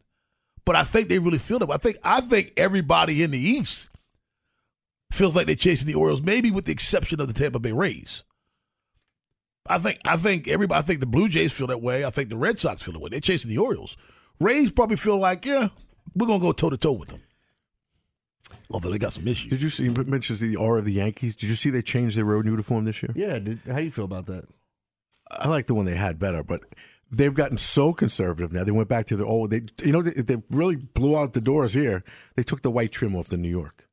But 0.64 0.74
I 0.74 0.82
think 0.82 1.08
they 1.08 1.20
really 1.20 1.38
feel 1.38 1.60
that. 1.60 1.66
way. 1.68 1.74
I 1.76 1.78
think 1.78 1.98
I 2.02 2.20
think 2.20 2.52
everybody 2.56 3.22
in 3.22 3.30
the 3.30 3.38
East 3.38 3.88
feels 5.12 5.36
like 5.36 5.46
they're 5.46 5.54
chasing 5.54 5.86
the 5.86 5.94
Orioles, 5.94 6.20
maybe 6.22 6.50
with 6.50 6.64
the 6.64 6.72
exception 6.72 7.20
of 7.20 7.28
the 7.28 7.32
Tampa 7.32 7.60
Bay 7.60 7.70
Rays. 7.70 8.24
I 9.68 9.78
think 9.78 10.00
I 10.04 10.16
think 10.16 10.48
everybody. 10.48 10.78
I 10.78 10.82
think 10.82 10.98
the 11.00 11.06
Blue 11.06 11.28
Jays 11.28 11.52
feel 11.52 11.66
that 11.68 11.82
way. 11.82 12.04
I 12.04 12.10
think 12.10 12.28
the 12.28 12.36
Red 12.36 12.58
Sox 12.58 12.82
feel 12.82 12.92
that 12.94 13.00
way. 13.00 13.08
They're 13.10 13.20
chasing 13.20 13.48
the 13.48 13.58
Orioles. 13.58 13.96
Rays 14.40 14.70
probably 14.70 14.96
feel 14.96 15.18
like, 15.18 15.44
yeah, 15.44 15.68
we're 16.14 16.26
gonna 16.26 16.40
go 16.40 16.52
toe 16.52 16.70
to 16.70 16.76
toe 16.76 16.92
with 16.92 17.08
them. 17.08 17.22
Although 18.70 18.90
they 18.90 18.98
got 18.98 19.12
some 19.12 19.26
issues. 19.28 19.50
Did 19.50 19.62
you 19.62 19.70
see? 19.70 19.84
You 19.84 19.94
mentioned 20.06 20.38
the 20.38 20.56
R 20.56 20.78
of 20.78 20.84
the 20.84 20.92
Yankees. 20.92 21.36
Did 21.36 21.50
you 21.50 21.56
see 21.56 21.70
they 21.70 21.82
changed 21.82 22.16
their 22.16 22.24
road 22.24 22.46
uniform 22.46 22.84
this 22.84 23.02
year? 23.02 23.12
yeah. 23.14 23.38
Did, 23.38 23.60
how 23.66 23.76
do 23.76 23.84
you 23.84 23.92
feel 23.92 24.04
about 24.04 24.26
that? 24.26 24.46
I 25.30 25.48
like 25.48 25.66
the 25.66 25.74
one 25.74 25.86
they 25.86 25.96
had 25.96 26.18
better, 26.18 26.42
but 26.42 26.62
they've 27.10 27.34
gotten 27.34 27.58
so 27.58 27.92
conservative 27.92 28.52
now. 28.52 28.64
They 28.64 28.72
went 28.72 28.88
back 28.88 29.06
to 29.06 29.16
their 29.16 29.26
old. 29.26 29.50
They, 29.50 29.62
you 29.82 29.92
know, 29.92 30.02
they, 30.02 30.20
they 30.20 30.42
really 30.50 30.76
blew 30.76 31.16
out 31.16 31.32
the 31.32 31.40
doors 31.40 31.74
here. 31.74 32.04
They 32.36 32.42
took 32.42 32.62
the 32.62 32.70
white 32.70 32.92
trim 32.92 33.16
off 33.16 33.28
the 33.28 33.36
New 33.36 33.48
York 33.48 33.86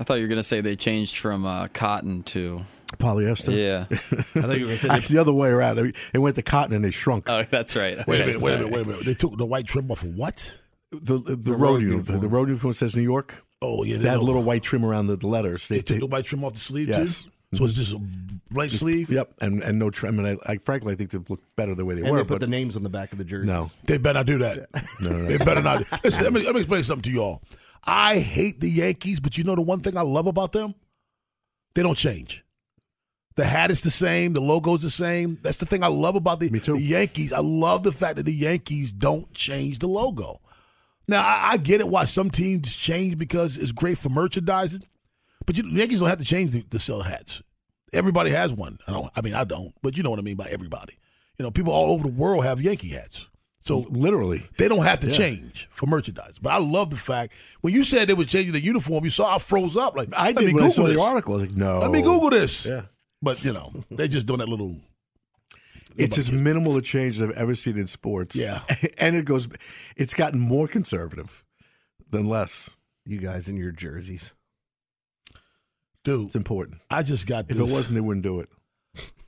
I 0.00 0.04
thought 0.04 0.14
you 0.14 0.22
were 0.22 0.28
going 0.28 0.36
to 0.36 0.44
say 0.44 0.60
they 0.60 0.76
changed 0.76 1.16
from 1.16 1.44
uh, 1.44 1.66
cotton 1.68 2.22
to 2.24 2.62
polyester. 2.96 3.54
Yeah. 3.54 3.86
I 3.90 4.46
thought 4.46 4.56
you 4.58 4.64
were 4.64 4.68
gonna 4.68 4.78
say 4.78 4.88
Actually, 4.88 5.14
the 5.16 5.20
other 5.20 5.32
way 5.32 5.48
around. 5.48 5.76
They- 5.76 5.92
It 6.14 6.18
went 6.18 6.36
to 6.36 6.42
cotton 6.42 6.74
and 6.74 6.84
they 6.84 6.90
shrunk. 6.90 7.28
Oh, 7.28 7.42
that's 7.50 7.76
right. 7.76 8.06
Wait 8.06 8.22
a 8.22 8.26
minute, 8.26 8.42
wait 8.42 8.54
a 8.54 8.58
minute, 8.58 8.72
wait 8.72 8.82
a 8.82 8.88
minute. 8.88 9.04
They 9.04 9.14
took 9.14 9.36
the 9.36 9.46
white 9.46 9.66
trim 9.66 9.90
off 9.90 10.02
of 10.02 10.14
what? 10.14 10.52
The 10.90 11.18
the, 11.18 11.36
the, 11.36 11.52
road 11.52 11.60
road, 11.60 11.82
uniform. 11.82 11.92
uniform. 11.96 12.20
The 12.20 12.28
road 12.28 12.48
uniform 12.48 12.72
says 12.74 12.96
New 12.96 13.02
York. 13.02 13.44
Oh 13.60 13.82
yeah, 13.84 13.96
They 13.98 14.04
had 14.04 14.14
a 14.14 14.16
don't- 14.18 14.26
little 14.26 14.42
white 14.42 14.62
trim 14.62 14.84
around 14.84 15.08
the, 15.08 15.16
the 15.16 15.26
letters. 15.26 15.68
They 15.68 15.80
took 15.82 15.98
the 15.98 16.06
white 16.06 16.24
trim 16.24 16.44
off 16.44 16.54
the 16.54 16.60
sleeve 16.60 16.88
Yes. 16.88 17.24
too. 17.24 17.30
So 17.56 17.64
it's 17.64 17.74
just 17.74 17.94
a 17.94 18.00
blank 18.50 18.72
sleeve. 18.72 19.08
Yep, 19.10 19.32
and 19.40 19.62
and 19.62 19.78
no 19.78 19.88
trim. 19.90 20.18
And 20.18 20.38
I, 20.46 20.52
I 20.52 20.56
frankly 20.58 20.92
I 20.92 20.96
think 20.96 21.10
they 21.10 21.18
look 21.28 21.40
better 21.56 21.74
the 21.74 21.84
way 21.86 21.94
they 21.94 22.02
and 22.02 22.10
were. 22.10 22.18
they 22.18 22.22
put 22.24 22.34
but 22.34 22.40
the 22.40 22.46
names 22.46 22.76
on 22.76 22.82
the 22.82 22.90
back 22.90 23.10
of 23.12 23.16
the 23.18 23.24
jerseys. 23.24 23.46
no, 23.46 23.70
They 23.84 23.96
better 23.96 24.18
not 24.18 24.26
do 24.26 24.38
that. 24.38 24.68
no, 25.00 25.10
no, 25.10 25.16
no. 25.16 25.24
They 25.24 25.38
better 25.38 25.62
not. 25.62 25.84
Listen, 26.04 26.24
let 26.24 26.32
me, 26.34 26.40
let 26.42 26.54
me 26.54 26.60
explain 26.60 26.82
something 26.84 27.04
to 27.04 27.10
y'all. 27.10 27.42
I 27.84 28.18
hate 28.18 28.60
the 28.60 28.68
Yankees, 28.70 29.18
but 29.20 29.38
you 29.38 29.44
know 29.44 29.54
the 29.54 29.62
one 29.62 29.80
thing 29.80 29.96
I 29.96 30.02
love 30.02 30.26
about 30.26 30.52
them? 30.52 30.74
They 31.74 31.82
don't 31.82 31.96
change. 31.96 32.44
The 33.38 33.44
hat 33.44 33.70
is 33.70 33.82
the 33.82 33.90
same. 33.92 34.32
The 34.32 34.40
logo's 34.40 34.82
the 34.82 34.90
same. 34.90 35.38
That's 35.42 35.58
the 35.58 35.64
thing 35.64 35.84
I 35.84 35.86
love 35.86 36.16
about 36.16 36.40
the, 36.40 36.48
the 36.48 36.76
Yankees. 36.80 37.32
I 37.32 37.38
love 37.38 37.84
the 37.84 37.92
fact 37.92 38.16
that 38.16 38.24
the 38.26 38.32
Yankees 38.34 38.90
don't 38.92 39.32
change 39.32 39.78
the 39.78 39.86
logo. 39.86 40.40
Now, 41.06 41.22
I, 41.22 41.50
I 41.52 41.56
get 41.56 41.80
it 41.80 41.86
why 41.88 42.04
some 42.04 42.30
teams 42.30 42.74
change 42.74 43.16
because 43.16 43.56
it's 43.56 43.70
great 43.70 43.96
for 43.96 44.08
merchandising, 44.08 44.82
but 45.46 45.56
you, 45.56 45.62
the 45.62 45.78
Yankees 45.78 46.00
don't 46.00 46.08
have 46.08 46.18
to 46.18 46.24
change 46.24 46.50
to, 46.50 46.62
to 46.62 46.78
sell 46.80 47.02
hats. 47.02 47.40
Everybody 47.92 48.30
has 48.30 48.52
one. 48.52 48.78
I 48.88 48.90
don't. 48.92 49.08
I 49.14 49.20
mean, 49.20 49.34
I 49.34 49.44
don't, 49.44 49.72
but 49.82 49.96
you 49.96 50.02
know 50.02 50.10
what 50.10 50.18
I 50.18 50.22
mean 50.22 50.34
by 50.36 50.48
everybody. 50.48 50.98
You 51.38 51.44
know, 51.44 51.52
people 51.52 51.72
all 51.72 51.92
over 51.92 52.02
the 52.02 52.12
world 52.12 52.44
have 52.44 52.60
Yankee 52.60 52.88
hats. 52.88 53.26
So 53.64 53.86
literally, 53.90 54.48
they 54.58 54.66
don't 54.66 54.82
have 54.84 54.98
to 55.00 55.06
Yeah. 55.10 55.16
change 55.16 55.68
for 55.70 55.86
merchandise. 55.86 56.40
But 56.42 56.54
I 56.54 56.58
love 56.58 56.90
the 56.90 56.96
fact 56.96 57.34
when 57.60 57.72
you 57.72 57.84
said 57.84 58.08
they 58.08 58.14
were 58.14 58.24
changing 58.24 58.52
the 58.52 58.60
uniform, 58.64 59.04
you 59.04 59.10
saw 59.10 59.36
I 59.36 59.38
froze 59.38 59.76
up. 59.76 59.96
Like 59.96 60.08
I 60.12 60.26
let 60.32 60.36
did 60.38 60.46
me 60.48 60.54
when 60.54 60.64
I 60.64 60.68
Google 60.70 60.84
saw 60.84 60.88
this. 60.88 60.96
the 60.96 61.02
article. 61.02 61.34
I 61.34 61.36
was 61.36 61.46
like, 61.48 61.56
no, 61.56 61.78
Let 61.78 61.90
me 61.92 62.02
Google 62.02 62.30
this. 62.30 62.66
Yeah. 62.66 62.82
But 63.22 63.44
you 63.44 63.52
know, 63.52 63.72
they're 63.90 64.08
just 64.08 64.26
doing 64.26 64.38
that 64.40 64.48
little. 64.48 64.76
It's 65.96 66.16
as 66.16 66.30
minimal 66.30 66.76
a 66.76 66.82
change 66.82 67.16
as 67.16 67.22
I've 67.22 67.30
ever 67.32 67.54
seen 67.56 67.76
in 67.76 67.88
sports. 67.88 68.36
Yeah. 68.36 68.60
and 68.98 69.16
it 69.16 69.24
goes. 69.24 69.48
It's 69.96 70.14
gotten 70.14 70.38
more 70.38 70.68
conservative 70.68 71.42
than 72.10 72.28
less. 72.28 72.70
You 73.04 73.18
guys 73.18 73.48
in 73.48 73.56
your 73.56 73.72
jerseys, 73.72 74.32
dude. 76.04 76.26
It's 76.26 76.36
important. 76.36 76.78
I 76.90 77.02
just 77.02 77.26
got 77.26 77.48
This. 77.48 77.56
If 77.56 77.68
it 77.68 77.72
wasn't, 77.72 77.94
they 77.96 78.00
wouldn't 78.00 78.22
do 78.22 78.40
it. 78.40 78.48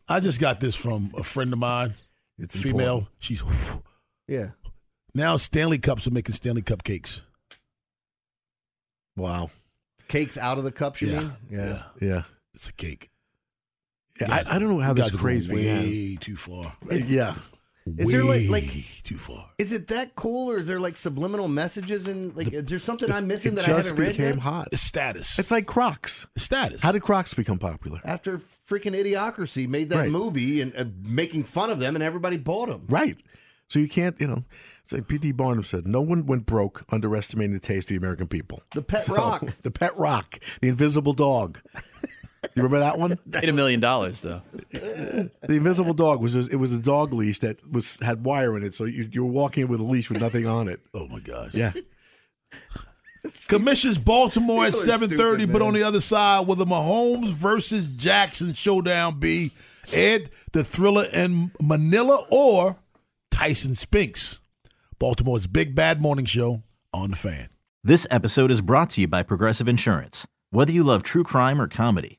I 0.09 0.21
just 0.21 0.39
got 0.39 0.61
this 0.61 0.75
from 0.77 1.13
a 1.17 1.25
friend 1.25 1.53
of 1.53 1.59
mine. 1.59 1.95
It's 2.39 2.55
a 2.55 2.59
female. 2.59 2.99
important. 2.99 3.09
She's 3.21 3.43
Yeah. 4.29 4.51
now 5.15 5.37
Stanley 5.37 5.79
Cups 5.79 6.07
are 6.07 6.11
making 6.11 6.35
Stanley 6.35 6.63
Cup 6.63 6.85
cakes. 6.85 7.23
Wow. 9.17 9.51
Cakes 10.09 10.37
out 10.39 10.59
of 10.59 10.65
the 10.65 10.73
cups, 10.73 11.01
you 11.03 11.09
Yeah. 11.13 11.21
mean? 11.21 11.33
Yeah. 11.51 11.83
Yeah. 12.01 12.23
It's 12.55 12.69
a 12.69 12.73
cake. 12.73 13.10
Yeah, 14.21 14.27
guys 14.29 14.47
I, 14.49 14.57
I 14.57 14.59
don't 14.59 14.69
know 14.71 14.79
how 14.81 14.89
you 14.91 14.95
this 14.95 15.05
guys 15.07 15.15
are 15.15 15.19
craze 15.19 15.47
began. 15.47 15.83
way 15.83 16.17
too 16.21 16.37
far. 16.37 16.77
yeah. 16.91 17.37
Is 17.97 18.13
there 18.13 18.23
like 18.25 18.49
like 18.49 18.85
too 19.03 19.17
far? 19.17 19.51
Is 19.59 19.73
it 19.73 19.89
that 19.89 20.15
cool, 20.15 20.51
or 20.53 20.59
is 20.59 20.67
there 20.67 20.79
like 20.79 20.97
subliminal 20.99 21.49
messages 21.49 22.07
and 22.07 22.37
like 22.37 22.53
is 22.53 22.67
there 22.67 22.79
something 22.79 23.11
I'm 23.11 23.27
missing 23.27 23.55
that 23.57 23.67
I 23.67 23.73
haven't 23.77 23.97
read 23.97 24.07
Just 24.09 24.19
became 24.19 24.35
yet? 24.35 24.39
hot. 24.39 24.69
It's 24.71 24.83
status. 24.83 25.39
It's 25.39 25.51
like 25.51 25.67
Crocs. 25.67 26.27
status. 26.37 26.83
How 26.83 26.93
did 26.93 27.03
Crocs 27.03 27.33
become 27.35 27.59
popular? 27.59 28.01
After 28.05 28.39
freaking 28.69 28.95
Idiocracy 28.95 29.67
made 29.67 29.89
that 29.91 29.97
Right. 29.99 30.11
movie 30.11 30.61
and 30.61 30.77
uh, 30.77 30.85
making 31.03 31.45
fun 31.45 31.71
of 31.71 31.79
them, 31.81 31.97
and 31.97 32.03
everybody 32.05 32.37
bought 32.37 32.69
them. 32.69 32.85
Right. 32.89 33.17
So 33.69 33.79
you 33.79 33.89
can't, 33.89 34.21
you 34.21 34.27
know, 34.27 34.45
it's 34.83 34.93
like 34.93 35.07
P.T. 35.09 35.31
Barnum 35.33 35.63
said, 35.65 35.87
no 35.87 36.01
one 36.01 36.27
went 36.27 36.45
broke 36.45 36.85
underestimating 36.93 37.53
the 37.55 37.61
taste 37.61 37.87
of 37.87 37.91
the 37.91 37.97
American 37.97 38.27
people. 38.27 38.63
The 38.75 38.83
pet 38.83 39.05
So, 39.05 39.15
rock. 39.15 39.45
The 39.63 39.71
pet 39.71 39.97
rock. 39.97 40.41
The 40.61 40.69
invisible 40.69 41.13
dog. 41.13 41.61
You 42.43 42.63
remember 42.63 42.81
that 42.81 42.99
one? 42.99 43.19
Made 43.27 43.49
a 43.49 43.53
million 43.53 43.81
dollars 43.81 44.23
though. 44.23 44.43
The 44.71 45.31
invisible 45.49 45.95
dog 45.95 46.23
was 46.23 46.35
it 46.35 46.57
was 46.57 46.73
a 46.73 46.79
dog 46.79 47.13
leash 47.13 47.41
that 47.41 47.59
was 47.71 47.99
had 48.01 48.25
wire 48.25 48.57
in 48.57 48.63
it, 48.63 48.75
so 48.75 48.85
you, 48.85 49.09
you 49.13 49.25
were 49.25 49.31
walking 49.31 49.69
with 49.69 49.81
a 49.81 49.85
leash 49.85 50.09
with 50.09 50.21
nothing 50.21 50.47
on 50.47 50.69
it. 50.69 50.81
Oh 50.95 51.07
my 51.09 51.21
gosh. 51.21 51.55
Yeah. 51.55 51.73
Commissions 53.47 53.99
Baltimore 53.99 54.65
at 54.65 54.75
seven 54.75 55.11
thirty, 55.11 55.45
but 55.45 55.61
on 55.63 55.75
the 55.75 55.83
other 55.83 56.01
side 56.01 56.47
with 56.47 56.61
a 56.61 56.65
Mahomes 56.65 57.33
versus 57.33 57.85
Jackson 57.85 58.55
showdown. 58.55 59.19
be 59.21 59.53
Ed 59.93 60.31
the 60.53 60.65
Thriller 60.65 61.05
in 61.13 61.53
Manila 61.61 62.25
or 62.31 62.77
Tyson 63.31 63.75
Spinks. 63.75 64.39
Baltimore's 64.99 65.47
big 65.47 65.75
bad 65.75 66.01
morning 66.01 66.25
show 66.25 66.63
on 66.93 67.11
the 67.11 67.17
fan. 67.17 67.49
This 67.83 68.07
episode 68.11 68.51
is 68.51 68.61
brought 68.61 68.91
to 68.91 69.01
you 69.01 69.09
by 69.09 69.23
Progressive 69.23 69.69
Insurance. 69.69 70.27
Whether 70.51 70.73
you 70.73 70.83
love 70.85 71.03
true 71.03 71.25
crime 71.25 71.61
or 71.61 71.69
comedy, 71.69 72.19